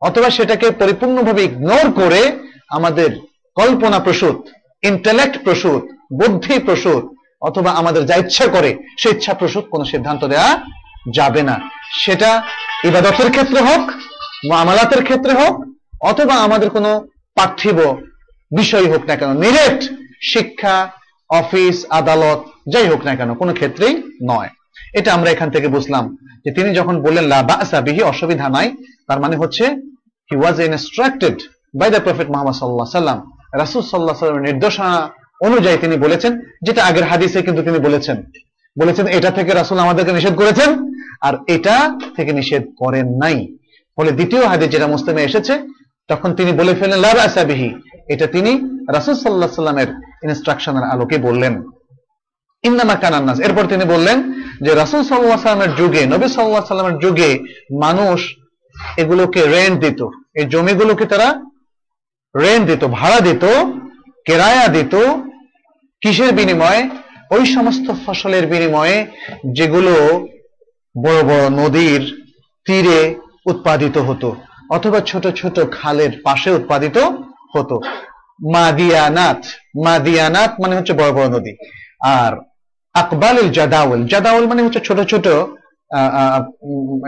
[0.00, 2.20] অথবা সেটাকে পরিপূর্ণভাবে ইগনোর করে
[2.70, 3.10] আমাদের
[3.56, 4.38] কল্পনা প্রসূত
[4.82, 5.82] ইন্টেলেক্ট প্রসূত,
[6.20, 7.04] বুদ্ধি প্রসূত
[7.42, 10.50] অথবা আমাদের যা ইচ্ছা করে, সে ইচ্ছা প্রসূত কোনো সিদ্ধান্ত দেয়া
[11.14, 11.56] যাবে না।
[12.04, 12.30] সেটা
[12.84, 13.82] ইবাদতের ক্ষেত্রে হোক,
[14.50, 15.54] মামালাতের ক্ষেত্রে হোক
[16.00, 16.90] অথবা আমাদের কোনো
[17.36, 17.78] পার্থিব
[18.50, 19.80] বিষয় হোক না কেন, নিরেট
[20.32, 20.76] শিক্ষা,
[21.30, 22.40] অফিস, আদালত,
[22.72, 23.94] যাই হোক না কেন, কোনো ক্ষেত্রেই
[24.30, 24.50] নয়।
[24.98, 26.04] এটা আমরা এখান থেকে বুঝলাম
[26.44, 27.78] যে তিনি যখন বললেন লাবাসা
[28.12, 28.68] অসুবিধা নাই
[29.08, 29.64] তার মানে হচ্ছে
[30.30, 31.36] he was instructed
[31.80, 33.18] by the prophet Mohammad সাল্লাহ সাল্লাম।
[33.62, 35.10] রাসুল সাল্লাহ সাল্লামের নির্দেশনা
[35.46, 36.32] অনুযায়ী তিনি বলেছেন,
[36.62, 38.16] যেটা আগের হাদিসে কিন্তু তিনি বলেছেন।
[38.76, 40.70] বলেছেন, এটা থেকে রাসুল আমাদেরকে নিষেধ করেছেন,
[41.26, 41.76] আর এটা
[42.16, 43.36] থেকে নিষেধ করেন নাই।
[43.96, 45.54] ফলে দ্বিতীয় হাদিস যেটা মুসলিমে এসেছে,
[46.08, 47.70] তখন তিনি বলে ফেলেন লাবাসা বিহি
[48.08, 48.50] এটা তিনি
[48.92, 49.88] রাসুল সাল্লাহ সাল্লামের
[50.22, 51.62] ইনস্ট্রাকশনের আলোকে বললেন।
[52.62, 57.38] ইন্দামা কানান্নাস এরপর তিনি বললেন যে রাসুল সাল্লাহ সাল্লামের যুগে, নবী সাল্লাহ সাল্লামের যুগে
[57.80, 58.36] মানুষ
[58.96, 60.00] এগুলোকে রেন্ট দিত।
[60.34, 61.40] এই জমিগুলোকে তারা
[62.36, 63.44] রেন্ট দিত, ভাড়া দিত,
[64.24, 64.94] কেরায়া দিত।
[66.00, 66.90] কিসের বিনিময়ে?
[67.30, 69.06] ওই সমস্ত ফসলের বিনিময়ে
[69.52, 70.26] যেগুলো
[71.04, 72.20] বড় বড় নদীর
[72.64, 73.14] তীরে
[73.46, 74.36] উৎপাদিত হতো,
[74.70, 76.98] অথবা ছোট ছোট খালের পাশে উৎপাদিত
[77.54, 77.80] হতো।
[78.52, 79.40] মাদিয়ানাত
[79.84, 81.52] মাদিয়ানাত মানে হচ্ছে বড় বড় নদী।
[82.00, 82.32] আর
[82.94, 85.26] আকবালুল জাদাউল জাদাউল মানে হচ্ছে ছোট ছোট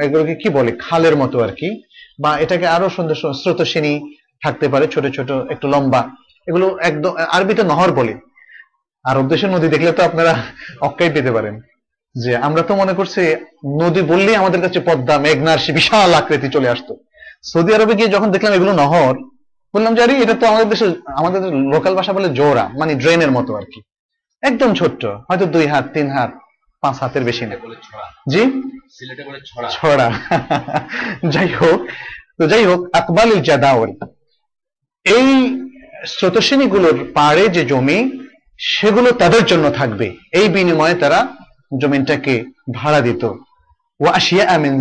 [0.03, 0.77] এগুলোকে কি বলে?
[0.81, 1.83] খালের মতো আর কি।
[2.21, 6.09] বা এটাকে আরও সুন্দর স্রোতশ্রেণী থাকতে পারে, ছোট ছোট, একটু লম্বা।
[6.49, 8.15] এগুলো একদম, আরবিতে নহর বলে।
[9.05, 10.35] আরব দেশের নদী দেখলে তো আপনারা
[10.81, 11.61] অক্কাই পেতে পারেন।
[12.15, 13.35] যে আমরা তো মনে করছি,
[13.81, 16.97] নদী বললেই আমাদের কাছে পদ্মা মেঘনার সে বিশাল আকৃতি চলে আসতো।
[17.43, 19.15] সৌদি আরবে গিয়ে যখন দেখলাম এগুলো নহর
[19.75, 23.57] বললাম যে আরে এটা তো আমাদের দেশে আমাদের লোকাল ভাষা বলে জোড়া মানে ড্রেনের মতো
[23.57, 23.81] আর কি
[24.43, 26.31] একদম ছোট্ট হয়তো দুই হাত তিন হাত
[26.81, 27.57] পাঁচ হাতের বেশি না।
[28.29, 28.43] জি?
[29.71, 30.13] ছড়া।
[31.33, 31.81] যাই হোক
[32.39, 33.91] তো যাই হোক আকবাল জাদাওয়াল
[35.05, 35.59] এই
[36.07, 37.99] স্রোতশ্রেণীগুলোর পাড়ে যে জমি
[38.59, 41.29] সেগুলো তাদের জন্য থাকবে। এই বিনিময়ে তারা
[41.81, 42.45] জমিনটাকে
[42.75, 43.25] ভাড়া দিত।
[44.01, 44.75] ও আসিয়া আমিন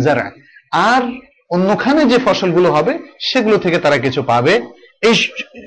[0.72, 1.02] আর
[1.50, 5.14] অন্যখানে যে ফসলগুলো হবে সেগুলো থেকে তারা কিছু পাবে। এই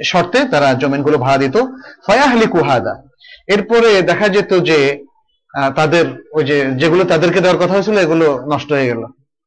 [0.06, 1.57] শর্তে তারা জমিনগুলো ভাড়া দিত।
[2.06, 3.03] ফয়াহলি কুহাদা
[3.48, 5.06] এরপরে দেখা যেত যে
[5.76, 9.02] তাদের ওই যে, যেগুলো তাদেরকে দেওয়ার কথা হয়েছিল, এগুলো নষ্ট হয়ে গেল।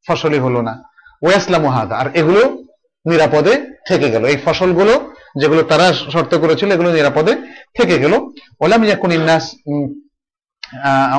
[0.07, 0.83] ফসলই হলো না।
[1.23, 2.65] ওয়াসলাম হাদা। আর এগুলো
[3.07, 3.55] নিরাপদে
[3.89, 7.35] থেকে গেল। এই ফসলগুলো যেগুলো তারা শর্ত করেছিল, এগুলো নিরাপদে
[7.77, 8.15] থেকে গেল।
[8.61, 9.45] ওলাম ইয়াকুন ইন্নাস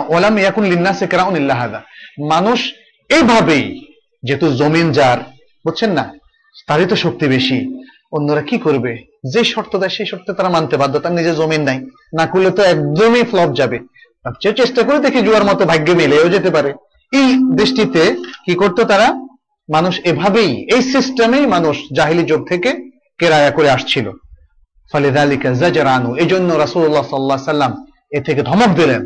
[0.08, 1.80] ওলাম ইয়াকুন লিন্নাসে কেরাউন ইল্লাহাদা
[2.30, 2.74] মানুষ
[3.10, 3.86] এইভাবেই
[4.24, 5.18] যেহেতু জমিন যার,
[5.66, 6.14] বুঝছেন না?
[6.68, 7.79] তারই তো শক্তি বেশি।
[8.12, 8.98] অন্যরা কি করবে?
[9.34, 11.80] যে শর্ত দেয়, সেই শর্তে তারা মানতে বাধ্য, তার নিজের জমিন নাই।
[12.18, 13.80] না করলে তো একদমই ফ্লপ যাবে।
[14.24, 16.74] তার চেয়ে চেষ্টা করে দেখি জুয়ার মতো ভাগ্য মিলেও যেতে পারে।
[17.14, 18.16] এই দৃষ্টিতে
[18.46, 19.08] কি করতো তারা?
[19.70, 24.12] মানুষ এভাবেই, এই সিস্টেমেই মানুষ জাহিলি যুগ থেকে কেরায়া করে আসছিল।
[24.92, 29.02] ফলে দালিকা জাজারানু এই জন্য রাসুল্লাহ সাল্লাহ সাল্লাম এ থেকে ধমক দিলেন।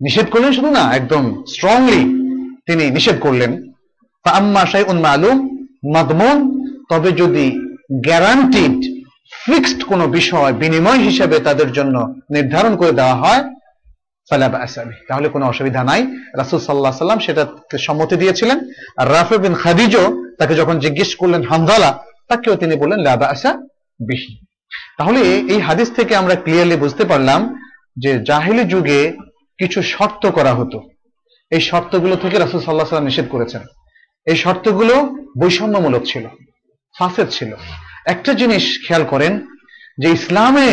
[0.00, 2.00] নিষেধ করলেন শুধু না, একদম স্ট্রংলি
[2.66, 3.72] তিনি নিষেধ করলেন।
[4.24, 6.38] তা আম্মা শাইউন মালুম মাদমুন
[6.90, 9.06] তবে যদি গ্যারান্টিড
[9.46, 13.54] ফিক্সড কোনো বিষয় বিনিময় হিসেবে তাদের জন্য নির্ধারণ করে দেওয়া হয়,
[14.30, 16.06] ফালা বা'সা বিহি। তাহলে কোনো অসুবিধা নাই।
[16.36, 17.46] রাসূল আলাইহি সাল্লাম সেটা
[17.78, 18.60] সম্মতি দিয়েছিলেন।
[18.96, 23.52] আর রাফি বিন খাদিজও তাকে যখন জিজ্ঞেস করলেন হামদালা, তাকেও তিনি বললেন লা বা'সা
[24.00, 24.44] বিহি।
[24.98, 27.58] তাহলে এই হাদিস থেকে আমরা ক্লিয়ারলি বুঝতে পারলাম
[27.96, 29.16] যে জাহিলি যুগে
[29.58, 30.82] কিছু শর্ত করা হতো।
[31.50, 33.60] এই শর্তগুলো থেকে রাসূল সাল্লাহ সাল্লাম নিষেধ করেছেন।
[34.26, 36.26] এই শর্তগুলো বৈষম্যমূলক ছিল।
[37.00, 37.50] ফাসেদ ছিল।
[38.06, 39.32] একটা জিনিস খেয়াল করেন
[39.98, 40.70] যে ইসলামে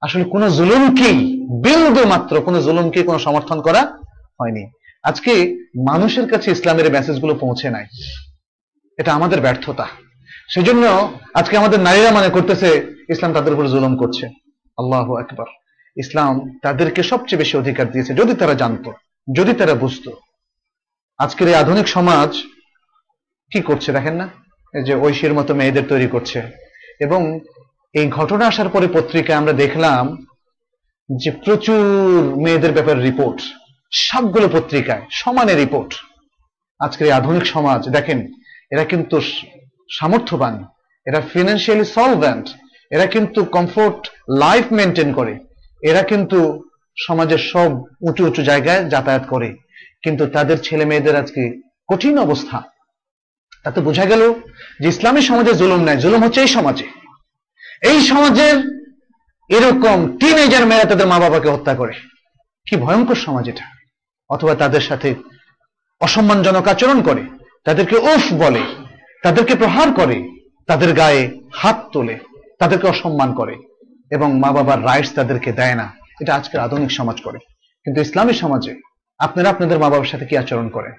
[0.00, 1.18] আসলে কোন জুলুমকেই
[1.64, 3.82] বিন্দু মাত্র কোন জুলুমকে কোনো সমর্থন করা
[4.40, 4.64] হয়নি।
[5.02, 5.32] আজকে
[5.86, 7.86] মানুষের কাছে ইসলামের মেসেজগুলো পৌঁছে নাই।
[8.98, 9.86] এটা আমাদের ব্যর্থতা।
[10.48, 10.84] সেজন্য
[11.34, 12.68] আজকে আমাদের নারীরা মনে করতেছে,
[13.08, 14.24] ইসলাম তাদের উপর জুলুম করছে।
[14.78, 15.48] আল্লাহ একবার
[15.96, 16.32] ইসলাম
[16.62, 18.90] তাদেরকে সবচেয়ে বেশি অধিকার দিয়েছে, যদি তারা জানতো,
[19.28, 20.10] যদি তারা বুঝতো।
[21.18, 22.30] আজকের এই আধুনিক সমাজ
[23.52, 24.28] কি করছে দেখেন না?
[24.84, 26.42] যে ঐশীর মতো মেয়েদের তৈরি করছে।
[27.00, 27.40] এবং
[27.94, 30.26] এই ঘটনা আসার পরে পত্রিকায় আমরা দেখলাম
[31.18, 31.82] যে প্রচুর
[32.36, 33.40] মেয়েদের ব্যাপারে রিপোর্ট
[33.92, 35.94] সবগুলো পত্রিকায় সমানে রিপোর্ট
[36.80, 38.28] আজকের এই আধুনিক সমাজ, দেখেন,
[38.70, 39.20] এরা কিন্তু
[39.90, 40.64] সামর্থ্যবান,
[41.06, 42.48] এরা ফিনান্সিয়ালি সলভেন্ট
[42.90, 45.38] এরা কিন্তু কমফোর্ট লাইফ মেনটেন করে।
[45.82, 46.64] এরা কিন্তু
[47.06, 49.56] সমাজের সব উঁচু উঁচু জায়গায় যাতায়াত করে।
[50.02, 52.62] কিন্তু তাদের ছেলে মেয়েদের আজকে কঠিন অবস্থা।
[53.64, 54.34] তাতে বোঝা গেল
[54.80, 56.86] যে ইসলামী সমাজে জুলুম নাই, জুলুম হচ্ছে এই সমাজে।
[57.82, 58.56] এই সমাজের
[59.48, 61.92] এরকম টিনেজার মেয়েরা তাদের মা বাবাকে হত্যা করে।
[62.70, 63.64] কি ভয়ঙ্কর সমাজ এটা।
[64.28, 65.14] অথবা তাদের সাথে
[66.00, 67.22] অসম্মানজনক আচরণ করে,
[67.64, 68.62] তাদেরকে উফ বলে,
[69.22, 70.28] তাদেরকে প্রহার করে,
[70.66, 72.18] তাদের গায়ে হাত তোলে,
[72.58, 73.56] তাদেরকে অসম্মান করে
[74.10, 77.38] এবং মা বাবার রাইটস তাদেরকে দেয় না। এটা আজকের আধুনিক সমাজ করে।
[77.84, 78.74] কিন্তু ইসলামী সমাজে
[79.18, 80.92] আপনারা আপনাদের মা বাবার সাথে কি আচরণ করেন?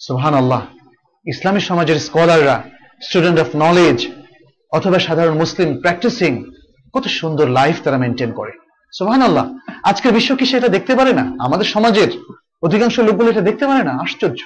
[0.00, 0.66] সুহান আল্লাহ
[1.26, 2.56] ইসলামী সমাজের স্কলাররা
[3.06, 3.98] স্টুডেন্ট অফ নলেজ
[4.76, 6.32] অথবা সাধারণ মুসলিম প্র্যাকটিসিং
[6.94, 8.52] কত সুন্দর লাইফ তারা মেনটেন করে।
[8.92, 9.46] সুহান আল্লাহ
[9.90, 11.24] আজকের বিশ্ব কি সেটা দেখতে পারে না?
[11.46, 12.10] আমাদের সমাজের
[12.66, 13.92] অধিকাংশ লোকগুলো এটা দেখতে পারে না?
[14.04, 14.40] আশ্চর্য।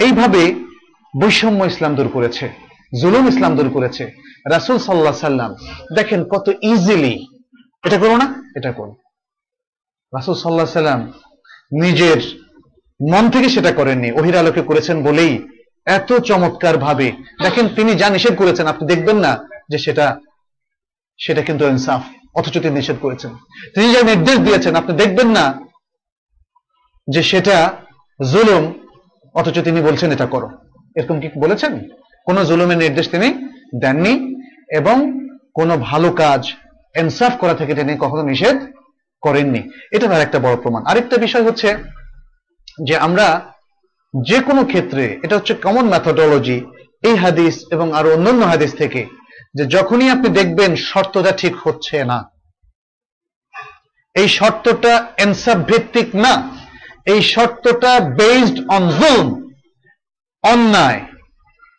[0.00, 0.42] এইভাবে
[1.14, 2.44] বৈষম্য ইসলাম দূর করেছে,
[3.00, 4.04] জুলুম ইসলাম দূর করেছে।
[4.54, 5.50] রাসুল সাল্লাহ সাল্লাম
[5.96, 7.14] দেখেন কত ইজিলি
[7.86, 8.26] এটা করো না,
[8.58, 8.92] এটা করো।
[10.12, 11.00] রাসুল সাল্লাহ সাল্লাম
[11.82, 12.20] নিজের
[13.00, 15.48] মন থেকে সেটা করেননি, ওহির আলোকে করেছেন বলেই
[15.86, 17.12] এত চমৎকার ভাবে
[17.42, 20.16] দেখেন, তিনি যা নিষেধ করেছেন, আপনি দেখবেন না যে সেটা
[21.18, 22.02] সেটা কিন্তু ইনসাফ,
[22.34, 23.30] অথচ তিনি নিষেধ করেছেন।
[23.74, 25.60] তিনি যা নির্দেশ দিয়েছেন, আপনি দেখবেন না
[27.08, 27.72] যে সেটা
[28.32, 28.72] জুলুম,
[29.34, 30.50] অথচ তিনি বলছেন এটা করো।
[30.96, 31.88] এরকম কি বলেছেন?
[32.26, 33.34] কোন জুলুমের নির্দেশ তিনি
[33.80, 34.42] দেননি
[34.76, 35.18] এবং
[35.54, 36.52] কোন ভালো কাজ
[36.96, 38.56] ইনসাফ করা থেকে তিনি কখনো নিষেধ
[39.20, 39.62] করেননি।
[39.92, 41.76] এটা তার একটা বড় প্রমাণ। আরেকটা বিষয় হচ্ছে
[42.78, 43.26] যে আমরা
[44.14, 46.58] যে কোনো ক্ষেত্রে, এটা হচ্ছে কমন ম্যাথোডোলজি
[47.08, 49.02] এই হাদিস এবং আরও অন্যান্য হাদিস থেকে,
[49.56, 52.18] যে যখনই আপনি দেখবেন শর্তটা ঠিক হচ্ছে না,
[54.16, 54.92] এই শর্তটা
[55.24, 56.34] এনসাফ ভিত্তিক না,
[57.12, 59.26] এই শর্তটা বেসড অন জুম
[60.44, 61.00] অন্যায়,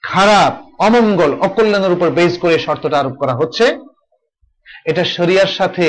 [0.04, 0.54] খারাপ,
[0.86, 3.66] অমঙ্গল, অকল্যাণের উপর বেস করে শর্তটা আরোপ করা হচ্ছে,
[4.90, 5.86] এটা শরিয়ার সাথে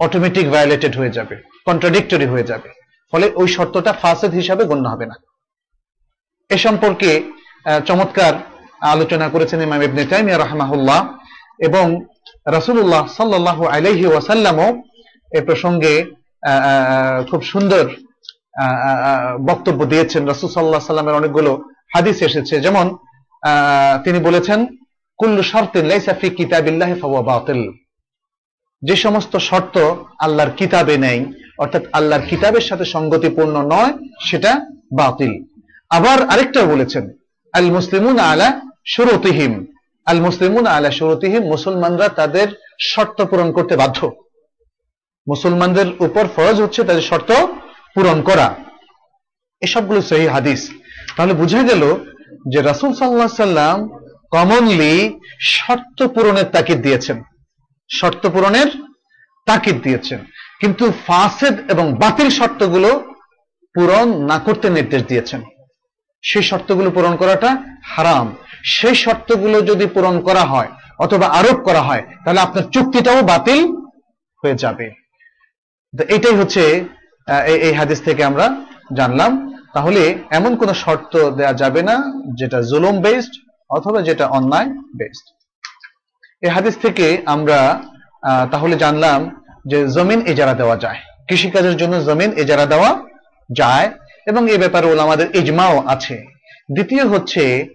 [0.00, 1.34] অটোমেটিক ভায়োলেটেড হয়ে যাবে
[1.68, 2.68] কন্ট্রাডিক্টরি হয়ে যাবে।
[3.12, 5.16] ফলে ওই শর্তটা ফাসেদ হিসাবে গণ্য হবে না।
[6.54, 7.10] এ সম্পর্কে
[7.88, 8.34] চমৎকার
[8.92, 11.00] আলোচনা করেছেন ইমাম ইবনে তাইমিয়া রাহমাহুল্লাহ
[11.68, 11.86] এবং
[12.56, 14.68] রাসূলুল্লাহ সাল্লাল্লাহু আলাইহি ওয়াসাল্লামও
[15.38, 15.94] এ প্রসঙ্গে
[17.30, 17.84] খুব সুন্দর
[19.48, 21.52] বক্তব্য দিয়েছেন। রাসূল সাল্লাল্লাহু সাল্লামের অনেকগুলো
[21.94, 22.86] হাদিস এসেছে। যেমন
[24.04, 24.58] তিনি বলেছেন,
[25.18, 27.60] কুল্লু শর্তিন লাইসা ফি কিতাবিল্লাহি ফাহুয়া বাতিল।
[28.82, 29.76] যে সমস্ত শর্ত
[30.24, 31.18] আল্লাহর কিতাবে নেই
[31.58, 34.60] অর্থাৎ আল্লাহর কিতাবের সাথে সঙ্গতিপূর্ণ নয়, সেটা
[34.96, 35.44] বাতিল।
[35.90, 37.10] আবার আরেকটা বলেছেন
[37.52, 39.66] আল মুসলিমুন আলা শুরুতিহিম।
[40.06, 42.48] আল মুসলিমুন আলা শুরুতিহিম মুসলমানরা তাদের
[42.80, 44.12] শর্ত পূরণ করতে বাধ্য।
[45.28, 47.46] মুসলমানদের উপর ফরজ হচ্ছে তাদের শর্ত
[47.94, 48.54] পূরণ করা।
[49.60, 50.70] এসবগুলো সহি হাদিস।
[51.16, 51.96] তাহলে বোঝা গেল
[52.48, 53.88] যে রাসূল আলাইহি সাল্লাম
[54.30, 57.22] কমনলি শর্ত পূরণের তাকিদ দিয়েছেন।
[57.92, 58.66] শর্ত পূরণের
[59.46, 60.18] তাকিদ দিয়েছেন।
[60.60, 63.14] কিন্তু ফাসেদ এবং বাতিল শর্তগুলো
[63.74, 65.42] পূরণ না করতে নির্দেশ দিয়েছেন।
[66.22, 70.68] সেই শর্তগুলো পূরণ করাটা হারাম। সেই শর্তগুলো যদি পূরণ করা হয়
[70.98, 73.76] অথবা আরোপ করা হয়, তাহলে আপনার চুক্তিটাও বাতিল
[74.44, 74.90] হয়ে যাবে।
[76.08, 76.84] এটাই হচ্ছে
[77.46, 78.56] এই- হাদিস থেকে আমরা
[78.92, 81.96] জানলাম। তাহলে এমন কোন শর্ত দেয়া যাবে না
[82.34, 83.30] যেটা জুলুম বেসড
[83.70, 85.34] অথবা যেটা অন্যায় বেসড
[86.42, 87.82] এই হাদিস থেকে আমরা
[88.50, 92.90] তাহলে জানলাম যে জমিন এজারা দেওয়া যায়। কৃষিকাজের জন্য জমিন এজারা দেওয়া
[93.50, 93.88] যায়
[94.26, 96.16] এবং এ ব্যাপারে আমাদের ইজমাও আছে।
[96.72, 97.68] দ্বিতীয় হচ্ছে,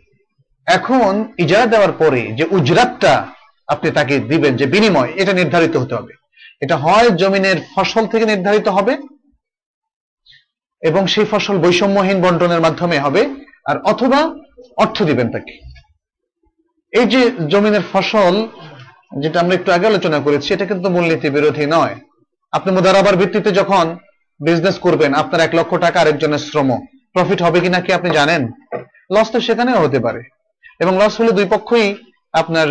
[0.68, 3.27] এখন ইজারা দেওয়ার পরে যে উজরাতটা
[3.68, 6.14] আপনি তাকে দিবেন যে বিনিময়, এটা নির্ধারিত হতে হবে।
[6.61, 8.97] এটা হয় জমিনের ফসল থেকে নির্ধারিত হবে
[10.81, 13.22] এবং সেই ফসল বৈষম্যহীন বন্টনের মাধ্যমে হবে,
[13.65, 14.19] আর অথবা
[14.77, 15.53] অর্থ দিবেন তাকে।
[16.93, 18.47] এই যে জমিনের ফসল
[19.22, 21.95] যেটা আমরা একটু আগে আলোচনা করেছি, এটা কিন্তু মূলনীতি বিরোধী নয়।
[22.52, 23.85] আপনি মুদারাবার ভিত্তিতে যখন
[24.40, 26.69] বিজনেস করবেন, আপনার এক লক্ষ টাকা আরেকজনের শ্রম
[27.14, 28.41] প্রফিট হবে কিনা কি আপনি জানেন?
[29.14, 30.22] লস তো সেখানেও হতে পারে।
[30.80, 31.88] এবং লস হলে দুই পক্ষই
[32.34, 32.68] আপনার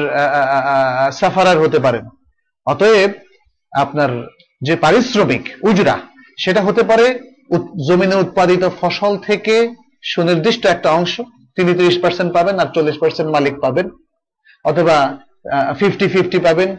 [1.12, 2.04] সাফারার হতে পারেন।
[2.66, 3.10] অতএব
[3.72, 4.10] আপনার
[4.62, 5.96] যে পারিশ্রমিক, উজরা,
[6.42, 7.06] সেটা হতে পারে
[7.88, 9.74] জমিনে উৎপাদিত ফসল থেকে
[10.12, 11.14] সুনির্দিষ্ট একটা অংশ,
[11.56, 13.86] তিনি তিরিশ পার্সেন্ট পাবেন আর চল্লিশ পার্সেন্ট মালিক পাবেন।
[14.64, 14.96] অথবা
[15.78, 16.76] ফিফটি ফিফটি পাবেন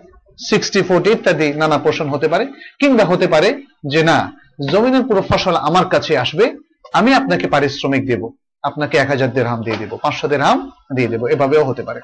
[0.49, 2.45] সিক্সটি ফোর্টি ইত্যাদি নানা পোষণ হতে পারে,
[2.80, 4.31] কিংবা হতে পারে যে না,
[4.72, 6.57] জমিনের পুরো ফসল আমার কাছে আসবে,
[6.94, 8.30] আমি আপনাকে পারিশ্রমিক দেব,
[8.64, 12.02] আপনাকে এক হাজার দেড়হাম দিয়ে দেবো, পাঁচশো দেড়হাম দিয়ে দেবো, এভাবেও হতে পারে।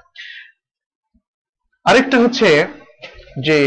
[1.86, 2.68] আরেকটা হচ্ছে
[3.40, 3.58] যে,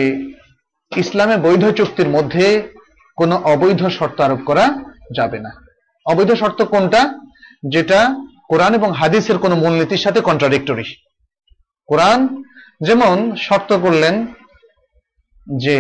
[0.97, 2.69] ইসলামে বৈধ চুক্তির মধ্যে
[3.17, 4.79] কোনো অবৈধ শর্ত আরোপ করা
[5.17, 5.51] যাবে না।
[6.07, 7.19] অবৈধ শর্ত কোনটা?
[7.69, 8.15] যেটা
[8.49, 10.85] কোরআন এবং হাদিসের কোনো মূলনীতির সাথে কন্ট্রাডিক্টরি
[11.87, 12.45] কোরআন
[12.87, 14.15] যেমন শর্ত করলেন
[15.47, 15.77] যে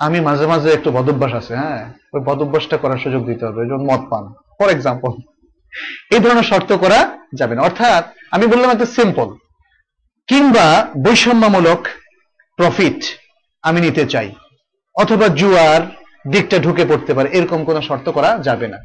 [0.00, 1.82] আমি মাঝে মাঝে একটু বদভ্যাস আছে হ্যাঁ?
[2.14, 4.24] ওই বদভ্যাসটা করার সুযোগ দিতে হবে যেমন মদ পান।
[4.58, 5.12] ফর এক্সাম্পল
[6.14, 7.00] এই ধরনের শর্ত করা
[7.34, 9.28] যাবে না। অর্থাৎ আমি বললাম একটা সিম্পল
[10.28, 10.66] কিংবা
[11.04, 11.80] বৈষম্যমূলক
[12.58, 13.00] প্রফিট
[13.64, 14.28] আমি নিতে চাই,
[14.94, 15.82] অথবা জুয়ার
[16.30, 18.78] দিকটা ঢুকে পড়তে পারে, এরকম কোনো শর্ত করা যাবে না।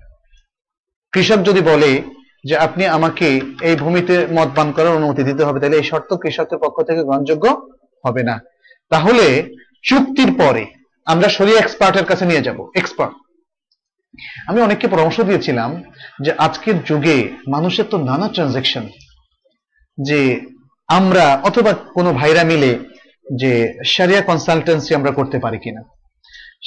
[1.13, 1.89] কৃষক যদি বলে
[2.43, 3.27] যে আপনি আমাকে
[3.67, 7.45] এই ভূমিতে মদ পান করার অনুমতি দিতে হবে, তাহলে এই শর্ত কৃষকের পক্ষ থেকে গ্রহণযোগ্য
[8.03, 8.35] হবে না।
[8.91, 9.25] তাহলে
[9.83, 10.63] চুক্তির পরে
[11.07, 13.13] আমরা সরিয়ে এক্সপার্টের কাছে নিয়ে যাব, এক্সপার্ট।
[14.49, 15.69] আমি অনেককে পরামর্শ দিয়েছিলাম
[16.23, 17.17] যে আজকের যুগে
[17.47, 18.85] মানুষের তো নানা ট্রানজেকশন,
[19.97, 20.19] যে
[20.89, 22.71] আমরা অথবা কোনো ভাইরা মিলে
[23.41, 23.51] যে
[23.93, 25.81] সারিয়া কনসালটেন্সি আমরা করতে পারি কিনা।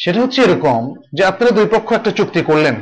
[0.02, 0.80] সেটা হচ্ছে এরকম
[1.16, 2.76] যে আপনারা দুই পক্ষ একটা চুক্তি করলেন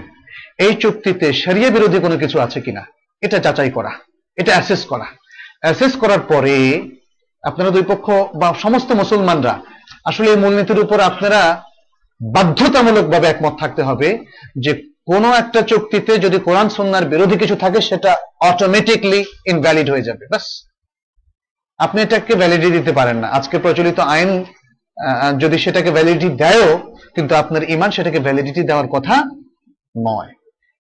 [0.58, 2.82] এই চুক্তিতে সারিয়া বিরোধী কোনো কিছু আছে কিনা?
[3.22, 3.92] এটা যাচাই করা,
[4.38, 5.06] এটা অ্যাসেস করা।
[5.62, 6.56] অ্যাসেস করার পরে
[7.44, 8.06] আপনারা দুই পক্ষ
[8.40, 9.54] বা সমস্ত মুসলমানরা,
[10.08, 11.40] আসলে এই মূলনীতির উপর আপনারা
[12.20, 14.08] বাধ্যতামূলকভাবে একমত থাকতে হবে
[14.64, 14.72] যে
[15.10, 18.10] কোনো একটা চুক্তিতে যদি কোরআন সন্ন্যার বিরোধী কিছু থাকে, সেটা
[18.50, 19.20] অটোমেটিকলি
[19.52, 20.46] ইনভ্যালিড হয়ে যাবে। বাস
[21.80, 24.30] আপনি এটাকে ভ্যালিডিটি দিতে পারেন না। আজকে প্রচলিত আইন
[25.42, 26.70] যদি সেটাকে ভ্যালিডিটি দেয়ও,
[27.14, 29.14] কিন্তু আপনার ইমান সেটাকে ভ্যালিডিটি দেওয়ার কথা
[30.08, 30.32] নয়।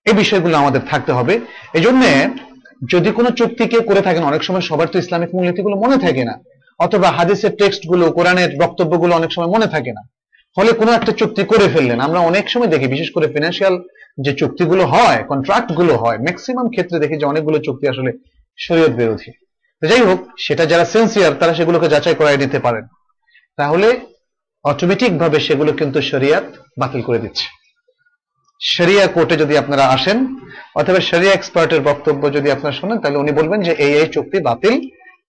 [0.06, 1.40] এই বিষয়গুলো আমাদের থাকতে হবে।
[1.74, 2.28] এই জন্যে
[2.90, 6.40] যদি কোনো চুক্তি কেউ করে থাকেন, অনেক সময় সবার তো ইসলামিক মূলনীতিগুলো মনে থাকে না।
[6.78, 10.02] অথবা হাদিসের টেক্সটগুলো কোরআনের বক্তব্যগুলো অনেক সময় মনে থাকে না।
[10.56, 13.82] ফলে কোনো একটা চুক্তি করে ফেললেন। আমরা অনেক সময় দেখি, বিশেষ করে ফিনান্সিয়াল
[14.20, 18.12] যে চুক্তিগুলো হয় কন্ট্রাক্টগুলো হয় ম্যাক্সিমাম ক্ষেত্রে দেখি যে অনেকগুলো চুক্তি আসলে
[18.58, 19.30] শরীয়ত বিরোধী।
[19.88, 22.84] যাই হোক, সেটা যারা সেন্সিয়ার তারা সেগুলোকে যাচাই করাই নিতে পারেন।
[23.56, 24.00] তাহলে
[24.64, 26.44] অটোমেটিক ভাবে সেগুলো কিন্তু শরিয়াত
[26.78, 27.63] বাতিল করে দিচ্ছে।
[28.60, 30.18] শরিয়া কোর্টে যদি আপনারা আসেন,
[30.74, 34.74] অথবা শরিয়া এক্সপার্টের বক্তব্য যদি আপনারা শোনেন, তাহলে উনি বলবেন যে এই এই চুক্তি বাতিল।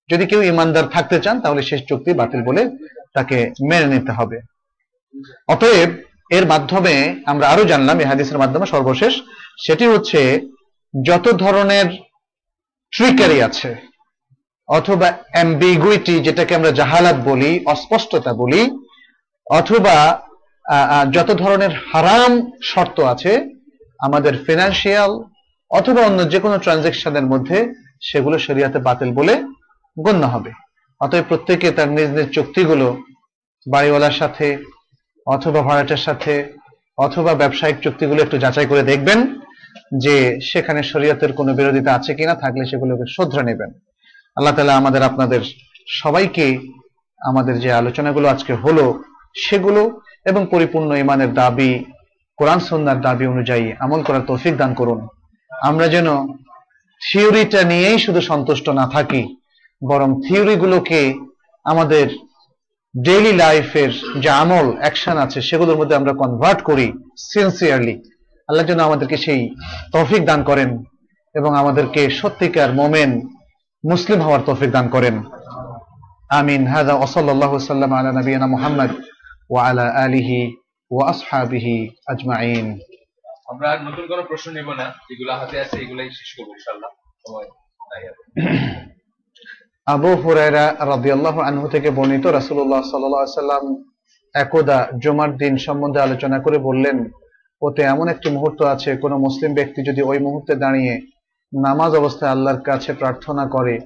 [0.10, 2.61] যদি কেউ ইমানদার থাকতে চান, তাহলে শেষ চুক্তি বাতিল বলে
[3.14, 3.38] তাকে
[3.69, 4.38] মেনে নিতে হবে।
[5.47, 5.89] অতএব,
[6.38, 6.95] এর মাধ্যমে
[7.26, 9.14] আমরা আরও জানলাম, এই হাদিসের মাধ্যমে সর্বশেষ,
[9.65, 10.19] সেটি হচ্ছে
[10.93, 11.88] যত ধরনের
[12.93, 13.76] ট্রিকারি আছে,
[14.68, 18.61] অথবা অ্যাম্বিগুইটি যেটাকে আমরা জাহালাত বলি, অস্পষ্টতা বলি,
[19.47, 19.95] অথবা
[21.15, 22.31] যত ধরনের হারাম
[22.71, 23.31] শর্ত আছে,
[23.99, 25.11] আমাদের ফিনান্সিয়াল
[25.71, 27.57] অথবা অন্য যে কোনো ট্রানজেকশনের মধ্যে
[28.09, 29.35] সেগুলো শরিয়াতে বাতিল বলে
[29.97, 30.51] গণ্য হবে।
[31.01, 32.87] অতএব প্রত্যেকে তার নিজ নিজ চুক্তিগুলো
[33.73, 34.47] বাড়িওয়ালার সাথে
[35.27, 36.33] অথবা ভাড়াটের সাথে
[36.97, 39.19] অথবা ব্যবসায়িক চুক্তিগুলো একটু যাচাই করে দেখবেন
[40.03, 40.15] যে
[40.51, 43.71] সেখানে শরীয়তের কোনো বিরোধিতা আছে কিনা, থাকলে সেগুলোকে শুধরে নেবেন।
[44.37, 45.41] আল্লাহ তালা আমাদের, আপনাদের
[46.01, 46.45] সবাইকে
[47.21, 48.85] আমাদের যে আলোচনাগুলো আজকে হলো,
[49.45, 49.81] সেগুলো
[50.26, 51.85] এবং পরিপূর্ণ ইমানের দাবি,
[52.38, 55.07] কোরআন সন্ন্যার দাবি অনুযায়ী আমল করার তৌফিক দান করুন।
[55.61, 56.27] আমরা যেন
[57.11, 59.35] থিওরিটা নিয়েই শুধু সন্তুষ্ট না থাকি,
[59.88, 61.14] বরং থিওরিগুলোকে
[61.64, 62.10] আমাদের
[63.03, 63.89] ডেইলি লাইফের
[64.19, 68.02] যে আমল, অ্যাকশন আছে, সেগুলোর মধ্যে আমরা কনভার্ট করি সিনসিয়ারলি।
[68.47, 69.56] আল্লাহ যেন আমাদেরকে সেই
[69.91, 70.84] তৌফিক দান করেন
[71.35, 73.22] এবং আমাদেরকে সত্যিকার মোমেন
[73.89, 75.23] মুসলিম হওয়ার তৌফিক দান করেন।
[76.30, 78.89] আমিন। হাজা ওসল্লাল্লাহু সাল্লাম আলা নবিয়ানা মুহাম্মদ।
[79.49, 80.55] ওয়া আলা আলিহি
[80.91, 82.80] ওয়া আসহাবিহি আজমাইন
[83.47, 86.53] আমরা আর নতুন কোনো প্রশ্ন নেব না যেগুলো হাতে আছে এগুলাই শেষ করব
[87.27, 87.47] সময়
[89.85, 93.84] আবু হুরায়রা রাদিয়াল্লাহু আনহু থেকে বর্ণিত রাসূলুল্লাহ সাল্লাল্লাহু আলাইহি সাল্লাম
[94.34, 97.09] একদা জুমার দিন সম্বন্ধে আলোচনা করে বললেন
[97.61, 101.01] ওতে এমন একটি মুহূর্ত আছে কোন মুসলিম ব্যক্তি যদি ওই মুহূর্তে দাঁড়িয়ে
[101.63, 103.80] নামাজ অবস্থায় আল্লাহর কাছে প্রার্থনা করে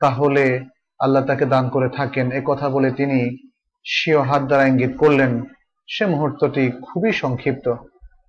[0.00, 0.64] তাহলে
[0.98, 3.48] আল্লাহ তাকে দান করে থাকেন। এ কথা বলে তিনি
[3.84, 5.44] স্বীয় হাত দ্বারা ইঙ্গিত করলেন,
[5.88, 7.74] সে মুহূর্তটি খুবই সংক্ষিপ্ত।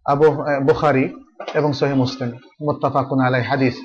[0.06, 0.32] আবু
[0.64, 1.15] বুখারি
[1.53, 3.76] এবং সহি মুসলিম, মোত্তাফাকুন আলাই হাদিস।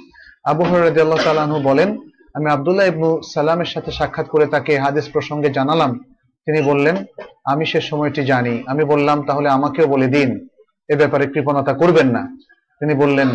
[0.45, 1.99] আবু হরাদিয়াল্লাহ তালাহু বলেন,
[2.35, 5.99] আমি আবদুল্লাহ ইবনু সালামের সাথে সাক্ষাৎ করে তাকে হাদিস প্রসঙ্গে জানালাম।
[6.47, 6.97] তিনি বললেন,
[7.45, 10.49] আমি সে সময়টি জানি। আমি বললাম, তাহলে আমাকেও বলে দিন।
[10.89, 12.37] এ ব্যাপারে কৃপণতা করবেন না।
[12.81, 13.29] তিনি বললেন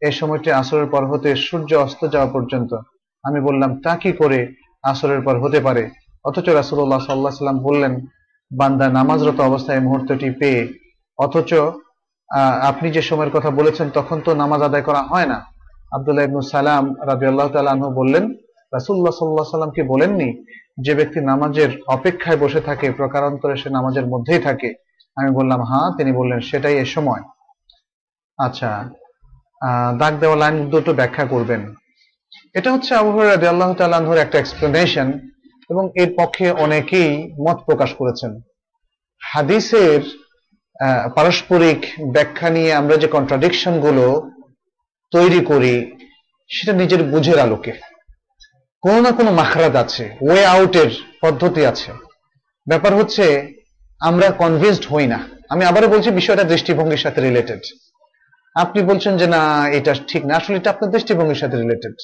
[0.00, 2.74] এই সময়টি আসরের পর হতে সূর্য অস্ত যাওয়া পর্যন্ত।
[3.22, 5.90] আমি বললাম, তা কি করে আসরের পর হতে পারে?
[6.24, 7.92] অথচ রাসুল্লাহ সাল্লাহ সাল্লাম বললেন,
[8.50, 10.62] বান্দা নামাজরত অবস্থায় মুহূর্তটি পেয়ে,
[11.18, 11.50] অথচ
[12.70, 15.38] আপনি যে সময়ের কথা বলেছেন, তখন তো নামাজ আদায় করা হয় না।
[15.96, 18.24] আব্দুল্লাহ ইবনু সালাম রাবি আল্লাহ তালু বললেন
[18.72, 20.28] রাসুল্লাহ সাল্লাহ সাল্লাম কি বলেননি
[20.84, 24.70] যে ব্যক্তি নামাজের অপেক্ষায় বসে থাকে, প্রকারান্তরে সে নামাজের মধ্যেই থাকে।
[25.16, 27.22] আমি বললাম হ্যাঁ তিনি বললেন, সেটাই এ সময়।
[28.38, 28.70] আচ্ছা
[30.00, 31.62] দাগ দেওয়া লাইন দুটো ব্যাখ্যা করবেন।
[32.58, 35.08] এটা হচ্ছে আবহাওয়া রাদি আল্লাহ তাল্লাহর একটা এক্সপ্লেনেশন
[35.70, 38.40] এবং এর পক্ষে অনেকেই মত প্রকাশ করেছেন।
[39.22, 40.00] হাদিসের
[41.14, 44.30] পারস্পরিক ব্যাখ্যা নিয়ে আমরা যে কন্ট্রাডিকশনগুলো
[45.10, 45.96] তৈরি করি,
[46.50, 47.72] সেটা নিজের বুঝের আলোকে।
[48.82, 50.90] কোনো না কোনো মাখরাত আছে ওয়ে আউটের
[51.20, 51.92] পদ্ধতি আছে।
[52.68, 53.54] ব্যাপার হচ্ছে,
[54.00, 57.60] আমরা কনভিন্সড হই না। আমি আবারও বলছি, বিষয়টা দৃষ্টিভঙ্গির সাথে রিলেটেড
[58.54, 61.94] আপনি বলছেন যে, না, এটা ঠিক না। আসলে এটা আপনার দৃষ্টিভঙ্গির সাথে রিলেটেড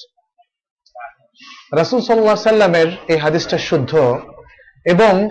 [1.75, 4.19] রাসুল সাল্লাহ সাল্লামের এই হাদিসটা শুদ্ধ
[4.85, 5.29] এবং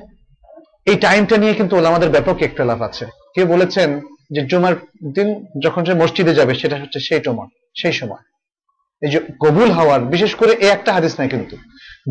[0.86, 4.00] এই টাইমটা নিয়ে কিন্তু আমাদের ব্যাপক একটা লাভ আছে। কে বলেছেন
[4.30, 4.74] যে জুমার
[5.14, 8.22] দিন যখন সে মসজিদে যাবে, সেটা হচ্ছে সেই সময় সেই সময়।
[9.02, 11.56] এই যে কবুল হওয়ার, বিশেষ করে এই একটা হাদিস নাই কিন্তু।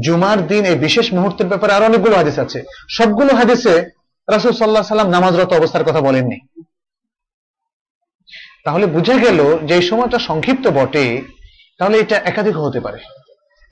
[0.06, 3.82] জুমার দিন এই বিশেষ মুহূর্তের ব্যাপারে আরও অনেকগুলো হাদিস আছে। সবগুলো হাদিসে
[4.28, 6.40] রাসুল সাল্লাহ সাল্লাম নামাজরত অবস্থার কথা বলেননি।
[8.64, 11.22] তাহলে বুঝে গেল যে এই সময়টা সংক্ষিপ্ত বটে,
[11.78, 12.98] তাহলে এটা একাধিক হতে পারে।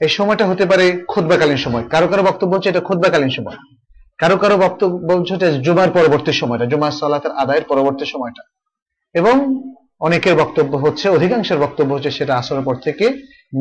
[0.00, 3.56] এই সময়টা হতে পারে খুদ্বাকালীন সময়। কারও কারও বক্তব্য হচ্ছে এটা খুদ্বাকালীন সময়।
[4.18, 8.42] কারও কারও বক্তব্য হচ্ছে এটা জুমার পরবর্তী সময়টা, জুমার সালাতের আদায়ের পরবর্তী সময়টা।
[9.14, 9.34] এবং
[10.00, 13.06] অনেকের বক্তব্য হচ্ছে, অধিকাংশের বক্তব্য হচ্ছে সেটা আসরের পর থেকে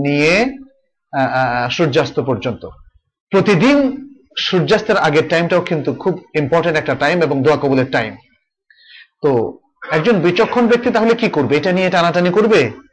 [0.05, 0.33] নিয়ে
[1.71, 2.63] সূর্যাস্ত পর্যন্ত।
[3.31, 3.77] প্রতিদিন
[4.37, 8.15] সূর্যাস্তের আগের টাইমটাও কিন্তু খুব ইম্পর্টেন্ট একটা টাইম এবং দোয়া কবুলের টাইম
[9.23, 9.59] তো
[9.91, 11.57] একজন বিচক্ষণ ব্যক্তি তাহলে কি করবে?
[11.57, 12.84] এটা নিয়ে টানাটানি করবে?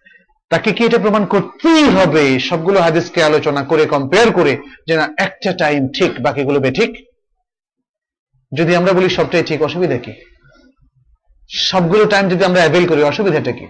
[0.53, 2.25] তাকে কি এটা প্রমাণ করতেই হবে?
[2.39, 4.53] সবগুলো হাদিসকে আলোচনা করে কম্পেয়ার করে
[4.87, 6.91] যে না, একটা টাইম ঠিক, বাকিগুলো বেঠিক।
[8.53, 10.13] যদি আমরা বলি সবটাই ঠিক, অসুবিধা কি?
[11.51, 13.67] সবগুলো টাইম যদি আমরা অ্যাভেল করি, অসুবিধাটা কি?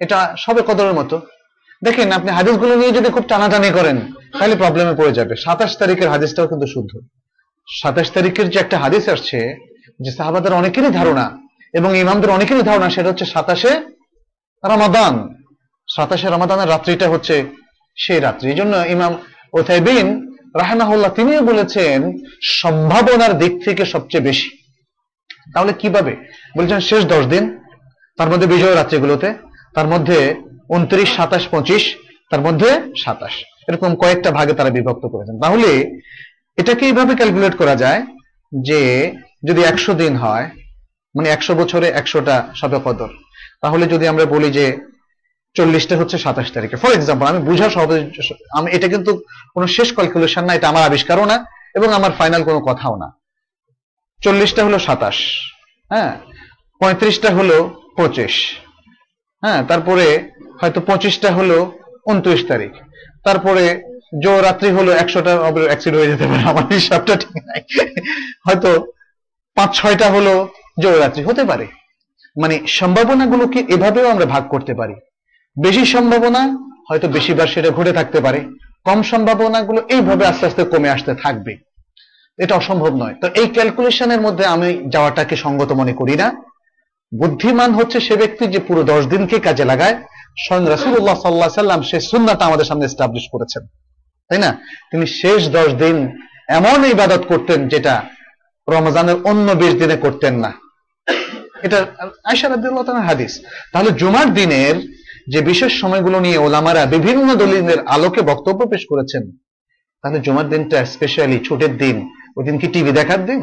[0.00, 1.20] এটা সবে কদরের মতো।
[1.84, 3.96] দেখেন, আপনি হাদিসগুলো নিয়ে যদি খুব টানাটানি করেন,
[4.38, 6.92] তাহলে প্রবলেমে পড়ে যাবে। সাতাশ তারিখের হাদিসটাও কিন্তু শুদ্ধ।
[7.82, 9.38] সাতাশ তারিখের যে একটা হাদিস আসছে,
[10.00, 11.26] যে সাহাবাদের অনেকেরই ধারণা
[11.72, 13.72] এবং ইমামদের অনেকেরই ধারণা, সেটা হচ্ছে সাতাশে
[14.64, 15.14] রমাদান।
[15.94, 17.44] সাতাশে রমাদানের রাত্রিটা হচ্ছে
[17.96, 19.12] সেই রাত্রি। এই জন্য ইমাম
[19.52, 20.06] ওথাইবিন
[20.58, 24.50] রাহেমাহুল্লাহ তিনিও বলেছেন, সম্ভাবনার দিক থেকে সবচেয়ে বেশি।
[25.54, 26.16] তাহলে কীভাবে?
[26.56, 27.58] বলছেন শেষ দশ দিন,
[28.18, 29.34] তার মধ্যে বিজয় রাত্রিগুলোতে,
[29.74, 30.34] তার মধ্যে
[30.68, 31.96] উনত্রিশ, সাতাশ, পঁচিশ,
[32.30, 33.32] তার মধ্যে সাতাশ।
[33.68, 36.00] এরকম কয়েকটা ভাগে তারা বিভক্ত করেছেন। তাহলে
[36.56, 38.06] এটাকে এইভাবে ক্যালকুলেট করা যায়
[38.52, 38.80] যে
[39.44, 40.44] যদি একশো দিন হয়
[41.14, 43.08] মানে একশো বছরে একশোটা সবে কদর
[43.60, 44.76] তাহলে যদি আমরা বলি যে
[45.54, 48.04] চল্লিশটা হচ্ছে সাতাশ তারিখে। ফর এক্সাম্পল আমি বুঝা সহজ
[48.50, 49.22] আমি এটা কিন্তু
[49.54, 51.44] কোনো শেষ ক্যালকুলেশন না, এটা আমার আবিষ্কারও না,
[51.74, 53.12] এবং আমার ফাইনাল কোনো কথাও না।
[54.22, 55.14] চল্লিশটা হলো সাতাশ
[55.90, 56.16] হ্যাঁ?
[56.80, 58.56] পঁয়ত্রিশটা হলো পঁচিশ
[59.42, 59.64] হ্যাঁ?
[59.64, 60.30] তারপরে
[60.60, 62.72] হয়তো পঁচিশটা হলো উনত্রিশ তারিখ।
[63.24, 63.82] তারপরে
[64.22, 67.60] জো রাত্রি হলো একশোটা অ্যাক্সিড হয়ে যেতে পারে, আমার হিসাবটা ঠিক নাই।
[68.46, 68.92] হয়তো
[69.54, 70.48] পাঁচ, ছয়টা হলো
[70.82, 71.66] জো রাত্রি হতে পারে।
[72.40, 74.94] মানে সম্ভাবনাগুলোকে এভাবেও আমরা ভাগ করতে পারি।
[75.62, 76.56] বেশি সম্ভাবনা,
[76.88, 78.40] হয়তো বেশিবার সেটা ঘটে থাকতে পারে।
[78.84, 81.56] কম সম্ভাবনাগুলো এইভাবে আস্তে আস্তে কমে আসতে থাকবে।
[82.38, 86.32] এটা অসম্ভব নয়। তো এই ক্যালকুলেশনের মধ্যে আমি যাওয়াটাকে সঙ্গত মনে করি না।
[87.18, 90.02] বুদ্ধিমান হচ্ছে সে ব্যক্তি যে পুরো দশ দিনকে কাজে লাগায়।
[90.46, 93.66] স্বয়ং রাসুল্লাহ সাল্লাহ সাল্লাম সে সুন্নাটা আমাদের সামনে এস্টাবলিশ করেছেন।
[94.28, 94.52] তাই না?
[94.90, 96.18] তিনি শেষ দশ দিন
[96.48, 98.02] এমন ইবাদত করতেন যেটা
[98.68, 100.52] রমজানের অন্য বিশ দিনে করতেন না।
[101.62, 101.86] এটা
[102.24, 103.40] আয়সা রাদিয়াল্লাহু হাদিস।
[103.72, 104.98] তাহলে জুমার দিনের
[105.32, 109.22] যে বিশেষ সময়গুলো নিয়ে ওলামারা বিভিন্ন দলিলের আলোকে বক্তব্য পেশ করেছেন,
[110.02, 111.96] তাহলে জুমার দিনটা স্পেশালি ছুটির দিন।
[112.36, 113.40] ওই দিন কি টিভি দেখার দিন?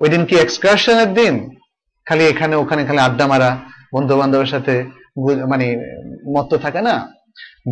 [0.00, 1.34] ওই দিন কি এক্সকারশনের দিন?
[2.06, 3.50] খালি এখানে ওখানে খালি আড্ডা মারা
[3.94, 4.74] বন্ধু বান্ধবের সাথে
[5.48, 5.66] মানে
[6.36, 6.94] মত্ত থাকে না।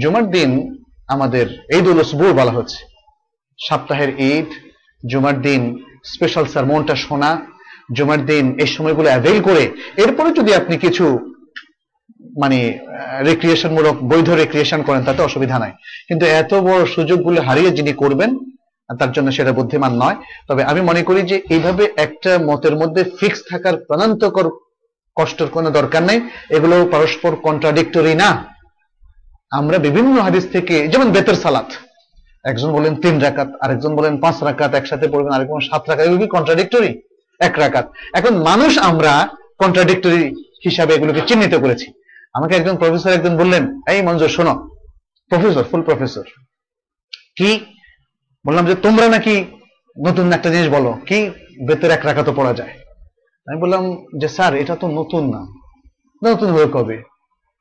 [0.03, 0.51] জুমার দিন
[1.09, 1.47] আমাদের
[1.77, 2.01] ঈদ উল
[2.33, 2.81] বলা হচ্ছে।
[3.59, 4.49] সপ্তাহের ঈদ,
[5.11, 5.63] জুমার দিন
[6.05, 7.31] স্পেশাল সারমনটা শোনা,
[7.97, 9.65] জুমার দিন এই সময়গুলো অ্যাভেল করে।
[9.97, 11.36] এরপরে যদি আপনি কিছু
[12.41, 12.79] মানে
[13.25, 15.73] রিক্রিয়েশন মূলক বৈধ রিক্রিয়েশন করেন, তাতে অসুবিধা নাই।
[16.09, 18.39] কিন্তু এত বড় সুযোগগুলো হারিয়ে যিনি করবেন,
[18.99, 20.17] তার জন্য সেটা বুদ্ধিমান নয়।
[20.49, 24.51] তবে আমি মনে করি যে এইভাবে একটা মতের মধ্যে ফিক্স থাকার প্রাণান্তকর
[25.17, 26.21] কষ্টের কোনো দরকার নেই।
[26.51, 28.45] এগুলো পরস্পর কন্ট্রাডিক্টরি না।
[29.51, 31.67] আমরা বিভিন্ন হাদিস থেকে, যেমন বেতের সালাত।
[32.45, 36.27] একজন বলেন তিন রাকাত, আরেকজন বলেন পাঁচ রাকাত, একসাথে পড়বেন আরেকজন সাত রাকাত, এগুলো কি
[36.27, 37.03] কন্ট্রাডিক্টরি
[37.41, 39.29] এক রাকাত। এখন মানুষ আমরা
[39.59, 40.35] কন্ট্রাডিক্টরি
[40.65, 41.93] হিসাবে এগুলোকে চিহ্নিত করেছি।
[42.37, 44.55] আমাকে একজন প্রফেসর একজন বললেন, এই মঞ্জুর, শোনো
[45.29, 46.25] প্রফেসর ফুল প্রফেসর
[47.37, 47.51] কি?
[48.47, 49.45] বললাম যে, তোমরা নাকি
[50.07, 51.31] নতুন একটা জিনিস বলো, কি
[51.67, 52.71] বেতের এক রাকাতও পড়া যায়?
[53.47, 55.41] আমি বললাম যে, স্যার, এটা তো নতুন না।
[56.25, 57.03] নতুন হয়ে কবে?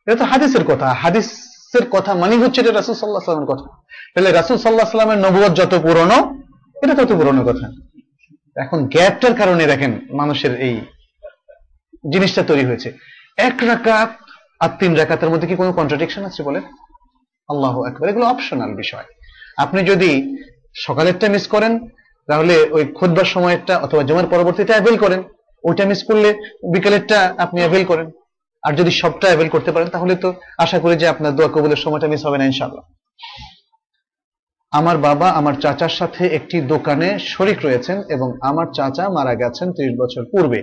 [0.05, 3.67] এটা তো হাদিসের কথা। হাদিসের কথা মানে হচ্ছে এটা রাসুল সাল্লাহ সাল্লামের কথা।
[4.15, 6.17] তাহলে রাসুল সাল্লাহ সাল্লামের নবুয়ত যত পুরনো,
[6.83, 7.67] এটা তত পুরনো কথা।
[8.55, 10.75] এখন গ্যাপটার কারণে দেখেন মানুষের এই
[12.13, 12.89] জিনিসটা তৈরি হয়েছে।
[13.37, 14.11] এক রাকাত
[14.65, 16.59] আর তিন রাকাতের মধ্যে কি কোনো কন্ট্রাডিকশন আছে বলে
[17.49, 19.07] আল্লাহ একবার এগুলো অপশনাল বিষয়।
[19.63, 20.11] আপনি যদি
[20.85, 21.73] সকালেরটা মিস করেন,
[22.29, 25.21] তাহলে ওই খুদবার সময়টা অথবা জমার পরবর্তীতে অ্যাভেল করেন।
[25.63, 26.29] ওইটা মিস করলে
[26.73, 28.07] বিকালেরটা আপনি অ্যাভেল করেন।
[28.63, 32.07] আর যদি সবটা অ্যাভেল করতে পারেন, তাহলে তো আশা করি যে আপনার দোয়া কবুলের সময়টা
[32.07, 32.83] মিস হবে না, ইনশাআল্লাহ।
[34.79, 39.91] আমার বাবা আমার চাচার সাথে একটি দোকানে শরিক রয়েছেন এবং আমার চাচা মারা গেছেন ত্রিশ
[40.01, 40.59] বছর পূর্বে।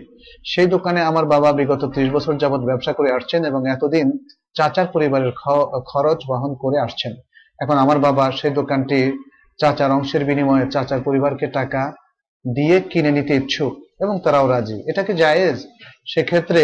[0.53, 4.07] সেই দোকানে আমার বাবা বিগত ত্রিশ বছর যাবৎ ব্যবসা করে আসছেন এবং এতদিন
[4.57, 5.33] চাচার পরিবারের
[5.91, 7.13] খরচ বহন করে আসছেন।
[7.59, 8.99] এখন আমার বাবা সেই দোকানটি
[9.61, 11.83] চাচার অংশের বিনিময়ে চাচার পরিবারকে টাকা
[12.45, 13.73] দিয়ে কিনে নিতে ইচ্ছুক
[14.03, 15.59] এবং তারাও রাজি। এটা কি জায়েজ?
[16.13, 16.63] সেক্ষেত্রে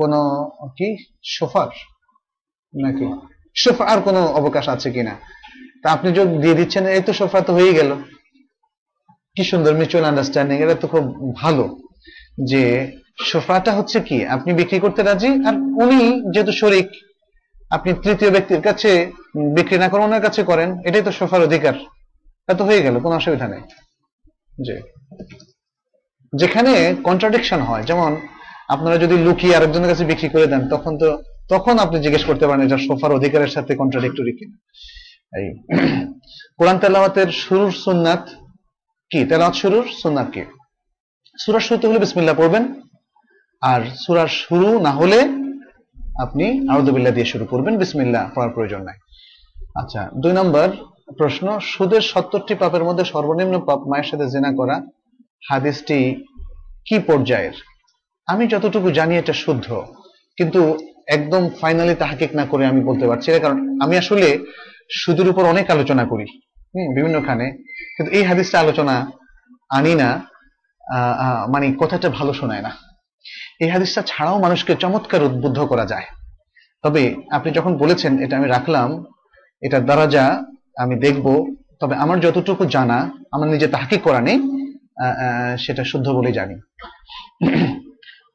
[0.00, 0.20] কোনো
[0.78, 0.88] কি?
[1.34, 1.70] সোফার?
[2.74, 3.06] নাকি?
[3.62, 5.14] সোফা আর কোনো অবকাশ আছে কিনা?
[5.84, 7.90] তা আপনি যদি দিয়ে দিচ্ছেন, এই তো সোফা তো হয়ে গেল।
[9.36, 11.04] কি সুন্দর মিউচুয়াল আন্ডারস্ট্যান্ডিং এটা তো খুব
[11.42, 11.64] ভালো
[12.50, 12.62] যে
[13.30, 14.18] সোফাটা হচ্ছে কি?
[14.34, 16.00] আপনি বিক্রি করতে রাজি, আর উনি
[16.32, 16.88] যেহেতু শরিক,
[17.76, 18.90] আপনি তৃতীয় ব্যক্তির কাছে
[19.56, 21.74] বিক্রি না করে ওনার কাছে করেন, এটাই তো সোফার অধিকার।
[22.46, 23.62] তা তো হয়ে গেল, কোনো অসুবিধা নেই।
[24.66, 24.74] যে
[26.32, 26.72] যেখানে
[27.08, 28.10] কন্ট্রাডিকশন হয়, যেমন
[28.74, 31.08] আপনারা যদি লুকিয়ে আরেকজনের কাছে বিক্রি করে দেন, তখন তো,
[31.48, 34.56] তখন আপনি জিজ্ঞেস করতে পারেন, এটা সোফার অধিকারের সাথে কন্ট্রাডিক্টরি কিনা।
[35.32, 35.48] এই।
[36.58, 38.22] কোরআন তেলাওয়াতের শুরুর সুন্নাত
[39.10, 39.20] কি?
[39.30, 40.42] তেলাওয়াত শুরুর সুন্নাত কি?
[41.38, 42.64] সূরার শুরুতে হলে বিসমিল্লাহ পড়বেন।
[43.62, 45.18] আর সূরার শুরু না হলে
[46.24, 48.98] আপনি আউযুবিল্লাহ দিয়ে শুরু করবেন। বিসমিল্লাহ পড়ার প্রয়োজন নাই।
[49.80, 50.66] আচ্ছা দুই নম্বর
[51.18, 54.76] প্রশ্ন, সুদের সত্তরটি পাপের মধ্যে সর্বনিম্ন পাপ মায়ের সাথে জেনা করা
[55.48, 55.98] হাদিসটি
[56.86, 57.56] কি পর্যায়ের?
[58.28, 59.66] আমি যতটুকু জানি এটা শুদ্ধ,
[60.38, 60.60] কিন্তু
[61.16, 64.28] একদম ফাইনালি তাহাকিক না করে আমি বলতে পারছি কারণ আমি আসলে
[64.98, 66.26] সুদের উপর অনেক আলোচনা করি।
[66.74, 67.46] হম, বিভিন্নখানে।
[67.94, 68.94] কিন্তু এই হাদিসটা আলোচনা
[69.70, 70.08] আনি না
[71.52, 72.72] মানে কথাটা ভালো শোনায় না।
[73.62, 76.06] এই হাদিসটা ছাড়াও মানুষকে চমৎকার উদ্বুদ্ধ করা যায়।
[76.84, 77.02] তবে
[77.36, 78.88] আপনি যখন বলেছেন, এটা আমি রাখলাম
[79.62, 80.24] এটার দ্বারা যা
[80.82, 81.26] আমি দেখব,
[81.80, 82.98] তবে আমার যতটুকু জানা,
[83.34, 84.38] আমার নিজে তাহাকিক করা নেই
[85.64, 86.56] সেটা শুদ্ধ বলে জানি।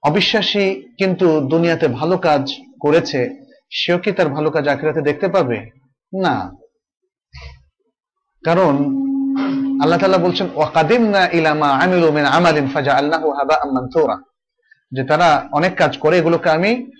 [0.10, 0.66] অবিশ্বাসী
[1.00, 2.44] কিন্তু দুনিয়াতে ভালো কাজ
[2.84, 3.20] করেছে,
[3.80, 5.58] সেও কি তার ভালো কাজ আখিরাতে দেখতে পাবে
[6.24, 6.52] না।
[8.44, 8.76] কারণ
[9.82, 14.18] আল্লাহ তাআলা বলছেন, ওয়াকাদিমনা ইলামা আমিলু মিন আমালিন ফাজআলনাহু হাবাআম মানথুরা
[14.92, 16.92] যে তারা অনেক কাজ করে, এগুলোকে আমি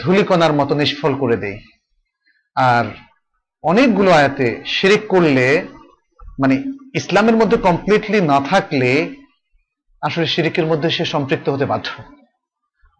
[0.00, 1.58] ধুলিকণার মতো নিষ্ফল করে দেই।
[2.56, 2.84] আর
[3.62, 5.66] অনেকগুলো আয়াতে শিরিক করলে
[6.38, 6.62] মানে
[6.94, 9.14] ইসলামের মধ্যে কমপ্লিটলি না থাকলে,
[10.00, 11.88] আসলে শিরিকের মধ্যে সে সম্পৃক্ত হতে বাধ্য।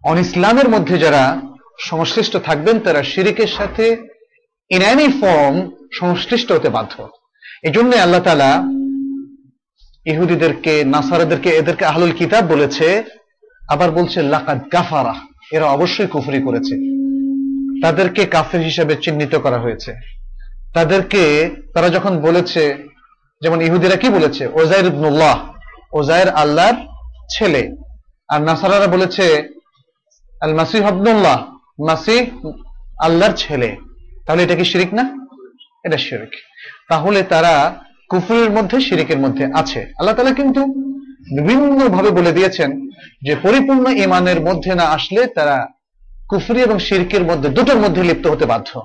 [0.05, 1.41] অন ইসলামের মধ্যে যারা
[1.81, 4.16] সংশ্লিষ্ট থাকবেন, তারা শিরিকের সাথে
[4.71, 7.09] ইন এনি ফর্ম সংশ্লিষ্ট হতে বাধ্য।
[7.63, 8.63] এই জন্য আল্লাহ তালা
[10.07, 13.05] ইহুদিদেরকে, নাসারাদেরকে, এদেরকে আহলুল কিতাব বলেছে,
[13.69, 15.15] আবার বলছে, লাকাদ গাফারা
[15.53, 16.75] এরা অবশ্যই কুফরি করেছে।
[17.83, 19.95] তাদেরকে কাফের হিসেবে চিহ্নিত করা হয়েছে।
[20.75, 22.89] তাদেরকে, তারা যখন বলেছে,
[23.43, 24.47] যেমন ইহুদিরা কি বলেছে?
[24.47, 25.55] ওজাইর ইবনুল্লাহ
[25.93, 26.75] ওজাইর আল্লাহর
[27.31, 27.77] ছেলে।
[28.29, 29.49] আর নাসারারা বলেছে
[30.41, 31.47] আল মাসিহ আব্দুল্লাহ
[31.87, 32.51] মাসিহ
[33.01, 33.77] আল্লাহর ছেলে।
[34.27, 35.27] তাহলে এটা কি শিরিক না?
[35.85, 36.31] এটা শিরিক।
[36.89, 40.65] তাহলে তারা কুফরের মধ্যে, শিরিকের মধ্যে আছে। আল্লাহ তালা কিন্তু
[41.43, 42.89] বিভিন্ন ভাবে বলে দিয়েছেন
[43.23, 45.67] যে পরিপূর্ণ ইমানের মধ্যে না আসলে তারা
[46.29, 48.83] কুফরি এবং শিরকের মধ্যে, দুটোর মধ্যে লিপ্ত হতে বাধ্য।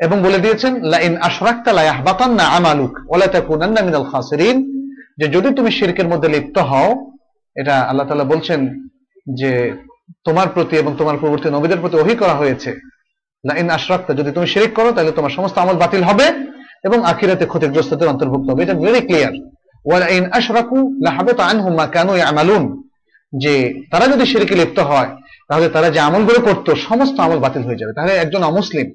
[0.00, 5.54] এবং বলে দিয়েছেন, লাইন আশরাক্তা লা ইয়াহবাতান্না আমালুক ওয়া লা তাকুনান্না মিনাল খাসিরিন। যে যদি
[5.54, 7.12] তুমি শিরকের মধ্যে লিপ্ত হও,
[7.56, 8.88] এটা আল্লাহ তাআলা বলছেন
[9.34, 9.72] যে
[10.24, 12.97] তোমার প্রতি এবং তোমার পূর্ববর্তী নবীদের প্রতি ওহী করা হয়েছে।
[13.46, 16.26] লাইন আশরাক্তা, যদি তুমি শিরিক করো, তাহলে তোমার সমস্ত আমল বাতিল হবে
[16.84, 19.34] এবং আখিরাতে ক্ষতিগ্রস্তদের অন্তর্ভুক্ত হবে। এটা ভেরি ক্লিয়ার
[19.84, 22.82] ওয়া লাইন আশরাকু লাহাবাতা আনহুম মা কানু ইয়ামালুন।
[23.32, 25.16] যে তারা যদি শিরকে লিপ্ত হয়,
[25.48, 28.92] তাহলে তারা যে আমলগুলো করতো, সমস্ত আমল বাতিল হয়ে যাবে। তাহলে একজন অমুসলিম,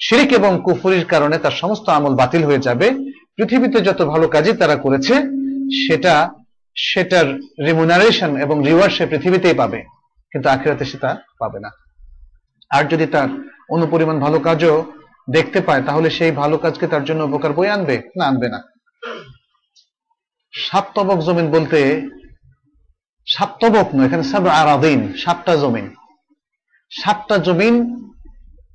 [0.00, 2.90] শিরিক এবং কুফুরির কারণে তার সমস্ত আমল বাতিল হয়ে যাবে।
[3.36, 5.14] পৃথিবীতে যত ভালো কাজই তারা করেছে,
[5.86, 6.30] সেটা,
[6.76, 7.26] সেটার
[7.66, 9.80] রিমুনারেশন এবং রিওয়ার্ড সে পৃথিবীতেই পাবে,
[10.32, 11.70] কিন্তু আখিরাতে সে তা পাবে না।
[12.70, 13.28] আর যদি তার
[13.68, 14.92] অনুপরিমাণ ভালো কাজও
[15.30, 18.02] দেখতে পায়, তাহলে সেই ভালো কাজকে তার জন্য উপকার বই আনবে?
[18.16, 18.62] না আনবে না।
[20.54, 22.10] সাত তবক জমিন বলতে,
[23.26, 25.90] সাত তবক নয়, এখানে সাব আরাদিন, সাতটা জমিন।
[26.90, 27.74] সাতটা জমিন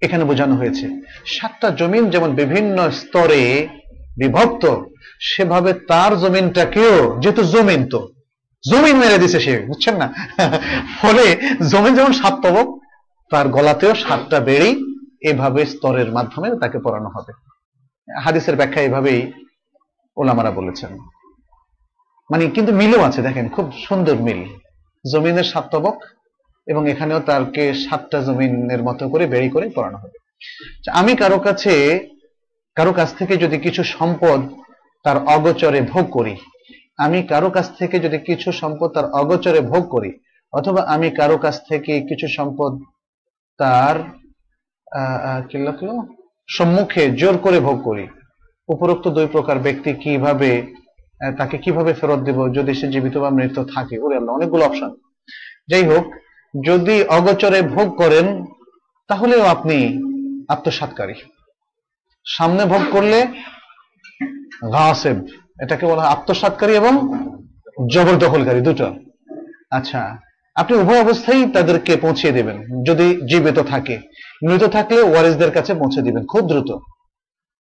[0.01, 0.89] এখানে বোঝানো হয়েছে।
[1.25, 3.67] সাতটা জমিন যেমন বিভিন্ন স্তরে
[4.17, 4.83] বিভক্ত,
[5.19, 8.07] সেভাবে তার জমিনটাকেও, যেহেতু জমিন তো,
[8.69, 10.13] জমিন মেরে দিছে সে, বুঝছেন না?
[11.01, 11.37] ফলে
[11.69, 12.86] জমিন যেমন সাত তবক
[13.29, 14.69] তার গলাতেও সাতটা বেড়ি
[15.21, 17.31] এভাবে স্তরের মাধ্যমে তাকে পড়ানো হবে।
[18.23, 19.31] হাদিসের ব্যাখ্যা এভাবেই
[20.17, 20.97] ওলামারা বলেছেন।
[22.31, 24.43] মানে কিন্তু মিলও আছে দেখেন খুব সুন্দর মিল।
[25.13, 25.97] জমিনের সাত তবক
[26.67, 30.17] এবং এখানেও তারকে সাতটা জমিনের মতো করে বেড়ি করে পড়ানো হবে।
[30.77, 31.73] আচ্ছা, আমি কারও কাছে
[32.75, 34.39] কারও কাছ থেকে যদি কিছু সম্পদ
[35.03, 36.35] তার অগোচরে ভোগ করি
[36.97, 40.19] আমি কারও কাছ থেকে যদি কিছু সম্পদ তার অগোচরে ভোগ করি
[40.53, 42.71] অথবা আমি কারও কাছ থেকে কিছু সম্পদ
[43.59, 43.95] তার
[45.49, 45.93] কি লিখলো
[46.55, 48.05] সম্মুখে জোর করে ভোগ করি।
[48.69, 50.51] উপরোক্ত দুই প্রকার ব্যক্তি কীভাবে
[51.37, 53.95] তাকে কীভাবে ফেরত দেব যদি সে জীবিত বা মৃত থাকে?
[54.03, 54.91] ওরে আল্লাহ, অনেকগুলো অপশন
[55.69, 56.05] যাই হোক,
[56.53, 58.25] যদি অগোচরে ভোগ করেন,
[59.09, 59.77] তাহলেও আপনি
[60.53, 61.15] আত্মসাৎকারী।
[62.25, 63.19] সামনে ভোগ করলে
[65.63, 66.93] এটাকে বলা আত্মসাৎকারী এবং
[67.93, 68.87] জবরদখলকারী, দুটো।
[69.77, 70.01] আচ্ছা
[70.57, 73.95] আপনি উভয় অবস্থায় তাদেরকে পৌঁছে দেবেন, যদি জীবিত থাকে।
[74.47, 76.71] মৃত থাকলে ওয়ারিসদের কাছে পৌঁছে দিবেন, খুব দ্রুত।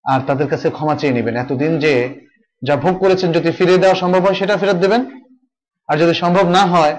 [0.05, 1.93] আর তাদের কাছে ক্ষমা চেয়ে নেবেন। এতদিন যে
[2.63, 5.05] যা ভোগ করেছেন যদি ফিরিয়ে দেওয়া সম্ভব হয়, সেটা ফেরত দেবেন।
[5.89, 6.95] আর যদি সম্ভব না হয়,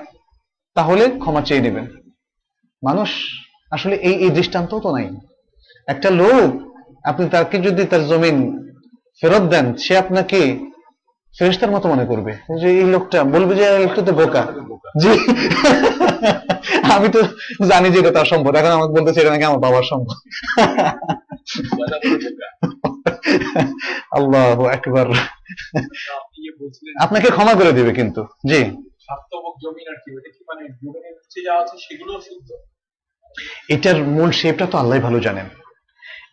[0.76, 1.85] তাহলে ক্ষমা চেয়ে নেবেন।
[2.84, 3.09] মানুষ
[3.72, 5.07] আসলে এই এই দৃষ্টান্ত তো নাই।
[5.88, 6.47] একটা লোক,
[7.03, 8.38] আপনি তাকে যদি তার জমিন
[9.22, 10.39] ফেরত দেন, সে আপনাকে
[11.40, 12.32] ফেরেস্তার মতো মনে করবে।
[12.62, 14.41] যে এই লোকটা বলবে যে লোকটা তো বোকা।
[15.02, 15.10] জি।
[16.94, 17.22] আমি তো
[17.68, 20.16] জানি যে এটা তার সম্ভব এখন আমাকে বলতেছে এটা নাকি আমার বাবার বোকা।
[24.12, 25.07] আল্লাহ একবার
[26.99, 28.62] আপনাকে ক্ষমা করে দিবে কিন্তু। জি।
[30.48, 30.64] মানে
[33.70, 35.49] এটার মূল শেপটা তো আল্লাহ ভালো জানেন।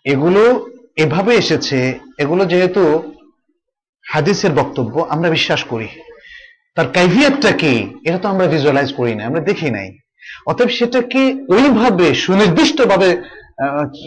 [0.05, 2.83] এগুলো এভাবে এসেছে এগুলো যেহেতু
[4.07, 5.89] হাদিসের বক্তব্য আমরা বিশ্বাস করি।
[6.77, 7.75] তার কাইফিয়াতটা কি?
[8.07, 9.89] এটা তো আমরা ভিজুয়ালাইজ করি না, আমরা দেখি নাই।
[10.51, 11.23] অতএব সেটাকে
[11.57, 13.09] ওইভাবে সুনির্দিষ্টভাবে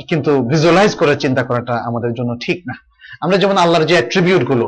[0.10, 2.76] কিন্তু ভিজুয়ালাইজ করার চিন্তা করাটা আমাদের জন্য ঠিক না।
[3.24, 4.66] আমরা যেমন আল্লাহর যে অ্যাট্রিবিউটগুলো,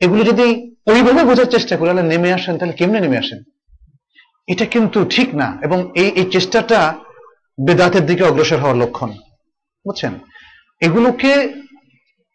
[0.00, 0.46] এগুলো যদি
[0.92, 3.40] ওইভাবে বোঝার চেষ্টা করি তাহলে নেমে আসেন, তাহলে কেমনে নেমে আসেন?
[4.48, 6.80] এটা কিন্তু ঠিক না, এবং এই এই চেষ্টাটা
[7.66, 9.10] বেদাতের দিকে অগ্রসর হওয়ার লক্ষণ।
[9.84, 10.12] বুঝছেন?
[10.86, 11.32] এগুলোকে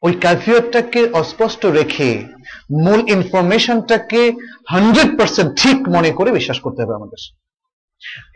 [0.02, 2.26] ওই কাফিয়তটাকে অস্পষ্ট রেখে
[2.72, 4.32] মূল ইনফরমেশনটাকে
[4.70, 7.22] হান্ড্রেড পার্সেন্ট ঠিক মনে করে বিশ্বাস করতে হবে আমাদের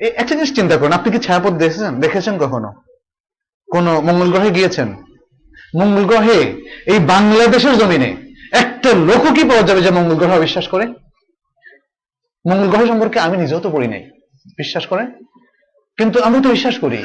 [0.06, 2.00] একটা জিনিস চিন্তা করুন, আপনি কি ছায়াপথ দেখেছেন?
[2.00, 2.74] দেখেছেন কখনো?
[3.72, 4.96] কোন মঙ্গল গ্রহে গিয়েছেন?
[5.80, 6.40] মঙ্গল গ্রহে
[6.86, 8.18] এই বাংলাদেশের জমিনে
[8.52, 10.86] একটা লোকও কি পাওয়া যাবে যে মঙ্গল গ্রহ বিশ্বাস করে?
[12.50, 14.10] মঙ্গল গ্রহ সম্পর্কে আমি নিজেও তো পড়ি নাই।
[14.58, 15.12] বিশ্বাস করেন?
[15.98, 17.04] কিন্তু আমি তো বিশ্বাস করি।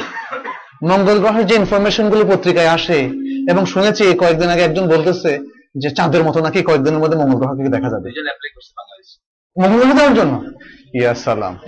[0.88, 3.10] মঙ্গল গ্রহের যে ইনফরমেশনগুলো পত্রিকায় আসে
[3.48, 5.38] এবং শুনেছি কয়েকদিন আগে একজন বলতেছে
[5.78, 8.10] যে চাঁদের মতো নাকি কয়েকদিনের মধ্যে মঙ্গল গ্রহকে দেখা যাবে।
[9.62, 10.44] মঙ্গল গ্রহ দেওয়ার জন্য?
[10.94, 11.58] ইয়া সালাম।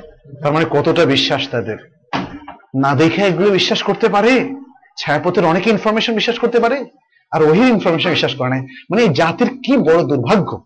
[0.42, 1.76] তার মানে কতটা বিশ্বাস তাদের?
[2.80, 4.54] না দেখে এগুলো বিশ্বাস করতে পারে?
[4.98, 6.84] ছায়াপথের অনেক ইনফরমেশন বিশ্বাস করতে পারে?
[7.30, 10.64] আর ওই ইনফরমেশন বিশ্বাস করে নাই। মানে এই জাতির কি বড় দুর্ভাগ্য?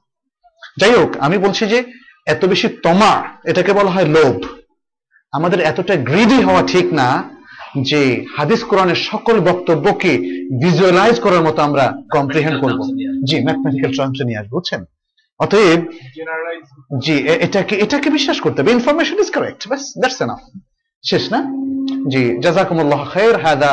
[0.81, 1.85] যাই হোক আমি বলছি যে
[2.27, 4.47] এত বেশি তমা এটাকে বলা হয় লোভ।
[5.33, 7.34] আমাদের এতটা গ্রিডি হওয়া ঠিক না।
[7.91, 10.13] যে হাদিস কোরআনের সকল বক্তব্যকে
[10.63, 11.85] ভিজুয়ালাইজ করার মতো আমরা
[12.15, 12.81] কম্প্রিহেন্ড করব।
[13.29, 14.81] জি ম্যাথমেটিক্যাল টার্মস নিয়ে আসব বুঝছেন?
[15.41, 15.81] অতএব
[17.05, 17.15] জি
[17.47, 20.41] এটাকে এটাকে বিশ্বাস করতে হবে। ইনফরমেশন ইজ কারেক্ট বাস দ্যাটস এনাফ
[21.05, 21.41] শেষ না?
[22.13, 23.73] জি জাযাকুমুল্লাহ খাইর হাদা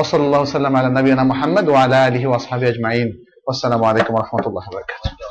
[0.00, 3.08] ওসল্লাল্লাহু সাল্লাম আলা নবিয়িনা মুহাম্মদ ওয়া আলা আলিহি ওয়া আসহাবিহি আজমাইন।
[3.46, 5.30] ওয়াসসালামু আলাইকুম ওয়া রাহমাতুল্লাহি ওয়া বারাকাতুহু।